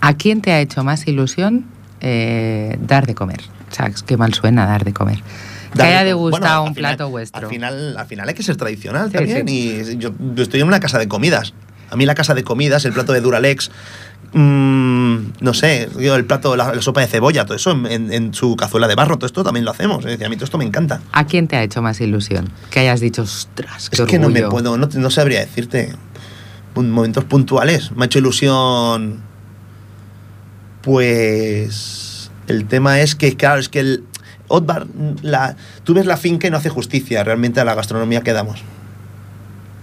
¿A 0.00 0.14
quién 0.14 0.40
te 0.40 0.50
ha 0.52 0.60
hecho 0.60 0.82
más 0.82 1.06
ilusión 1.06 1.66
eh, 2.00 2.76
dar 2.80 3.06
de 3.06 3.14
comer? 3.14 3.40
O 3.70 3.74
sea, 3.74 3.90
que 4.06 4.16
mal 4.16 4.34
suena 4.34 4.66
dar 4.66 4.84
de 4.84 4.92
comer. 4.92 5.18
Que 5.74 5.82
haya 5.82 6.04
degustado 6.04 6.60
bueno, 6.60 6.70
un 6.70 6.74
final- 6.74 6.96
plato 6.96 7.10
vuestro. 7.10 7.42
Al 7.42 7.48
final, 7.52 7.96
al 7.96 8.06
final 8.06 8.28
hay 8.28 8.34
que 8.34 8.42
ser 8.42 8.56
tradicional 8.56 9.08
Sí, 9.10 9.16
también. 9.18 9.46
sí. 9.46 9.92
Y 9.92 9.96
yo, 9.98 10.10
yo 10.34 10.42
estoy 10.42 10.60
en 10.60 10.66
una 10.66 10.80
casa 10.80 10.98
de 10.98 11.06
comidas. 11.08 11.54
A 11.92 11.96
mí 11.96 12.06
la 12.06 12.14
casa 12.14 12.32
de 12.32 12.42
comidas, 12.42 12.86
el 12.86 12.94
plato 12.94 13.12
de 13.12 13.20
Duralex, 13.20 13.70
mm, 14.32 15.16
no 15.40 15.52
sé, 15.52 15.90
yo 15.98 16.16
el 16.16 16.24
plato, 16.24 16.56
la, 16.56 16.74
la 16.74 16.80
sopa 16.80 17.02
de 17.02 17.06
cebolla, 17.06 17.44
todo 17.44 17.54
eso 17.54 17.70
en, 17.86 18.32
su 18.32 18.56
cazuela 18.56 18.88
de 18.88 18.94
barro, 18.94 19.18
todo 19.18 19.26
esto 19.26 19.44
también 19.44 19.66
lo 19.66 19.72
hacemos. 19.72 19.98
Es 19.98 20.12
decir, 20.12 20.24
a 20.24 20.30
mí 20.30 20.36
todo 20.36 20.46
esto 20.46 20.56
me 20.56 20.64
encanta. 20.64 21.02
¿A 21.12 21.26
quién 21.26 21.48
te 21.48 21.56
ha 21.56 21.62
hecho 21.62 21.82
más 21.82 22.00
ilusión? 22.00 22.48
Que 22.70 22.80
hayas 22.80 23.00
dicho, 23.00 23.20
ostras, 23.20 23.90
qué 23.90 24.00
es 24.00 24.08
que 24.08 24.18
no 24.18 24.30
me 24.30 24.42
orgullo". 24.42 24.50
puedo, 24.50 24.78
no, 24.78 24.88
no 24.90 25.10
sabría 25.10 25.40
decirte. 25.40 25.94
Momentos 26.74 27.24
puntuales. 27.24 27.92
Me 27.92 28.04
ha 28.04 28.06
hecho 28.06 28.20
ilusión. 28.20 29.20
Pues. 30.80 32.30
El 32.46 32.64
tema 32.64 33.02
es 33.02 33.14
que, 33.14 33.36
claro, 33.36 33.60
es 33.60 33.68
que 33.68 33.80
el. 33.80 34.04
Otbar, 34.48 34.86
la, 35.20 35.56
tú 35.84 35.92
ves 35.92 36.06
la 36.06 36.16
finca 36.16 36.46
y 36.46 36.50
no 36.50 36.56
hace 36.56 36.70
justicia 36.70 37.22
realmente 37.22 37.60
a 37.60 37.64
la 37.64 37.74
gastronomía 37.74 38.22
que 38.22 38.32
damos. 38.32 38.62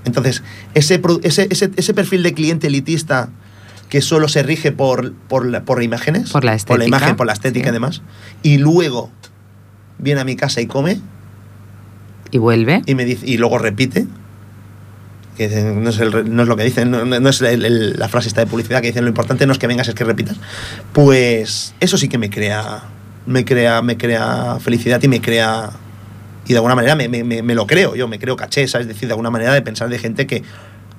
Entonces, 0.06 0.43
ese, 0.74 1.02
ese, 1.24 1.47
ese, 1.52 1.72
ese 1.76 1.93
perfil 1.93 2.24
de 2.24 2.34
cliente 2.34 2.68
elitista 2.68 3.30
que 3.89 4.02
solo 4.02 4.28
se 4.28 4.43
rige 4.43 4.72
por, 4.72 5.14
por, 5.14 5.64
por 5.64 5.82
imágenes, 5.84 6.30
Por 6.32 6.43
la 6.43 6.52
por 6.52 6.52
la 6.52 6.56
estética, 6.56 6.86
imagen, 6.88 7.16
por 7.16 7.26
la 7.28 7.34
estética 7.34 7.66
sí. 7.66 7.70
y 7.70 7.74
demás, 7.74 8.02
y 8.43 8.58
luego 8.60 9.12
viene 9.97 10.22
a 10.22 10.24
mi 10.26 10.36
casa 10.36 10.62
y 10.62 10.68
come, 10.68 11.00
Y 12.32 12.38
vuelve. 12.38 12.82
y 12.86 12.95
me 12.95 13.04
dice 13.06 13.26
y 13.28 13.38
luego 13.38 13.58
repite 13.58 14.06
que 15.38 15.47
no, 15.50 15.89
es 15.89 16.00
el- 16.00 16.36
no 16.36 16.43
es 16.43 16.47
lo 16.50 16.56
que 16.58 16.64
dicen, 16.64 16.91
no, 16.91 17.04
no 17.06 17.30
es 17.30 17.41
el- 17.41 17.66
el- 17.66 17.97
la 17.97 18.08
frase 18.10 18.28
esta 18.28 18.41
de 18.41 18.47
publicidad 18.47 18.82
que 18.82 18.88
dicen 18.88 19.04
lo 19.06 19.10
importante 19.10 19.47
no 19.47 19.54
es 19.54 19.60
que 19.60 19.68
vengas, 19.68 19.88
es 19.88 19.95
que 19.95 20.04
repitas. 20.04 20.38
Pues 20.93 21.74
eso 21.80 21.97
sí 21.97 22.10
que 22.10 22.18
me 22.18 22.30
crea, 22.30 22.84
me 23.26 23.43
crea, 23.45 23.82
me 23.82 23.97
crea 23.97 24.58
felicidad 24.60 25.02
y 25.02 25.08
me 25.08 25.22
crea 25.22 25.72
y 26.50 26.54
de 26.54 26.58
alguna 26.58 26.76
manera 26.76 26.95
me, 26.95 27.08
me- 27.08 27.24
me- 27.24 27.56
lo 27.56 27.66
creo, 27.68 27.95
yo 27.95 28.08
me 28.10 28.20
creo 28.20 28.36
caché, 28.36 28.68
¿sabes? 28.68 28.88
Es 28.88 28.93
decir, 28.95 29.08
de 29.08 29.14
alguna 29.14 29.30
manera 29.30 29.54
de 29.54 29.62
pensar 29.62 29.88
de 29.88 29.97
gente 30.00 30.28
que, 30.28 30.43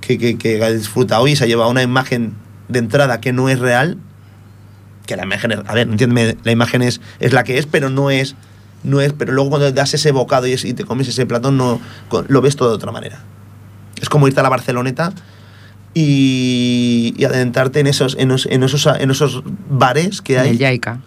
que, 0.00 0.16
que, 0.16 0.38
que 0.38 0.64
ha 0.64 0.70
disfrutado 0.70 1.26
y 1.28 1.36
se 1.36 1.44
ha 1.44 1.46
llevado 1.46 1.70
una 1.70 1.82
imagen 1.82 2.32
de 2.68 2.78
entrada 2.78 3.20
que 3.20 3.32
no 3.34 3.48
es 3.50 3.58
real, 3.58 3.98
que 5.06 5.16
la 5.16 5.24
imagen 5.24 5.52
es, 5.52 5.58
a 5.66 5.74
ver, 5.74 5.88
entiéndeme, 5.88 6.36
la 6.44 6.52
imagen 6.52 6.80
es, 6.82 7.00
es 7.18 7.32
la 7.34 7.44
que 7.44 7.58
es, 7.58 7.66
pero 7.66 7.90
no 7.90 8.10
es, 8.10 8.36
no 8.84 9.00
es, 9.00 9.12
pero 9.12 9.32
luego 9.32 9.50
cuando 9.50 9.70
das 9.72 9.92
ese 9.92 10.12
bocado 10.12 10.46
y, 10.46 10.52
es- 10.52 10.64
y 10.64 10.72
te 10.72 10.84
comes 10.84 11.08
ese 11.08 11.26
platón, 11.26 11.56
no, 11.58 11.80
lo 12.28 12.40
ves 12.40 12.54
todo 12.56 12.68
de 12.70 12.76
otra 12.76 12.92
manera. 12.92 13.18
Es 14.00 14.08
como 14.08 14.28
irte 14.28 14.40
a 14.40 14.42
la 14.44 14.48
Barceloneta 14.48 15.12
y, 15.94 17.14
y 17.16 17.24
adentrarte 17.24 17.80
en 17.80 17.86
esos, 17.88 18.16
en, 18.18 18.30
esos, 18.30 18.46
en, 18.50 18.62
esos, 18.62 18.86
en 18.98 19.10
esos 19.10 19.42
bares 19.68 20.22
que 20.22 20.34
En 20.34 20.40
hay. 20.40 20.48
el 20.50 20.58
Yaica. 20.58 21.00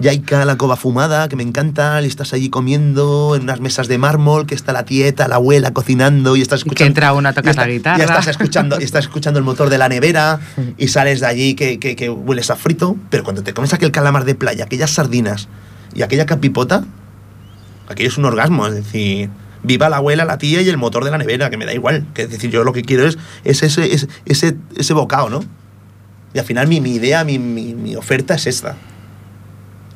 Yaica, 0.00 0.44
la 0.44 0.56
cova 0.56 0.76
fumada, 0.76 1.28
que 1.28 1.36
me 1.36 1.42
encanta, 1.42 2.00
y 2.02 2.06
estás 2.06 2.32
allí 2.32 2.50
comiendo 2.50 3.34
en 3.36 3.42
unas 3.42 3.60
mesas 3.60 3.88
de 3.88 3.98
mármol, 3.98 4.46
que 4.46 4.54
está 4.54 4.72
la 4.72 4.84
tieta, 4.84 5.28
la 5.28 5.36
abuela 5.36 5.72
cocinando 5.72 6.36
y 6.36 6.42
estás 6.42 6.60
Y 6.60 6.64
que 6.64 6.68
escuchando... 6.70 6.88
entra 6.88 7.12
uno 7.12 7.28
a 7.28 7.32
tocar 7.32 7.46
y 7.46 7.50
está- 7.50 7.62
la 7.66 7.68
guitarra. 7.72 7.98
Y 7.98 8.02
estás 8.02 8.26
escuchando, 8.28 8.80
y 8.80 8.84
estás 8.84 9.04
escuchando 9.04 9.38
el 9.38 9.44
motor 9.44 9.70
de 9.70 9.78
la 9.78 9.88
nevera 9.88 10.40
y 10.78 10.88
sales 10.88 11.20
de 11.20 11.26
allí 11.26 11.54
que, 11.54 11.78
que, 11.78 11.96
que 11.96 12.10
hueles 12.10 12.50
a 12.50 12.56
frito, 12.56 12.96
pero 13.10 13.24
cuando 13.24 13.42
te 13.42 13.54
comes 13.54 13.72
aquel 13.72 13.90
calamar 13.92 14.24
de 14.24 14.34
playa, 14.34 14.64
aquellas 14.64 14.90
sardinas 14.90 15.48
y 15.94 16.02
aquella 16.02 16.26
capipota, 16.26 16.84
aquello 17.88 18.08
es 18.08 18.18
un 18.18 18.24
orgasmo, 18.24 18.66
es 18.66 18.74
decir... 18.74 19.30
Viva 19.66 19.88
la 19.88 19.96
abuela, 19.96 20.26
la 20.26 20.36
tía 20.36 20.60
y 20.60 20.68
el 20.68 20.76
motor 20.76 21.04
de 21.06 21.10
la 21.10 21.16
nevera, 21.16 21.48
que 21.48 21.56
me 21.56 21.64
da 21.64 21.72
igual. 21.72 22.04
Que 22.12 22.24
es 22.24 22.30
decir, 22.30 22.50
yo 22.50 22.64
lo 22.64 22.74
que 22.74 22.82
quiero 22.82 23.06
es, 23.08 23.16
es 23.44 23.62
ese, 23.62 23.94
es- 23.94 24.08
ese, 24.26 24.58
ese 24.76 24.92
bocado, 24.92 25.30
¿no? 25.30 25.40
Y 26.34 26.38
al 26.38 26.44
final 26.44 26.68
mi, 26.68 26.82
mi 26.82 26.90
idea, 26.96 27.24
mi, 27.24 27.38
mi, 27.38 27.72
mi 27.72 27.96
oferta 27.96 28.34
es 28.34 28.46
esta. 28.46 28.76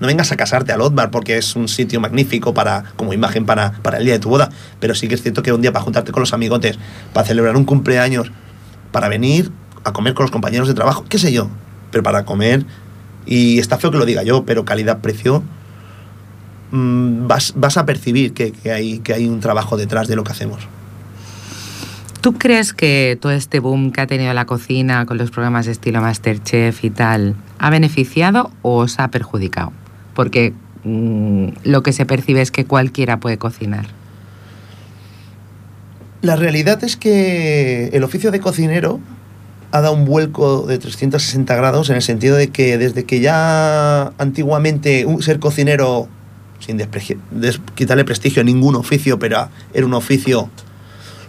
No 0.01 0.07
vengas 0.07 0.31
a 0.31 0.37
casarte 0.37 0.73
al 0.73 0.81
Otbar 0.81 1.11
porque 1.11 1.39
es 1.39 1.57
un 1.57 1.69
sitio 1.69 2.01
magnífico 2.01 2.55
para, 2.55 2.85
como 2.97 3.13
imagen 3.13 3.47
para, 3.47 3.73
para 3.83 3.99
el 3.99 4.05
día 4.05 4.15
de 4.15 4.21
tu 4.21 4.29
boda. 4.29 4.49
Pero 4.81 4.95
sí 4.95 5.09
que 5.09 5.15
es 5.15 5.23
cierto 5.23 5.43
que 5.43 5.53
un 5.53 5.61
día 5.61 5.73
para 5.73 5.85
juntarte 5.85 6.13
con 6.13 6.21
los 6.21 6.33
amigotes, 6.33 6.79
para 7.13 7.27
celebrar 7.27 7.57
un 7.57 7.65
cumpleaños, 7.65 8.31
para 8.93 9.09
venir 9.09 9.51
a 9.85 9.93
comer 9.93 10.15
con 10.15 10.25
los 10.25 10.31
compañeros 10.31 10.69
de 10.69 10.75
trabajo, 10.75 11.05
qué 11.09 11.19
sé 11.19 11.33
yo. 11.33 11.49
Pero 11.91 12.03
para 12.03 12.25
comer, 12.25 12.65
y 13.27 13.59
está 13.59 13.79
feo 13.79 13.91
que 13.91 13.99
lo 13.99 14.05
diga 14.05 14.23
yo, 14.23 14.45
pero 14.45 14.65
calidad-precio, 14.65 15.43
mm, 16.71 17.27
vas, 17.27 17.55
vas 17.57 17.77
a 17.77 17.85
percibir 17.85 18.35
que, 18.35 18.53
que 18.53 18.71
hay, 18.71 18.99
que 19.01 19.15
hay 19.15 19.27
un 19.27 19.41
trabajo 19.41 19.77
detrás 19.77 20.07
de 20.07 20.17
lo 20.17 20.25
que 20.25 20.33
hacemos. 20.33 20.69
¿Tú 22.21 22.35
crees 22.35 22.73
que 22.73 23.17
todo 23.21 23.33
este 23.33 23.61
boom 23.61 23.93
que 23.93 24.01
ha 24.01 24.07
tenido 24.07 24.33
la 24.35 24.45
cocina 24.45 25.07
con 25.07 25.19
los 25.19 25.31
programas 25.31 25.67
de 25.67 25.73
estilo 25.73 26.01
Masterchef 26.01 26.85
y 26.85 26.91
tal 26.91 27.37
ha 27.59 27.71
beneficiado 27.71 28.51
o 28.63 28.79
os 28.79 28.99
ha 28.99 29.09
perjudicado? 29.09 29.73
Porque 30.19 30.53
mm, 30.83 31.51
lo 31.63 31.85
que 31.85 31.93
se 31.93 32.05
percibe 32.05 32.41
es 32.43 32.51
que 32.51 32.65
cualquiera 32.65 33.21
puede 33.21 33.39
cocinar. 33.39 33.87
La 36.23 36.35
realidad 36.35 36.83
es 36.83 36.97
que 36.97 37.91
el 37.93 38.03
oficio 38.03 38.33
de 38.33 38.41
cocinero 38.41 38.99
ha 39.71 39.81
dado 39.81 39.95
un 39.95 40.05
vuelco 40.05 40.67
de 40.67 40.77
360 40.79 41.55
grados 41.55 41.89
en 41.91 41.95
el 41.95 42.03
sentido 42.03 42.35
de 42.35 42.49
que 42.49 42.79
desde 42.79 43.05
que 43.05 43.21
ya 43.21 44.13
antiguamente 44.19 45.07
un- 45.07 45.23
ser 45.23 45.39
cocinero, 45.39 46.09
sin 46.59 46.81
quitarle 47.77 48.05
prestigio 48.05 48.43
a 48.43 48.45
ningún 48.45 48.75
oficio, 48.75 49.21
pero 49.21 49.49
era 49.73 49.87
un 49.87 49.95
oficio 49.95 50.51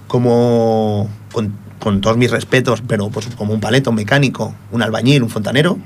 como, 0.08 1.08
con, 1.32 1.54
con 1.78 2.02
todos 2.02 2.18
mis 2.18 2.32
respetos, 2.32 2.82
pero 2.88 3.10
pues 3.12 3.28
como 3.38 3.54
un 3.54 3.60
paleto, 3.60 3.92
un 3.92 3.98
mecánico, 3.98 4.56
un 4.72 4.82
albañil, 4.82 5.22
un 5.22 5.30
fontanero, 5.30 5.78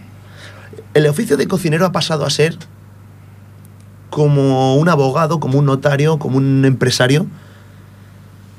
el 0.93 1.05
oficio 1.07 1.35
de 1.35 1.49
cocinero 1.49 1.85
ha 1.85 1.91
pasado 1.91 2.25
a 2.25 2.29
ser 2.29 2.57
como 4.13 4.75
un 4.75 4.89
abogado, 4.89 5.39
como 5.39 5.57
un 5.57 5.65
notario, 5.65 6.19
como 6.19 6.37
un 6.37 6.65
empresario, 6.65 7.25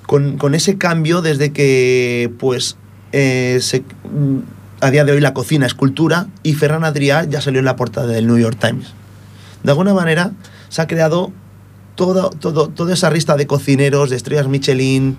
con, 0.04 0.36
con 0.36 0.52
ese 0.56 0.78
cambio 0.78 1.22
desde 1.22 1.52
que 1.52 2.32
pues 2.40 2.76
eh, 3.12 3.58
se- 3.60 3.84
a 4.80 4.90
día 4.90 5.04
de 5.04 5.12
hoy 5.12 5.20
la 5.20 5.32
cocina 5.32 5.64
es 5.64 5.74
cultura 5.74 6.26
y 6.42 6.54
Ferran 6.54 6.82
Adrià 6.82 7.24
ya 7.30 7.40
salió 7.40 7.60
en 7.60 7.66
la 7.66 7.76
portada 7.76 8.08
del 8.08 8.26
New 8.26 8.36
York 8.36 8.58
Times. 8.60 8.94
De 9.62 9.70
alguna 9.70 9.94
manera 9.94 10.32
se 10.70 10.82
ha 10.82 10.88
creado 10.88 11.30
todo, 11.94 12.30
todo, 12.30 12.66
toda 12.70 12.92
esa 12.92 13.08
lista 13.12 13.36
de 13.36 13.46
cocineros, 13.46 14.10
de 14.10 14.16
estrellas 14.16 14.48
Michelin, 14.48 15.18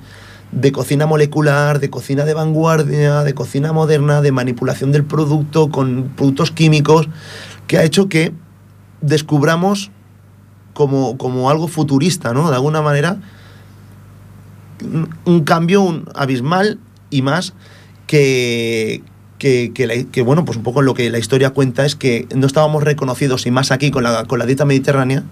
de 0.51 0.73
cocina 0.73 1.05
molecular, 1.05 1.79
de 1.79 1.89
cocina 1.89 2.25
de 2.25 2.33
vanguardia, 2.33 3.23
de 3.23 3.33
cocina 3.33 3.71
moderna, 3.71 4.19
de 4.21 4.33
manipulación 4.33 4.91
del 4.91 5.05
producto 5.05 5.69
con 5.69 6.11
productos 6.17 6.51
químicos, 6.51 7.07
que 7.67 7.77
ha 7.77 7.83
hecho 7.85 8.09
que 8.09 8.33
descubramos 8.99 9.91
como, 10.75 11.17
como 11.17 11.49
algo 11.49 11.67
futurista, 11.67 12.33
¿no? 12.33 12.49
De 12.49 12.55
alguna 12.55 12.81
manera, 12.81 13.17
un, 15.23 15.43
cambio 15.45 15.81
un 15.81 16.07
abismal 16.13 16.79
y 17.09 17.21
más 17.21 17.53
que, 18.07 19.01
que, 19.39 19.71
que 20.11 20.21
bueno, 20.21 20.43
pues 20.43 20.57
un 20.57 20.63
poco 20.63 20.81
lo 20.81 20.93
que 20.93 21.09
la 21.09 21.17
historia 21.17 21.51
cuenta 21.51 21.85
es 21.85 21.95
que 21.95 22.27
no 22.35 22.45
estábamos 22.45 22.83
reconocidos, 22.83 23.45
y 23.45 23.51
más 23.51 23.71
aquí 23.71 23.89
con 23.89 24.03
la, 24.03 24.25
con 24.25 24.37
la 24.37 24.45
dieta 24.45 24.65
mediterránea, 24.65 25.23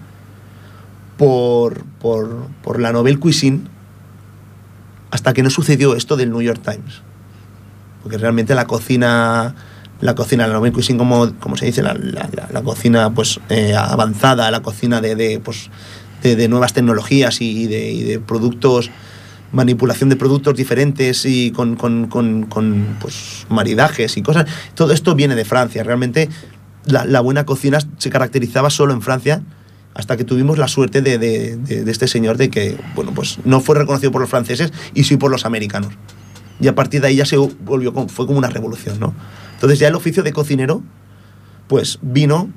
por, 1.18 1.84
por, 2.00 2.48
por 2.62 2.80
la 2.80 2.92
Nobel 2.92 3.18
Cuisine, 3.18 3.60
hasta 5.10 5.34
que 5.34 5.42
no 5.42 5.50
sucedió 5.50 5.94
esto 5.94 6.16
del 6.16 6.30
New 6.30 6.40
York 6.40 6.62
Times. 6.64 7.02
Porque 8.02 8.16
realmente 8.16 8.54
la 8.54 8.66
cocina, 8.66 9.54
la 10.00 10.14
cocina, 10.14 10.46
la 10.46 10.58
Cuisine, 10.72 10.98
como, 10.98 11.32
como 11.38 11.56
se 11.56 11.66
dice, 11.66 11.82
la, 11.82 11.94
la- 11.94 12.62
cocina 12.62 13.10
pues, 13.14 13.40
eh, 13.48 13.74
avanzada, 13.74 14.50
la 14.50 14.60
cocina 14.60 15.00
de, 15.00 15.14
de, 15.16 15.40
pues, 15.40 15.70
de, 16.22 16.48
nuevas 16.48 16.72
tecnologías 16.72 17.40
y 17.40 17.66
de, 17.66 18.20
productos, 18.20 18.90
manipulación 19.52 20.08
de 20.10 20.16
productos 20.16 20.56
diferentes 20.56 21.24
y 21.24 21.52
con, 21.52 21.76
con, 21.76 22.08
con, 22.08 22.44
con, 22.46 22.96
pues, 23.00 23.46
maridajes 23.48 24.16
y 24.16 24.22
cosas. 24.22 24.46
Todo 24.74 24.92
esto 24.92 25.14
viene 25.14 25.34
de 25.36 25.44
Francia. 25.44 25.82
Realmente 25.84 26.28
la, 26.86 27.20
buena 27.20 27.46
cocina 27.46 27.78
se 27.98 28.10
caracterizaba 28.10 28.70
solo 28.70 28.92
en 28.92 29.00
Francia 29.02 29.42
hasta 29.94 30.16
que 30.16 30.24
tuvimos 30.24 30.58
la 30.58 30.66
suerte 30.66 31.02
de- 31.02 31.18
de 31.84 31.90
este 31.90 32.08
señor 32.08 32.36
de 32.36 32.50
que, 32.50 32.76
bueno, 32.96 33.12
pues 33.14 33.38
no 33.44 33.60
fue 33.60 33.76
reconocido 33.76 34.10
por 34.10 34.20
los 34.20 34.28
franceses 34.30 34.72
y 34.92 35.04
sí 35.04 35.16
por 35.16 35.30
los 35.30 35.44
americanos. 35.46 35.92
Y 36.60 36.68
a 36.68 36.74
partir 36.74 37.00
de 37.00 37.08
ahí 37.08 37.16
ya 37.16 37.26
se 37.26 37.36
volvió, 37.36 37.92
como- 37.92 38.08
fue 38.08 38.26
como 38.26 38.38
una 38.38 38.48
revolución, 38.48 38.98
¿no? 39.00 39.14
Entonces 39.54 39.78
ya 39.78 39.88
el 39.88 39.94
oficio 39.94 40.22
de 40.22 40.32
cocinero, 40.32 40.82
pues 41.68 41.98
vino 42.02 42.50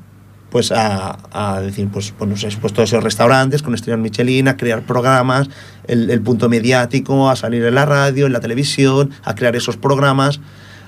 pues 0.49 0.71
a, 0.71 1.17
a 1.33 1.59
decir, 1.59 1.89
pues, 1.89 2.13
pues, 2.17 2.29
no 2.29 2.37
sé, 2.37 2.47
pues 2.61 2.71
todos 2.71 2.89
esos 2.89 3.03
restaurantes 3.03 3.61
con 3.61 3.73
estrellas 3.75 3.99
Michelin, 3.99 4.47
a 4.47 4.55
crear 4.55 4.81
programas, 4.83 5.49
el, 5.87 6.09
el 6.09 6.21
punto 6.21 6.47
mediático, 6.47 7.29
a 7.29 7.35
salir 7.35 7.65
en 7.65 7.75
la 7.75 7.85
radio, 7.85 8.27
en 8.27 8.31
la 8.33 8.39
televisión, 8.39 9.11
a 9.25 9.35
crear 9.35 9.57
esos 9.57 9.75
programas, 9.75 10.39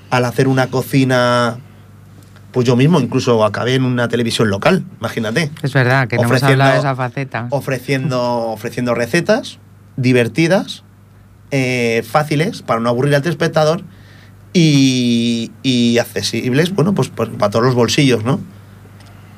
al 0.08 0.24
hacer 0.24 0.48
una 0.48 0.68
cocina, 0.68 1.58
pues 2.52 2.66
yo 2.66 2.74
mismo 2.74 3.00
incluso 3.00 3.44
acabé 3.44 3.74
en 3.74 3.84
una 3.84 4.08
televisión 4.08 4.48
local, 4.48 4.82
imagínate 4.98 5.50
Es 5.62 5.74
verdad 5.74 6.08
que 6.08 6.16
no 6.16 6.22
hemos 6.22 6.42
hablado 6.42 6.72
de 6.72 6.78
esa 6.78 6.96
faceta. 6.96 7.46
ofreciendo, 7.50 8.20
ofreciendo 8.48 8.94
recetas 8.94 9.58
divertidas, 9.98 10.84
eh, 11.50 12.02
fáciles, 12.08 12.62
para 12.62 12.80
no 12.80 12.88
aburrir 12.88 13.14
al 13.14 13.26
espectador 13.26 13.82
y, 14.52 15.98
accesibles, 16.00 16.74
bueno, 16.74 16.94
pues, 16.94 17.08
pues 17.08 17.28
para 17.30 17.50
todos 17.50 17.64
los 17.64 17.74
bolsillos, 17.74 18.24
¿no? 18.24 18.40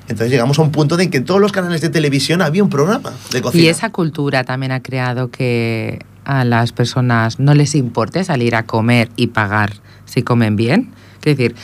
Entonces 0.02 0.30
llegamos 0.30 0.58
a 0.58 0.62
un 0.62 0.72
punto 0.72 0.96
de 0.96 1.08
que 1.10 1.18
en 1.18 1.24
todos 1.24 1.40
los 1.40 1.52
canales 1.52 1.80
de 1.80 1.88
televisión 1.88 2.42
había 2.42 2.62
un 2.62 2.70
programa 2.70 3.12
de 3.30 3.40
cocina. 3.40 3.64
Y 3.64 3.68
esa 3.68 3.90
cultura 3.90 4.44
también 4.44 4.72
ha 4.72 4.82
creado 4.82 5.30
que 5.30 6.00
a 6.24 6.44
las 6.44 6.72
personas 6.72 7.38
no 7.38 7.54
les 7.54 7.74
importe 7.74 8.24
salir 8.24 8.54
a 8.54 8.64
comer 8.64 9.08
y 9.16 9.28
pagar 9.28 9.72
si 10.04 10.22
comen 10.22 10.56
bien. 10.56 10.90
Es 11.24 11.36
decir, 11.36 11.54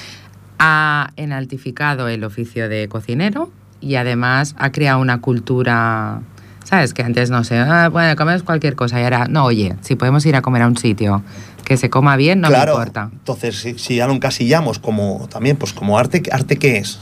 ha 0.59 1.13
enaltificado 1.17 2.09
el 2.09 2.25
oficio 2.25 2.69
de 2.69 2.89
cocinero 2.89 3.51
y 3.81 3.97
además 3.97 4.55
ha 4.59 4.73
creado 4.73 5.01
una 5.01 5.21
cultura, 5.21 6.21
¿sabes? 6.69 6.93
Que 6.93 7.03
antes 7.03 7.31
no 7.31 7.45
sé, 7.45 7.57
ah, 7.57 7.89
bueno, 7.89 8.15
comes 8.15 8.43
cualquier 8.43 8.77
cosa 8.77 9.01
y 9.01 9.05
ahora, 9.05 9.27
no, 9.27 9.45
oye, 9.45 9.77
si 9.81 9.97
podemos 9.97 10.27
ir 10.27 10.37
a 10.37 10.43
comer 10.43 10.63
a 10.63 10.67
un 10.67 10.77
sitio 10.77 11.23
que 11.65 11.79
se 11.79 11.89
coma 11.89 12.17
bien, 12.17 12.43
no 12.43 12.49
claro, 12.49 12.75
me 12.75 12.79
importa. 12.81 13.09
Entonces, 13.11 13.59
si, 13.59 13.79
si 13.79 13.97
ya 13.97 14.07
lo 14.07 14.13
encasillamos 14.13 14.79
como 14.79 15.29
también, 15.31 15.57
pues 15.57 15.73
como 15.73 15.99
arte, 15.99 16.23
¿arte 16.31 16.59
qué 16.59 16.77
es? 16.77 16.99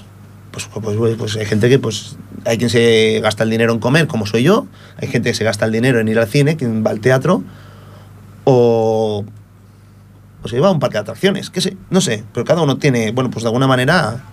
Pues, 0.52 0.68
pues, 0.72 0.96
pues, 0.96 1.16
pues 1.16 1.36
hay 1.36 1.46
gente 1.46 1.68
que, 1.68 1.80
pues, 1.80 2.16
hay 2.44 2.58
quien 2.58 2.70
se 2.70 3.18
gasta 3.20 3.42
el 3.42 3.50
dinero 3.50 3.72
en 3.72 3.80
comer, 3.80 4.06
como 4.06 4.24
soy 4.24 4.44
yo, 4.44 4.66
hay 4.98 5.08
gente 5.08 5.30
que 5.30 5.34
se 5.34 5.42
gasta 5.42 5.64
el 5.64 5.72
dinero 5.72 5.98
en 5.98 6.06
ir 6.06 6.18
al 6.18 6.28
cine, 6.28 6.56
quien 6.56 6.86
va 6.86 6.90
al 6.90 7.00
teatro, 7.00 7.42
o, 8.44 9.24
o 10.42 10.48
se 10.48 10.54
lleva 10.54 10.68
a 10.68 10.72
un 10.72 10.78
parque 10.78 10.94
de 10.94 11.00
atracciones, 11.00 11.50
qué 11.50 11.60
sé, 11.60 11.76
no 11.90 12.00
sé, 12.00 12.22
pero 12.32 12.46
cada 12.46 12.62
uno 12.62 12.76
tiene, 12.78 13.10
bueno, 13.10 13.30
pues 13.30 13.42
de 13.42 13.48
alguna 13.48 13.66
manera, 13.66 14.24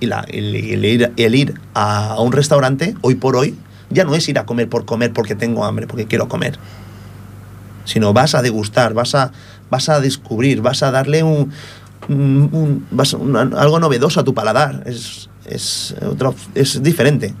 y 0.00 0.06
la, 0.06 0.24
el, 0.28 0.54
el 0.54 0.84
ir, 0.84 1.12
el 1.16 1.34
ir 1.34 1.60
a 1.74 2.16
un 2.20 2.32
restaurante, 2.32 2.94
hoy 3.02 3.16
por 3.16 3.36
hoy, 3.36 3.54
ya 3.90 4.04
no 4.04 4.14
es 4.14 4.28
ir 4.28 4.38
a 4.38 4.46
comer 4.46 4.68
por 4.68 4.84
comer 4.84 5.12
porque 5.12 5.34
tengo 5.34 5.64
hambre, 5.64 5.86
porque 5.86 6.06
quiero 6.06 6.28
comer 6.28 6.58
sino 7.84 8.12
vas 8.12 8.34
a 8.34 8.42
degustar, 8.42 8.92
vas 8.92 9.14
a, 9.14 9.32
vas 9.70 9.88
a 9.88 9.98
descubrir, 9.98 10.60
vas 10.60 10.82
a 10.82 10.90
darle 10.90 11.22
un, 11.22 11.50
algo 13.56 13.80
novedoso 13.80 14.20
a 14.20 14.24
tu 14.24 14.34
paladar. 14.34 14.82
Es, 14.84 15.30
es, 15.46 15.94
otro- 16.06 16.34
es 16.54 16.82
diferente. 16.82 17.34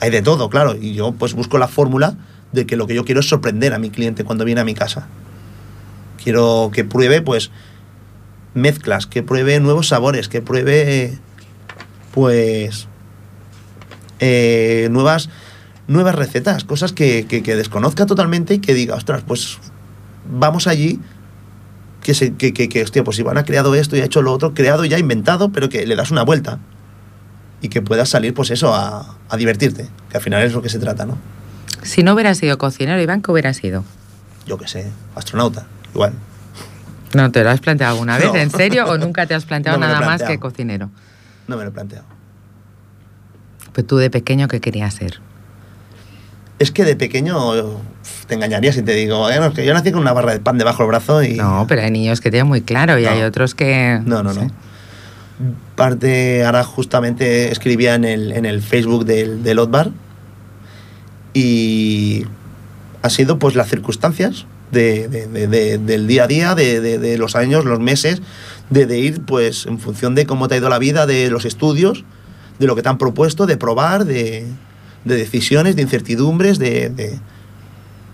Hay 0.00 0.10
de 0.10 0.20
todo, 0.20 0.50
claro. 0.50 0.76
Y 0.78 0.92
yo 0.92 1.12
pues 1.12 1.32
busco 1.32 1.56
la 1.56 1.68
fórmula 1.68 2.16
de 2.52 2.66
que 2.66 2.76
lo 2.76 2.86
que 2.86 2.94
yo 2.94 3.06
quiero 3.06 3.20
es 3.20 3.28
sorprender 3.30 3.72
a 3.72 3.78
mi 3.78 3.88
cliente 3.88 4.24
cuando 4.24 4.44
viene 4.44 4.60
a 4.60 4.64
mi 4.64 4.74
casa. 4.74 5.06
Quiero 6.22 6.70
que 6.70 6.84
pruebe 6.84 7.22
pues 7.22 7.50
mezclas, 8.52 9.06
que 9.06 9.22
pruebe 9.22 9.58
nuevos 9.58 9.88
sabores, 9.88 10.28
que 10.28 10.42
pruebe 10.42 11.18
pues 12.12 12.88
eh, 14.20 14.88
nuevas, 14.90 15.30
nuevas 15.88 16.14
recetas, 16.14 16.64
cosas 16.64 16.92
que, 16.92 17.26
que- 17.26 17.42
que 17.42 17.56
desconozca 17.56 18.06
totalmente 18.06 18.54
y 18.54 18.58
que 18.58 18.74
diga, 18.74 18.94
ostras, 18.94 19.22
pues 19.26 19.58
vamos 20.30 20.66
allí, 20.66 21.00
que, 22.02 22.14
se, 22.14 22.34
que, 22.34 22.52
que, 22.52 22.68
que, 22.68 22.82
hostia, 22.82 23.04
pues 23.04 23.18
Iván 23.18 23.38
ha 23.38 23.44
creado 23.44 23.74
esto 23.74 23.96
y 23.96 24.00
ha 24.00 24.04
hecho 24.04 24.22
lo 24.22 24.32
otro, 24.32 24.54
creado 24.54 24.84
ya, 24.84 24.98
inventado, 24.98 25.50
pero 25.50 25.68
que 25.68 25.86
le 25.86 25.96
das 25.96 26.10
una 26.10 26.22
vuelta 26.22 26.58
y 27.60 27.68
que 27.68 27.80
puedas 27.82 28.08
salir, 28.08 28.34
pues 28.34 28.50
eso, 28.50 28.74
a, 28.74 29.16
a 29.28 29.36
divertirte, 29.36 29.88
que 30.10 30.16
al 30.16 30.22
final 30.22 30.42
es 30.42 30.52
lo 30.52 30.62
que 30.62 30.68
se 30.68 30.78
trata, 30.78 31.04
¿no? 31.06 31.16
Si 31.82 32.02
no 32.02 32.14
hubieras 32.14 32.38
sido 32.38 32.58
cocinero, 32.58 33.00
Iván, 33.00 33.22
¿qué 33.22 33.30
hubiera 33.32 33.52
sido? 33.54 33.84
Yo 34.46 34.58
qué 34.58 34.66
sé, 34.68 34.90
astronauta, 35.14 35.66
igual. 35.94 36.12
¿No 37.14 37.30
te 37.30 37.44
lo 37.44 37.50
has 37.50 37.60
planteado 37.60 37.92
alguna 37.92 38.16
vez? 38.18 38.26
No. 38.32 38.36
¿En 38.36 38.50
serio? 38.50 38.86
¿O 38.86 38.98
nunca 38.98 39.26
te 39.26 39.34
has 39.34 39.44
planteado 39.46 39.78
No 39.78 39.86
nada 39.86 40.00
más 40.00 40.22
que 40.22 40.38
cocinero? 40.38 40.90
No 41.46 41.56
me 41.56 41.62
lo 41.64 41.68
he 41.70 41.72
planteado. 41.72 42.04
Pues 43.72 43.86
tú 43.86 43.96
de 43.98 44.10
pequeño, 44.10 44.48
¿qué 44.48 44.60
querías 44.60 44.94
ser? 44.94 45.20
Es 46.58 46.70
que 46.70 46.84
de 46.84 46.94
pequeño 46.96 47.36
te 48.28 48.34
engañaría 48.34 48.72
si 48.72 48.82
te 48.82 48.92
digo, 48.94 49.28
"Eh, 49.30 49.38
no, 49.40 49.46
es 49.46 49.54
que 49.54 49.64
yo 49.66 49.74
nací 49.74 49.90
con 49.92 50.00
una 50.00 50.12
barra 50.12 50.32
de 50.32 50.40
pan 50.40 50.58
debajo 50.58 50.82
del 50.84 50.88
brazo 50.88 51.22
y... 51.22 51.34
No, 51.34 51.64
pero 51.68 51.82
hay 51.82 51.90
niños 51.90 52.20
que 52.20 52.30
tienen 52.30 52.46
muy 52.46 52.60
claro 52.60 52.98
y 52.98 53.04
No. 53.04 53.10
hay 53.10 53.22
otros 53.22 53.54
que... 53.54 54.00
No, 54.04 54.22
no, 54.22 54.32
no. 54.32 54.48
Parte, 55.74 56.44
ahora 56.44 56.62
justamente 56.62 57.50
escribía 57.50 57.94
en 57.94 58.04
el, 58.04 58.32
en 58.32 58.44
el 58.46 58.62
Facebook 58.62 59.04
del, 59.04 59.42
del 59.42 59.58
Otbar 59.58 59.90
y 61.34 62.24
ha 63.02 63.10
sido 63.10 63.38
pues 63.38 63.54
las 63.56 63.68
circunstancias 63.68 64.46
de, 64.70 65.08
de- 65.08 65.26
de- 65.26 65.46
de- 65.48 65.78
del 65.78 66.06
día 66.06 66.24
a 66.24 66.26
día, 66.26 66.54
de, 66.54 67.16
los 67.18 67.34
años, 67.36 67.64
los 67.64 67.80
meses, 67.80 68.22
de 68.70 68.98
ir 68.98 69.22
pues 69.22 69.66
en 69.66 69.78
función 69.78 70.14
de 70.14 70.26
cómo 70.26 70.48
te 70.48 70.54
ha 70.54 70.58
ido 70.58 70.68
la 70.68 70.78
vida, 70.78 71.06
de 71.06 71.28
los 71.30 71.44
estudios, 71.44 72.04
de 72.58 72.66
lo 72.66 72.76
que 72.76 72.82
te 72.82 72.88
han 72.88 72.98
propuesto, 72.98 73.46
de 73.46 73.56
probar, 73.56 74.04
de, 74.04 74.46
de 75.04 75.16
decisiones, 75.16 75.76
de 75.76 75.82
incertidumbres, 75.82 76.58
de, 76.58 76.88
de- 76.90 77.18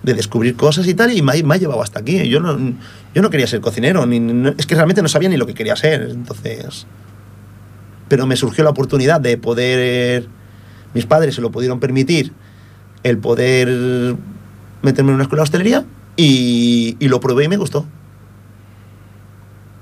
de 0.03 0.14
descubrir 0.14 0.55
cosas 0.57 0.86
y 0.86 0.95
tal, 0.95 1.12
y 1.12 1.22
me 1.22 1.43
me 1.43 1.55
ha 1.55 1.59
llevado 1.59 1.82
hasta 1.82 1.99
aquí. 2.01 2.28
Yo 2.28 2.39
no, 2.41 2.57
yo 3.14 3.20
no 3.22 3.30
quería 3.30 3.47
ser 3.49 3.61
cocinero, 3.61 4.07
ni, 4.07 4.20
no- 4.20 4.55
es 4.57 4.64
que 4.66 4.74
realmente 4.74 5.03
no 5.03 5.09
sabía 5.09 5.28
ni 5.28 5.36
lo 5.36 5.47
que 5.47 5.55
quería 5.55 5.76
ser, 5.76 6.03
entonces... 6.11 6.86
Pero 8.09 8.26
me 8.26 8.36
surgió 8.36 8.64
la 8.64 8.70
oportunidad 8.70 9.20
de 9.20 9.36
poder, 9.36 10.28
mis 10.95 11.05
padres 11.05 11.34
se 11.34 11.41
lo 11.43 11.51
pudieron 11.51 11.78
permitir, 11.80 12.32
el 13.03 13.18
poder 13.18 14.16
meterme 14.82 15.11
en 15.11 15.14
una 15.16 15.24
escuela 15.24 15.41
de 15.41 15.45
hostelería 15.45 15.84
y, 16.16 16.97
y 17.01 17.09
lo 17.09 17.20
probé 17.20 17.45
y 17.45 17.49
me 17.49 17.57
gustó. 17.59 17.84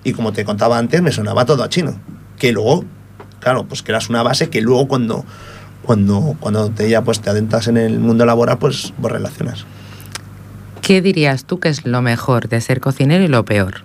Y 0.03 0.13
como 0.13 0.33
te 0.33 0.45
contaba 0.45 0.79
antes, 0.79 1.03
me 1.03 1.13
sonaba 1.13 1.45
todo 1.45 1.63
a 1.63 1.69
chino. 1.69 2.01
Que 2.39 2.53
luego, 2.53 2.85
claro, 3.41 3.65
pues 3.67 3.83
que 3.83 3.93
eras 3.93 4.09
una 4.09 4.23
base 4.23 4.51
que 4.51 4.61
luego 4.61 4.89
cuando, 4.89 5.25
cuando, 5.87 6.37
cuando 6.41 6.70
te, 6.70 6.91
ya 6.91 7.03
pues 7.03 7.20
te 7.20 7.30
adentras 7.30 7.68
en 7.68 7.76
el 7.76 8.01
mundo 8.01 8.26
laboral, 8.26 8.59
pues, 8.59 8.93
pues 9.01 9.12
relacionas. 9.12 9.64
¿Qué 10.82 11.01
dirías 11.01 11.45
tú 11.45 11.59
que 11.59 11.68
es 11.68 11.87
lo 11.87 12.03
mejor 12.03 12.49
de 12.49 12.61
ser 12.61 12.80
cocinero 12.80 13.24
y 13.24 13.28
lo 13.28 13.45
peor? 13.45 13.84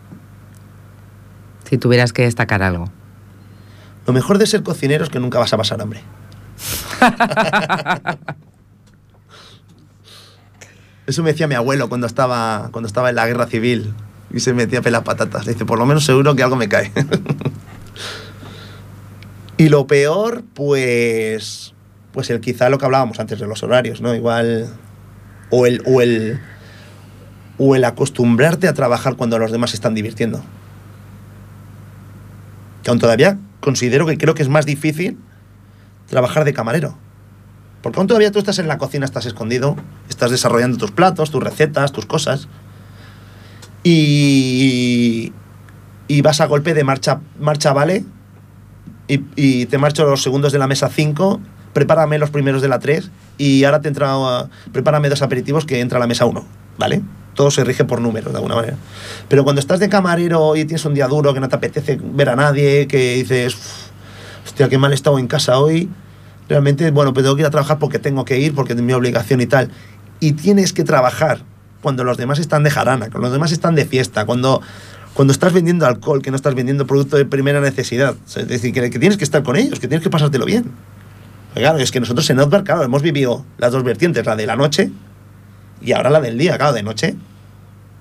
Si 1.69 1.77
tuvieras 1.77 2.11
que 2.11 2.23
destacar 2.23 2.63
algo. 2.63 2.89
Lo 4.05 4.13
mejor 4.13 4.37
de 4.37 4.47
ser 4.47 4.63
cocinero 4.63 5.03
es 5.03 5.09
que 5.09 5.19
nunca 5.19 5.39
vas 5.39 5.53
a 5.53 5.57
pasar 5.57 5.81
hambre. 5.81 6.01
Eso 11.07 11.23
me 11.23 11.31
decía 11.31 11.47
mi 11.47 11.55
abuelo 11.55 11.89
cuando 11.89 12.07
estaba, 12.07 12.69
cuando 12.71 12.87
estaba 12.87 13.09
en 13.09 13.15
la 13.15 13.27
guerra 13.27 13.47
civil 13.47 13.93
y 14.33 14.39
se 14.39 14.53
metía 14.53 14.79
a 14.79 14.81
pelar 14.81 15.03
patatas. 15.03 15.45
Dice, 15.45 15.65
por 15.65 15.79
lo 15.79 15.85
menos 15.85 16.05
seguro 16.05 16.35
que 16.35 16.43
algo 16.43 16.55
me 16.55 16.69
cae. 16.69 16.91
y 19.57 19.69
lo 19.69 19.87
peor, 19.87 20.43
pues, 20.53 21.73
pues 22.13 22.29
el 22.29 22.41
quizá 22.41 22.69
lo 22.69 22.77
que 22.77 22.85
hablábamos 22.85 23.19
antes 23.19 23.39
de 23.39 23.47
los 23.47 23.63
horarios, 23.63 24.01
¿no? 24.01 24.13
Igual, 24.13 24.69
o 25.49 25.65
el, 25.65 25.81
o 25.85 26.01
el, 26.01 26.39
o 27.57 27.75
el 27.75 27.85
acostumbrarte 27.85 28.67
a 28.67 28.73
trabajar 28.73 29.15
cuando 29.15 29.39
los 29.39 29.51
demás 29.51 29.73
están 29.73 29.93
divirtiendo. 29.93 30.43
Que 32.83 32.89
aún 32.89 32.99
todavía 32.99 33.37
considero 33.59 34.05
que 34.05 34.17
creo 34.17 34.33
que 34.33 34.41
es 34.41 34.49
más 34.49 34.65
difícil 34.65 35.17
trabajar 36.07 36.43
de 36.43 36.53
camarero. 36.53 36.97
Porque 37.81 37.99
aún 37.99 38.07
todavía 38.07 38.31
tú 38.31 38.39
estás 38.39 38.59
en 38.59 38.67
la 38.67 38.77
cocina, 38.77 39.05
estás 39.05 39.25
escondido, 39.25 39.75
estás 40.09 40.31
desarrollando 40.31 40.77
tus 40.77 40.91
platos, 40.91 41.31
tus 41.31 41.43
recetas, 41.43 41.91
tus 41.91 42.05
cosas. 42.05 42.47
Y, 43.83 45.33
y 46.07 46.21
vas 46.21 46.41
a 46.41 46.45
golpe 46.45 46.73
de 46.73 46.83
marcha, 46.83 47.21
marcha 47.39 47.73
vale. 47.73 48.03
Y, 49.07 49.23
y 49.35 49.65
te 49.65 49.77
marcho 49.77 50.05
los 50.05 50.21
segundos 50.21 50.51
de 50.51 50.59
la 50.59 50.67
mesa 50.67 50.89
5, 50.89 51.41
prepárame 51.73 52.17
los 52.17 52.29
primeros 52.29 52.61
de 52.61 52.67
la 52.67 52.79
3 52.79 53.09
y 53.37 53.63
ahora 53.63 53.81
te 53.81 53.87
entra, 53.87 54.17
uh, 54.17 54.49
prepárame 54.71 55.09
dos 55.09 55.21
aperitivos 55.21 55.65
que 55.65 55.79
entra 55.79 55.97
a 55.97 55.99
la 55.99 56.07
mesa 56.07 56.25
1, 56.25 56.43
¿vale? 56.77 57.01
Todo 57.33 57.49
se 57.51 57.63
rige 57.63 57.85
por 57.85 58.01
números 58.01 58.31
de 58.33 58.37
alguna 58.37 58.55
manera. 58.55 58.77
Pero 59.29 59.43
cuando 59.43 59.59
estás 59.59 59.79
de 59.79 59.89
camarero 59.89 60.55
y 60.55 60.65
tienes 60.65 60.83
un 60.85 60.93
día 60.93 61.07
duro, 61.07 61.33
que 61.33 61.39
no 61.39 61.49
te 61.49 61.55
apetece 61.55 61.99
ver 62.01 62.29
a 62.29 62.35
nadie, 62.35 62.87
que 62.87 63.15
dices, 63.15 63.55
"Uf, 63.55 63.91
hostia, 64.45 64.69
qué 64.69 64.77
mal 64.77 64.91
he 64.91 64.95
estado 64.95 65.17
en 65.17 65.27
casa 65.27 65.57
hoy, 65.57 65.89
realmente, 66.49 66.91
bueno, 66.91 67.13
pues 67.13 67.23
tengo 67.23 67.35
que 67.35 67.43
ir 67.43 67.47
a 67.47 67.49
trabajar 67.51 67.79
porque 67.79 67.99
tengo 67.99 68.25
que 68.25 68.39
ir, 68.39 68.53
porque 68.53 68.73
es 68.73 68.81
mi 68.81 68.93
obligación 68.93 69.39
y 69.41 69.45
tal. 69.45 69.71
Y 70.19 70.33
tienes 70.33 70.73
que 70.73 70.83
trabajar 70.83 71.43
cuando 71.81 72.03
los 72.03 72.17
demás 72.17 72.39
están 72.39 72.63
de 72.63 72.69
jarana, 72.69 73.09
cuando 73.09 73.21
los 73.21 73.31
demás 73.31 73.51
están 73.51 73.75
de 73.75 73.85
fiesta, 73.85 74.25
cuando, 74.25 74.61
cuando 75.13 75.31
estás 75.31 75.53
vendiendo 75.53 75.85
alcohol, 75.85 76.21
que 76.21 76.29
no 76.29 76.35
estás 76.35 76.53
vendiendo 76.53 76.85
producto 76.85 77.17
de 77.17 77.25
primera 77.25 77.61
necesidad. 77.61 78.15
Es 78.35 78.47
decir, 78.47 78.73
que, 78.73 78.89
que 78.89 78.99
tienes 78.99 79.17
que 79.17 79.23
estar 79.23 79.43
con 79.43 79.55
ellos, 79.55 79.79
que 79.79 79.87
tienes 79.87 80.03
que 80.03 80.09
pasártelo 80.09 80.45
bien. 80.45 80.65
Claro, 81.53 81.79
es 81.79 81.91
que 81.91 81.99
nosotros 81.99 82.29
en 82.29 82.39
Outback, 82.39 82.65
claro, 82.65 82.83
hemos 82.83 83.01
vivido 83.01 83.45
las 83.57 83.71
dos 83.71 83.83
vertientes, 83.83 84.25
la 84.25 84.35
de 84.35 84.45
la 84.45 84.55
noche 84.55 84.91
y 85.81 85.91
ahora 85.91 86.09
la 86.09 86.21
del 86.21 86.37
día, 86.37 86.57
claro, 86.57 86.73
de 86.73 86.83
noche. 86.83 87.15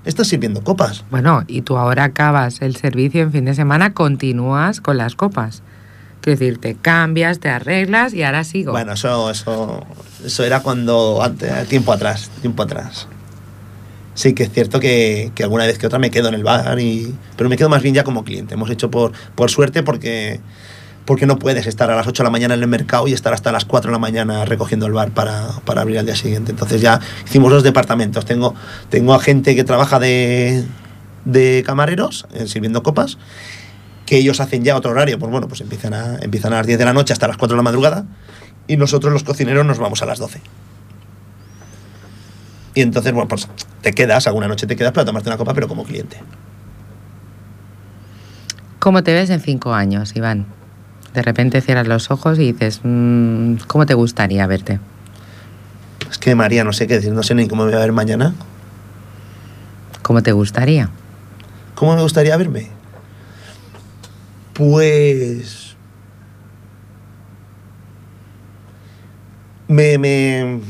Estás 0.05 0.29
sirviendo 0.29 0.63
copas. 0.63 1.05
Bueno, 1.11 1.45
y 1.47 1.63
tú 1.63 1.77
ahora 1.77 2.05
acabas 2.05 2.63
el 2.63 2.77
servicio 2.77 3.21
en 3.23 3.33
fin 3.33 3.45
de 3.45 3.55
semana, 3.55 3.93
continúas 3.93 4.81
con 4.81 4.97
las 4.97 5.15
copas. 5.15 5.63
Quiero 6.21 6.39
decir, 6.39 6.59
te 6.59 6.75
cambias, 6.75 7.39
te 7.41 7.49
arreglas 7.49 8.15
y 8.15 8.23
ahora 8.23 8.45
sigo. 8.45 8.73
Bueno, 8.73 8.93
eso, 8.93 9.31
eso, 9.31 9.87
eso 10.25 10.45
era 10.45 10.61
cuando, 10.61 11.23
antes, 11.23 11.67
tiempo 11.69 11.93
atrás, 11.93 12.31
tiempo 12.41 12.63
atrás. 12.63 13.09
Sí 14.15 14.35
que 14.35 14.43
es 14.45 14.53
cierto 14.53 14.81
que, 14.81 15.33
que 15.35 15.43
alguna 15.43 15.67
vez 15.67 15.79
que 15.79 15.87
otra 15.87 15.99
me 15.99 16.11
quedo 16.11 16.29
en 16.29 16.35
el 16.35 16.45
bar, 16.45 16.79
y, 16.79 17.15
pero 17.37 17.49
me 17.49 17.57
quedo 17.57 17.69
más 17.69 17.83
bien 17.83 17.95
ya 17.95 18.05
como 18.05 18.25
cliente. 18.25 18.55
Hemos 18.55 18.71
hecho 18.71 18.91
por, 18.91 19.13
por 19.35 19.51
suerte 19.51 19.83
porque, 19.83 20.41
porque 21.11 21.27
no 21.27 21.41
puedes 21.41 21.67
estar 21.67 21.91
a 21.91 21.97
las 21.97 22.07
8 22.07 22.23
de 22.23 22.25
la 22.29 22.31
mañana 22.31 22.55
en 22.55 22.63
el 22.63 22.69
mercado 22.69 23.09
y 23.09 23.13
estar 23.13 23.35
hasta 23.35 23.51
las 23.51 23.65
4 23.65 23.91
de 23.91 23.93
la 23.93 23.99
mañana 23.99 24.45
recogiendo 24.45 24.87
el 24.87 24.93
bar 24.93 25.11
para, 25.11 25.49
para 25.65 25.81
abrir 25.81 25.99
al 25.99 26.07
día 26.07 26.15
siguiente. 26.15 26.53
Entonces 26.53 26.81
ya 26.81 27.01
hicimos 27.27 27.51
dos 27.51 27.65
departamentos. 27.65 28.25
Tengo, 28.25 28.55
tengo 28.91 29.13
a 29.13 29.19
gente 29.19 29.57
que 29.57 29.65
trabaja 29.65 29.99
de, 29.99 30.65
de 31.25 31.65
camareros, 31.67 32.29
eh, 32.33 32.47
sirviendo 32.47 32.85
copas, 32.85 33.19
que 34.07 34.19
ellos 34.19 34.39
hacen 34.39 34.63
ya 34.63 34.77
otro 34.77 34.93
horario, 34.93 35.19
pues 35.19 35.33
bueno, 35.33 35.49
pues 35.49 35.63
empiezan 35.63 35.95
a, 35.95 36.17
empiezan 36.21 36.53
a 36.53 36.59
las 36.59 36.69
10 36.69 36.79
de 36.79 36.85
la 36.85 36.93
noche 36.93 37.13
hasta 37.13 37.27
las 37.27 37.39
4 37.39 37.57
de 37.57 37.59
la 37.59 37.65
madrugada 37.65 38.05
y 38.69 38.77
nosotros 38.77 39.13
los 39.13 39.25
cocineros 39.25 39.67
nos 39.67 39.81
vamos 39.81 40.03
a 40.03 40.07
las 40.07 40.21
12. 40.21 40.41
Y 42.77 42.83
entonces, 42.83 43.13
bueno, 43.13 43.27
pues 43.27 43.49
te 43.83 43.93
quedas, 43.95 44.29
alguna 44.29 44.47
noche 44.47 44.69
te 44.69 44.77
quedas 44.77 44.93
para 44.93 45.07
tomarte 45.07 45.29
una 45.29 45.39
copa, 45.39 45.55
pero 45.55 45.67
como 45.67 45.83
cliente. 45.83 46.19
¿Cómo 48.79 49.03
te 49.03 49.13
ves 49.13 49.29
en 49.31 49.41
cinco 49.41 49.75
años, 49.75 50.15
Iván? 50.15 50.60
De 51.15 51.23
repente 51.23 51.61
cierras 51.61 51.89
los 51.89 52.11
ojos 52.11 52.39
y 52.39 52.53
dices, 52.53 52.81
mm, 52.85 53.55
¿cómo 53.67 53.87
te 53.87 53.95
gustaría 53.95 54.47
verte? 54.47 54.79
Es 56.09 56.19
que 56.19 56.35
María, 56.35 56.65
no 56.65 56.73
sé 56.73 56.87
qué 56.87 56.95
decir, 56.95 57.13
no 57.13 57.23
sé 57.23 57.35
ni 57.35 57.49
cómo 57.49 57.65
me 57.65 57.71
voy 57.71 57.79
a 57.79 57.83
ver 57.83 57.93
mañana. 57.93 58.35
¿Cómo 60.03 60.23
te 60.23 60.33
gustaría? 60.33 60.91
¿Cómo 61.75 61.97
me 61.97 62.03
gustaría 62.03 62.37
verme? 62.37 62.69
Pues... 64.55 65.77
Me... 69.69 69.99
me 69.99 70.61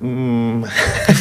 mm, 0.00 0.64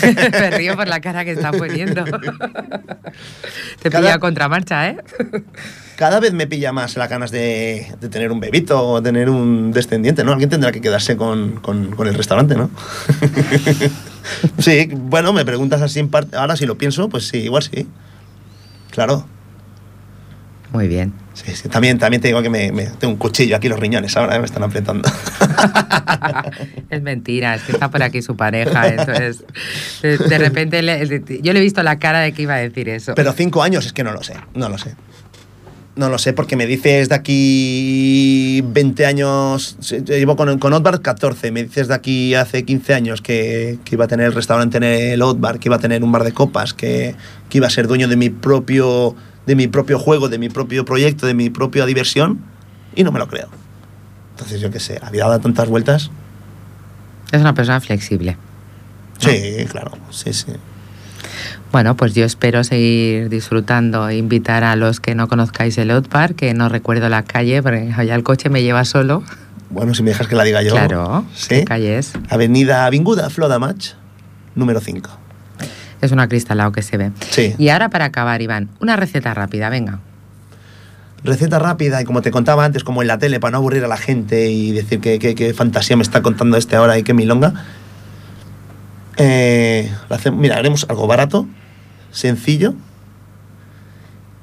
Me 0.32 0.52
río 0.52 0.76
por 0.76 0.88
la 0.88 1.00
cara 1.02 1.26
que 1.26 1.32
está 1.32 1.52
poniendo. 1.52 2.06
Te 3.82 3.92
pilla 3.92 4.20
contramarcha, 4.20 4.90
¿eh? 4.90 4.98
Cada 5.98 6.20
vez 6.20 6.34
me 6.34 6.48
pilla 6.48 6.72
más 6.72 6.96
las 6.98 7.10
ganas 7.10 7.32
de, 7.32 7.88
de 8.00 8.10
tener 8.10 8.32
un 8.32 8.40
bebito 8.40 8.82
o 8.86 9.02
tener 9.02 9.30
un 9.30 9.72
descendiente, 9.72 10.24
¿no? 10.24 10.32
Alguien 10.32 10.50
tendrá 10.50 10.72
que 10.72 10.82
quedarse 10.82 11.16
con, 11.18 11.56
con- 11.62 11.92
con 11.96 12.08
el 12.08 12.14
restaurante, 12.16 12.56
¿no? 12.56 12.70
Sí, 14.58 14.90
bueno, 14.92 15.34
me 15.34 15.46
preguntas 15.46 15.84
así 15.84 16.00
en 16.00 16.10
parte. 16.10 16.36
Ahora 16.36 16.56
si 16.56 16.66
lo 16.66 16.78
pienso, 16.80 17.10
pues 17.10 17.28
sí, 17.28 17.38
igual 17.38 17.62
sí. 17.62 17.88
Claro. 18.90 19.28
Muy 20.74 20.88
bien. 20.88 21.14
Sí, 21.36 21.56
sí. 21.56 21.70
También, 21.70 22.00
también 22.00 22.22
te 22.22 22.30
digo 22.30 22.42
que 22.42 22.50
me, 22.50 22.72
me- 22.72 22.86
tengo 22.88 23.14
un 23.14 23.20
cuchillo 23.20 23.56
aquí 23.56 23.70
los 23.70 23.80
riñones, 23.80 24.18
ahora 24.18 24.40
me 24.40 24.46
están 24.46 24.64
apretando. 24.64 25.08
es 26.90 27.02
mentira, 27.04 27.54
es 27.56 27.62
que 27.64 27.74
está 27.74 27.92
por 27.92 28.02
aquí 28.02 28.22
su 28.24 28.36
pareja, 28.36 28.88
entonces 28.88 29.44
de, 30.02 30.18
de 30.18 30.38
repente 30.40 30.82
le- 30.82 31.06
yo 31.42 31.54
le 31.54 31.60
he 31.60 31.62
visto 31.62 31.84
la 31.84 32.00
cara 32.00 32.20
de 32.22 32.32
que 32.34 32.42
iba 32.42 32.56
a 32.56 32.58
decir 32.58 32.90
eso. 32.90 33.14
Pero 33.16 33.32
cinco 33.34 33.62
años 33.62 33.86
es 33.86 33.94
que 33.94 34.04
no 34.04 34.12
lo 34.12 34.24
sé, 34.24 34.34
no 34.56 34.70
lo 34.70 34.78
sé. 34.80 34.96
No 35.96 36.10
lo 36.10 36.18
sé, 36.18 36.34
porque 36.34 36.58
me 36.58 36.68
dices 36.68 37.08
de 37.08 37.16
aquí 37.16 38.62
20 38.66 39.06
años, 39.06 39.78
llevo 40.06 40.36
con, 40.36 40.60
con 40.60 40.74
Otbar 40.74 41.02
14, 41.02 41.52
me 41.52 41.64
dices 41.64 41.88
de 41.88 41.94
aquí 41.94 42.36
hace 42.36 42.66
15 42.66 42.94
años 42.94 43.22
que, 43.22 43.80
que 43.86 43.96
iba 43.96 44.04
a 44.04 44.08
tener 44.10 44.26
el 44.26 44.34
restaurante 44.34 44.76
en 44.76 44.84
el 44.84 45.22
Otbar, 45.22 45.58
que 45.58 45.70
iba 45.70 45.78
a 45.78 45.80
tener 45.80 46.04
un 46.04 46.12
bar 46.12 46.26
de 46.26 46.34
copas, 46.34 46.74
que, 46.74 47.16
que 47.50 47.60
iba 47.60 47.68
a 47.68 47.70
ser 47.70 47.88
dueño 47.88 48.10
de 48.10 48.18
mi 48.18 48.30
propio 48.30 49.16
de 49.46 49.56
mi 49.56 49.68
propio 49.68 50.00
juego, 50.00 50.28
de 50.28 50.38
mi 50.38 50.50
propio 50.50 50.86
proyecto, 50.86 51.28
de 51.28 51.34
mi 51.34 51.50
propia 51.50 51.86
diversión, 51.86 52.40
y 52.96 53.04
no 53.04 53.12
me 53.12 53.20
lo 53.20 53.28
creo. 53.28 53.48
Entonces, 54.32 54.60
yo 54.60 54.72
qué 54.72 54.80
sé, 54.80 55.00
la 55.00 55.10
vida 55.12 55.28
da 55.28 55.40
tantas 55.40 55.70
vueltas. 55.70 56.12
Es 57.32 57.42
una 57.42 57.54
persona 57.54 57.80
flexible. 57.80 58.38
Sí, 59.20 59.66
claro, 59.70 59.92
sí, 60.10 60.34
sí. 60.34 60.52
Bueno, 61.72 61.96
pues 61.96 62.14
yo 62.14 62.26
espero 62.26 62.64
seguir 62.64 63.30
disfrutando 63.30 64.08
e 64.10 64.18
invitar 64.18 64.64
a 64.64 64.76
los 64.76 65.00
que 65.00 65.16
no 65.16 65.28
conozcáis 65.28 65.78
el 65.78 65.92
Out 65.92 66.08
Park, 66.08 66.36
que 66.36 66.54
no 66.54 66.70
recuerdo 66.70 67.10
la 67.10 67.24
calle, 67.24 67.62
porque 67.62 67.92
ya 68.06 68.16
el 68.16 68.24
coche 68.24 68.50
me 68.50 68.64
lleva 68.64 68.86
solo. 68.86 69.24
Bueno, 69.70 69.94
si 69.94 70.04
me 70.04 70.12
dejas 70.12 70.28
que 70.28 70.36
la 70.36 70.44
diga 70.44 70.62
yo. 70.62 70.72
Claro, 70.72 71.26
Sí. 71.34 71.50
¿qué 71.50 71.66
calle 71.66 71.98
es? 71.98 72.14
Avenida 72.30 72.86
Avinguda, 72.86 73.30
Flodamach, 73.30 73.94
número 74.56 74.80
5. 74.80 75.10
Es 76.02 76.12
un 76.12 76.20
acristalado 76.20 76.72
que 76.72 76.82
se 76.82 76.98
ve. 76.98 77.12
Sí. 77.32 77.56
Y 77.58 77.70
ahora 77.70 77.90
para 77.90 78.06
acabar, 78.06 78.42
Iván, 78.42 78.70
una 78.80 78.96
receta 78.96 79.34
rápida, 79.34 79.70
venga. 79.70 80.00
Receta 81.24 81.58
rápida, 81.58 82.02
y 82.02 82.06
como 82.06 82.22
te 82.22 82.30
contaba 82.30 82.64
antes, 82.66 82.84
como 82.84 83.02
en 83.02 83.08
la 83.08 83.18
tele, 83.18 83.40
para 83.40 83.52
no 83.54 83.58
aburrir 83.58 83.84
a 83.84 83.88
la 83.88 83.98
gente 83.98 84.52
y 84.52 84.72
decir 84.72 85.00
qué 85.00 85.54
fantasía 85.58 85.98
me 85.98 86.04
está 86.04 86.22
contando 86.22 86.56
este 86.58 86.76
ahora 86.76 87.00
y 87.00 87.04
qué 87.04 87.14
milonga. 87.16 87.54
Eh, 89.18 89.92
lo 90.10 90.32
mira, 90.34 90.58
haremos 90.58 90.86
algo 90.90 91.08
barato, 91.08 91.48
sencillo 92.12 92.74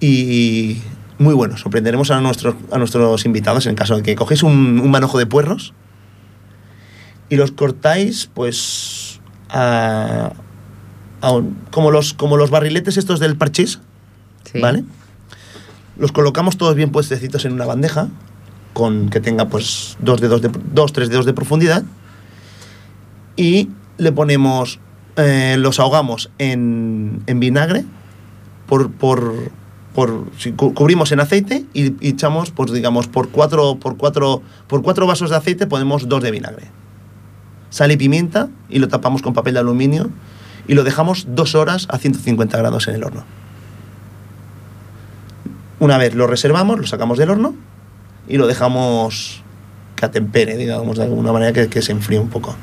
y 0.00 0.80
muy 1.18 1.34
bueno. 1.34 1.56
Sorprenderemos 1.56 2.10
a 2.10 2.20
nuestros, 2.20 2.54
a 2.70 2.78
nuestros 2.78 3.24
invitados 3.24 3.66
en 3.66 3.70
el 3.70 3.76
caso 3.76 3.96
de 3.96 4.02
que 4.02 4.14
cogéis 4.16 4.42
un, 4.42 4.80
un 4.80 4.90
manojo 4.90 5.18
de 5.18 5.26
puerros 5.26 5.74
y 7.28 7.36
los 7.36 7.52
cortáis, 7.52 8.28
pues, 8.32 9.20
a- 9.48 10.32
a 11.20 11.30
un- 11.32 11.56
como, 11.70 11.90
los, 11.90 12.14
como 12.14 12.36
los 12.36 12.50
barriletes 12.50 12.96
estos 12.96 13.20
del 13.20 13.36
parchís. 13.36 13.78
Sí. 14.50 14.60
¿Vale? 14.60 14.84
Los 15.96 16.10
colocamos 16.12 16.56
todos 16.56 16.74
bien 16.74 16.90
puestecitos 16.90 17.44
en 17.44 17.52
una 17.52 17.64
bandeja, 17.64 18.08
con 18.72 19.08
que 19.10 19.20
tenga 19.20 19.48
pues 19.48 19.96
dos 20.00 20.20
dedos 20.20 20.42
de, 20.42 20.50
dos, 20.72 20.92
tres 20.92 21.10
dedos 21.10 21.24
de 21.26 21.32
profundidad. 21.34 21.84
Y 23.36 23.68
le 23.99 24.12
ponemos, 24.12 24.80
eh, 25.16 25.57
los 25.59 25.78
ahogamos 25.80 26.30
en, 26.38 27.22
en 27.26 27.40
vinagre, 27.40 27.84
por, 28.66 28.90
por, 28.90 29.34
por- 29.95 30.24
si 30.38 30.53
cu- 30.53 30.72
cubrimos 30.74 31.12
en 31.12 31.20
aceite 31.20 31.64
y, 31.74 31.93
y 32.05 32.11
echamos, 32.11 32.51
pues 32.51 32.72
digamos, 32.72 33.09
por 33.09 33.28
cuatro, 33.30 33.76
por, 33.76 33.97
cuatro, 33.97 34.43
por 34.66 34.82
cuatro 34.82 35.07
vasos 35.07 35.30
de 35.30 35.36
aceite 35.36 35.66
ponemos 35.66 36.09
dos 36.09 36.22
de 36.22 36.30
vinagre. 36.30 36.66
Sal 37.70 37.90
y 37.93 37.97
pimienta 37.97 38.49
y 38.68 38.78
lo 38.78 38.88
tapamos 38.88 39.22
con 39.22 39.32
papel 39.34 39.55
de 39.55 39.61
aluminio 39.61 40.11
y 40.68 40.74
lo 40.74 40.84
dejamos 40.84 41.26
dos 41.30 41.55
horas 41.55 41.86
a 41.90 41.99
150 41.99 42.57
grados 42.59 42.86
en 42.88 42.95
el 42.95 43.05
horno. 43.05 43.24
Una 45.80 45.99
vez 45.99 46.14
lo 46.14 46.26
reservamos, 46.26 46.78
lo 46.78 46.86
sacamos 46.86 47.18
del 47.18 47.30
horno 47.30 47.55
y 48.28 48.36
lo 48.36 48.47
dejamos 48.47 49.43
que 49.97 50.05
atempere, 50.07 50.57
digamos, 50.57 50.97
de 50.99 51.05
alguna 51.05 51.32
manera 51.32 51.53
que, 51.53 51.68
que 51.68 51.82
se 51.82 51.93
enfríe 51.93 52.18
un 52.20 52.28
poco. 52.28 52.55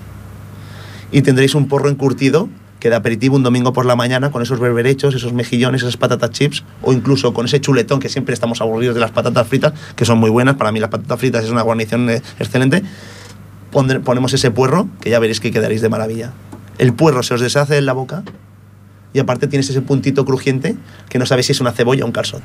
Y 1.11 1.21
tendréis 1.21 1.55
un 1.55 1.67
porro 1.67 1.89
encurtido 1.89 2.49
que 2.79 2.89
de 2.89 2.95
aperitivo 2.95 3.35
un 3.35 3.43
domingo 3.43 3.73
por 3.73 3.85
la 3.85 3.95
mañana 3.95 4.31
con 4.31 4.41
esos 4.41 4.59
berberechos, 4.59 5.13
esos 5.13 5.33
mejillones, 5.33 5.81
esas 5.81 5.97
patatas 5.97 6.31
chips 6.31 6.63
o 6.81 6.93
incluso 6.93 7.33
con 7.33 7.45
ese 7.45 7.59
chuletón 7.59 7.99
que 7.99 8.09
siempre 8.09 8.33
estamos 8.33 8.61
aburridos 8.61 8.95
de 8.95 9.01
las 9.01 9.11
patatas 9.11 9.47
fritas, 9.47 9.73
que 9.95 10.05
son 10.05 10.17
muy 10.17 10.29
buenas. 10.29 10.55
Para 10.55 10.71
mí 10.71 10.79
las 10.79 10.89
patatas 10.89 11.19
fritas 11.19 11.43
es 11.43 11.51
una 11.51 11.61
guarnición 11.61 12.09
eh, 12.09 12.21
excelente. 12.39 12.83
Ponemos 13.71 14.33
ese 14.33 14.49
puerro 14.49 14.87
que 15.01 15.09
ya 15.09 15.19
veréis 15.19 15.39
que 15.39 15.51
quedaréis 15.51 15.81
de 15.81 15.89
maravilla. 15.89 16.31
El 16.77 16.93
puerro 16.93 17.21
se 17.21 17.33
os 17.33 17.41
deshace 17.41 17.77
en 17.77 17.85
la 17.85 17.93
boca 17.93 18.23
y 19.13 19.19
aparte 19.19 19.47
tienes 19.47 19.69
ese 19.69 19.81
puntito 19.81 20.25
crujiente 20.25 20.75
que 21.09 21.19
no 21.19 21.25
sabéis 21.25 21.47
si 21.47 21.51
es 21.51 21.61
una 21.61 21.71
cebolla 21.71 22.03
o 22.03 22.07
un 22.07 22.13
calzón. 22.13 22.41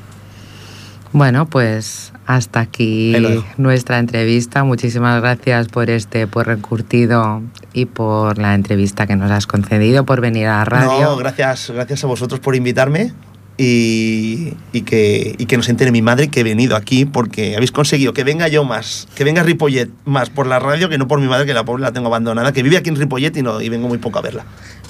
Bueno, 1.13 1.45
pues 1.47 2.11
hasta 2.25 2.59
aquí 2.59 3.15
nuestra 3.57 3.99
entrevista. 3.99 4.63
Muchísimas 4.63 5.21
gracias 5.21 5.67
por 5.67 5.89
este 5.89 6.21
encurtido 6.21 7.41
y 7.73 7.85
por 7.85 8.37
la 8.37 8.55
entrevista 8.55 9.07
que 9.07 9.15
nos 9.15 9.31
has 9.31 9.47
concedido, 9.47 10.05
por 10.05 10.21
venir 10.21 10.47
a 10.47 10.59
la 10.59 10.65
radio. 10.65 11.01
No, 11.01 11.17
gracias, 11.17 11.71
gracias 11.73 12.03
a 12.03 12.07
vosotros 12.07 12.39
por 12.39 12.55
invitarme 12.55 13.13
y, 13.57 14.53
y 14.73 14.81
que, 14.81 15.35
y 15.37 15.45
que 15.45 15.57
nos 15.57 15.69
entere 15.69 15.91
mi 15.91 16.01
madre 16.01 16.27
que 16.27 16.41
he 16.41 16.43
venido 16.43 16.75
aquí 16.75 17.05
porque 17.05 17.55
habéis 17.55 17.71
conseguido 17.71 18.13
que 18.13 18.23
venga 18.23 18.47
yo 18.47 18.63
más, 18.63 19.07
que 19.15 19.23
venga 19.23 19.43
Ripollet 19.43 19.89
más 20.05 20.29
por 20.29 20.47
la 20.47 20.59
radio 20.59 20.89
que 20.89 20.97
no 20.97 21.07
por 21.07 21.21
mi 21.21 21.27
madre, 21.27 21.45
que 21.45 21.53
la 21.53 21.63
pobre 21.63 21.81
la 21.81 21.91
tengo 21.91 22.07
abandonada, 22.07 22.51
que 22.51 22.63
vive 22.63 22.77
aquí 22.77 22.89
en 22.89 22.95
Ripollet 22.95 23.35
y, 23.37 23.41
no, 23.41 23.61
y 23.61 23.69
vengo 23.69 23.87
muy 23.87 23.97
poco 23.97 24.19
a 24.19 24.21
verla. 24.21 24.45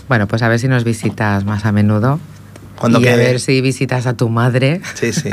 Bueno, 0.07 0.27
pues 0.27 0.41
a 0.41 0.47
ver 0.47 0.59
si 0.59 0.67
nos 0.67 0.83
visitas 0.83 1.45
más 1.45 1.65
a 1.65 1.71
menudo. 1.71 2.19
Cuando 2.79 2.99
y 2.99 3.07
a 3.07 3.11
que- 3.11 3.17
ver 3.17 3.39
si 3.39 3.61
visitas 3.61 4.05
a 4.05 4.13
tu 4.15 4.29
madre. 4.29 4.81
Sí, 4.95 5.13
sí. 5.13 5.29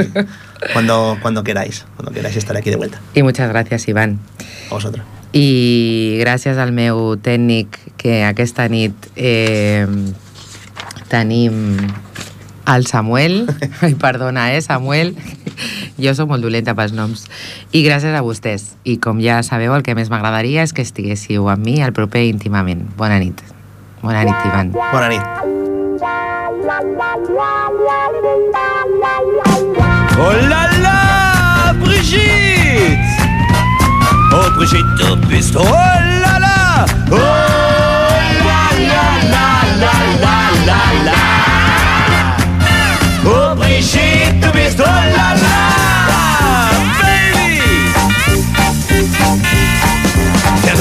cuando, 0.73 1.19
cuando 1.23 1.43
queráis, 1.43 1.85
cuando 1.97 2.13
queráis 2.13 2.37
estar 2.37 2.57
aquí 2.57 2.71
de 2.71 2.77
vuelta. 2.77 3.01
Y 3.15 3.23
muchas 3.23 3.49
gracias, 3.49 3.89
Iván. 3.89 4.19
A 4.71 4.75
vosotros. 4.75 5.05
I 5.35 6.19
gràcies 6.21 6.59
al 6.61 6.73
meu 6.77 7.17
tècnic 7.17 7.79
que 7.97 8.19
aquesta 8.29 8.67
nit 8.69 8.93
eh, 9.17 9.87
tenim 11.09 11.79
el 12.69 12.85
Samuel, 12.87 13.47
ai, 13.81 13.95
perdona, 13.97 14.53
eh, 14.55 14.61
Samuel, 14.61 15.17
jo 15.97 16.13
sóc 16.15 16.29
molt 16.29 16.45
dolenta 16.45 16.77
pels 16.77 16.93
noms, 16.93 17.25
i 17.73 17.81
gràcies 17.83 18.13
a 18.13 18.21
vostès. 18.21 18.75
I 18.85 18.99
com 19.01 19.25
ja 19.25 19.41
sabeu, 19.43 19.73
el 19.75 19.83
que 19.83 19.97
més 19.97 20.13
m'agradaria 20.13 20.63
és 20.69 20.77
que 20.77 20.85
estiguéssiu 20.85 21.49
amb 21.49 21.65
mi 21.65 21.81
al 21.81 21.97
proper 21.97 22.27
íntimament. 22.29 22.85
Bona 23.01 23.17
nit. 23.19 23.41
Bona 24.05 24.23
nit, 24.29 24.37
Ivan. 24.53 24.77
Bona 24.93 25.09
nit. 25.09 26.31
Oh 30.19 30.33
la 30.49 30.63
la, 30.85 31.73
Brigitte! 31.81 32.99
Oh 34.33 34.49
Brigitte, 34.57 34.95
du 34.99 35.17
bist 35.27 35.57
oh 35.57 35.63
la 35.63 36.39
la! 36.39 36.85
Oh 37.11 37.17
la 38.47 38.63
la 38.91 39.07
la 39.33 39.49
la 39.83 39.95
la 40.23 40.37
la 40.69 40.83
la! 41.09 41.21
Oh 43.27 43.55
Brigitte, 43.57 44.41
du 44.41 44.49
bist 44.53 44.81
oh 44.81 44.85
la 44.85 45.35
la! 45.35 45.72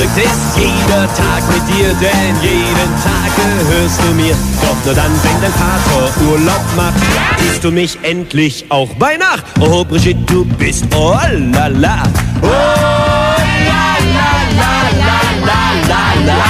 Verrückt 0.02 0.18
ist 0.18 0.58
jeder 0.58 1.08
Tag 1.14 1.44
mit 1.48 1.78
dir, 1.78 1.90
denn 1.90 2.36
jeden 2.42 2.92
Tag 3.04 3.30
gehörst 3.36 4.02
du 4.02 4.14
mir. 4.16 4.36
Doch 4.62 4.86
nur 4.86 4.96
dann, 4.96 5.12
wenn 5.22 5.42
dein 5.42 5.52
Vater 5.52 6.12
Urlaub 6.28 6.64
macht, 6.76 6.96
siehst 7.38 7.64
du 7.64 7.72
mich 7.72 8.00
endlich 8.02 8.66
auch 8.70 8.90
bei 8.96 9.16
Nacht. 9.18 9.44
Oh 9.60 9.86
Brigitte, 9.86 10.24
du 10.26 10.44
bist 10.44 10.86
oh 10.96 11.20
la 11.54 11.68
la. 11.68 12.04
Oh 12.42 12.48
la 12.48 13.98
la 14.16 14.32
la 14.58 14.74
la 15.06 15.20
la 15.46 15.62
la 15.88 16.04
la. 16.26 16.42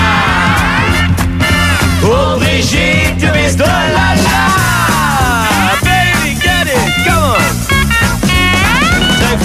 Oh 2.04 2.40
Brigitte, 2.40 3.20
du 3.20 3.28
bist 3.34 3.60
oh 3.60 3.66
la 3.66 4.01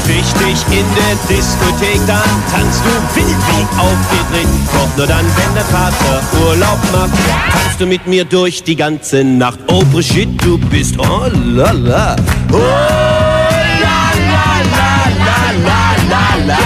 Dich 0.06 0.62
in 0.70 0.86
der 0.94 1.16
Diskothek, 1.28 2.00
dann 2.06 2.22
tanzt 2.52 2.80
du 2.84 2.90
wild 3.16 3.40
wie 3.48 3.64
aufgedreht. 3.80 4.48
Doch 4.72 4.96
nur 4.96 5.06
dann, 5.06 5.24
wenn 5.36 5.54
der 5.54 5.64
Vater 5.64 6.22
Urlaub 6.44 6.78
macht, 6.92 7.10
tanzt 7.50 7.80
du 7.80 7.86
mit 7.86 8.06
mir 8.06 8.24
durch 8.24 8.62
die 8.62 8.76
ganze 8.76 9.24
Nacht. 9.24 9.58
Oh 9.66 9.82
Brigitte, 9.92 10.36
du 10.44 10.58
bist 10.58 10.96
oh 10.98 11.28
la 11.32 11.72
la. 11.72 12.16
Oh 12.52 12.56
la 12.56 14.12
la 14.30 14.60
la 14.76 14.92
la 15.26 15.40
la 15.66 15.82
la 16.10 16.26
la. 16.46 16.58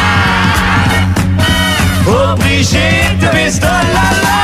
Oh 2.07 2.37
Brigitte, 2.37 3.17
du 3.21 3.27
bist 3.29 3.63
oh 3.63 3.67
la 3.67 4.09
la. 4.23 4.41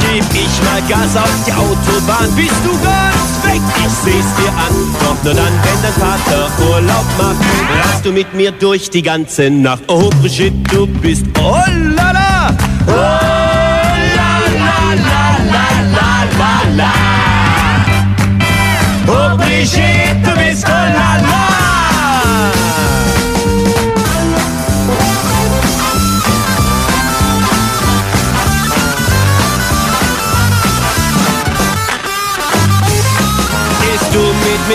Gib 0.00 0.24
ich 0.34 0.62
mal 0.64 0.82
Gas 0.88 1.16
auf 1.16 1.44
die 1.46 1.52
Autobahn, 1.52 2.34
bist 2.34 2.60
du 2.64 2.72
ganz 2.82 3.35
ich 3.56 3.92
seh's 4.04 4.34
dir 4.36 4.50
an. 4.50 4.74
Doch 5.00 5.24
nur 5.24 5.34
dann, 5.34 5.52
wenn 5.62 5.82
dein 5.82 5.92
Vater 5.92 6.50
Urlaub 6.70 7.06
macht, 7.18 7.40
rast 7.82 8.04
du 8.04 8.12
mit 8.12 8.32
mir 8.34 8.52
durch 8.52 8.90
die 8.90 9.02
ganze 9.02 9.50
Nacht. 9.50 9.82
Oh 9.88 10.10
Brigitte, 10.20 10.52
du 10.70 10.86
bist 10.86 11.26
oh 11.38 11.62
Oh, 12.88 12.92
la, 12.92 13.22
la, 14.16 14.76
la, 15.06 15.20
la, 15.54 15.66
la, 15.96 16.10
la, 16.38 16.52
la. 16.76 16.92
Oh, 19.08 19.36
Brigitte, 19.36 20.05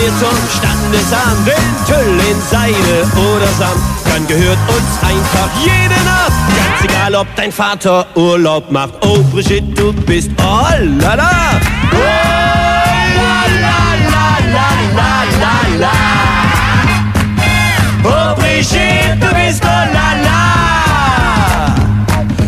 wir 0.02 0.08
zum 0.18 0.36
Standesamt. 0.50 1.46
Den 1.46 1.54
Tüll 1.86 2.18
in 2.30 2.40
Seide 2.50 3.06
oder 3.14 3.46
Samt, 3.58 3.82
dann 4.04 4.26
gehört 4.26 4.58
uns 4.68 4.98
einfach 5.02 5.48
jede 5.64 5.94
Nacht. 6.04 6.32
Ganz 6.56 6.84
egal, 6.84 7.14
ob 7.14 7.26
dein 7.36 7.52
Vater 7.52 8.06
Urlaub 8.14 8.70
macht. 8.70 8.94
Oh, 9.02 9.18
Brigitte, 9.32 9.72
du 9.74 9.92
bist 9.92 10.30
oh. 10.38 10.42
Oh, 10.42 10.74
la 11.00 11.14
la. 11.14 11.30
Oh, 18.04 18.34
Brigitte, 18.36 19.16
du 19.20 19.34
bist 19.34 19.62
oh 19.64 19.68
la 19.94 20.08
la. 20.24 20.40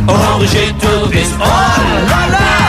Oh, 0.09 0.39
Brigitte, 0.39 0.75
du 0.81 1.09
bist 1.09 1.35
oh 1.39 1.45
la 2.11 2.27
la. 2.33 2.64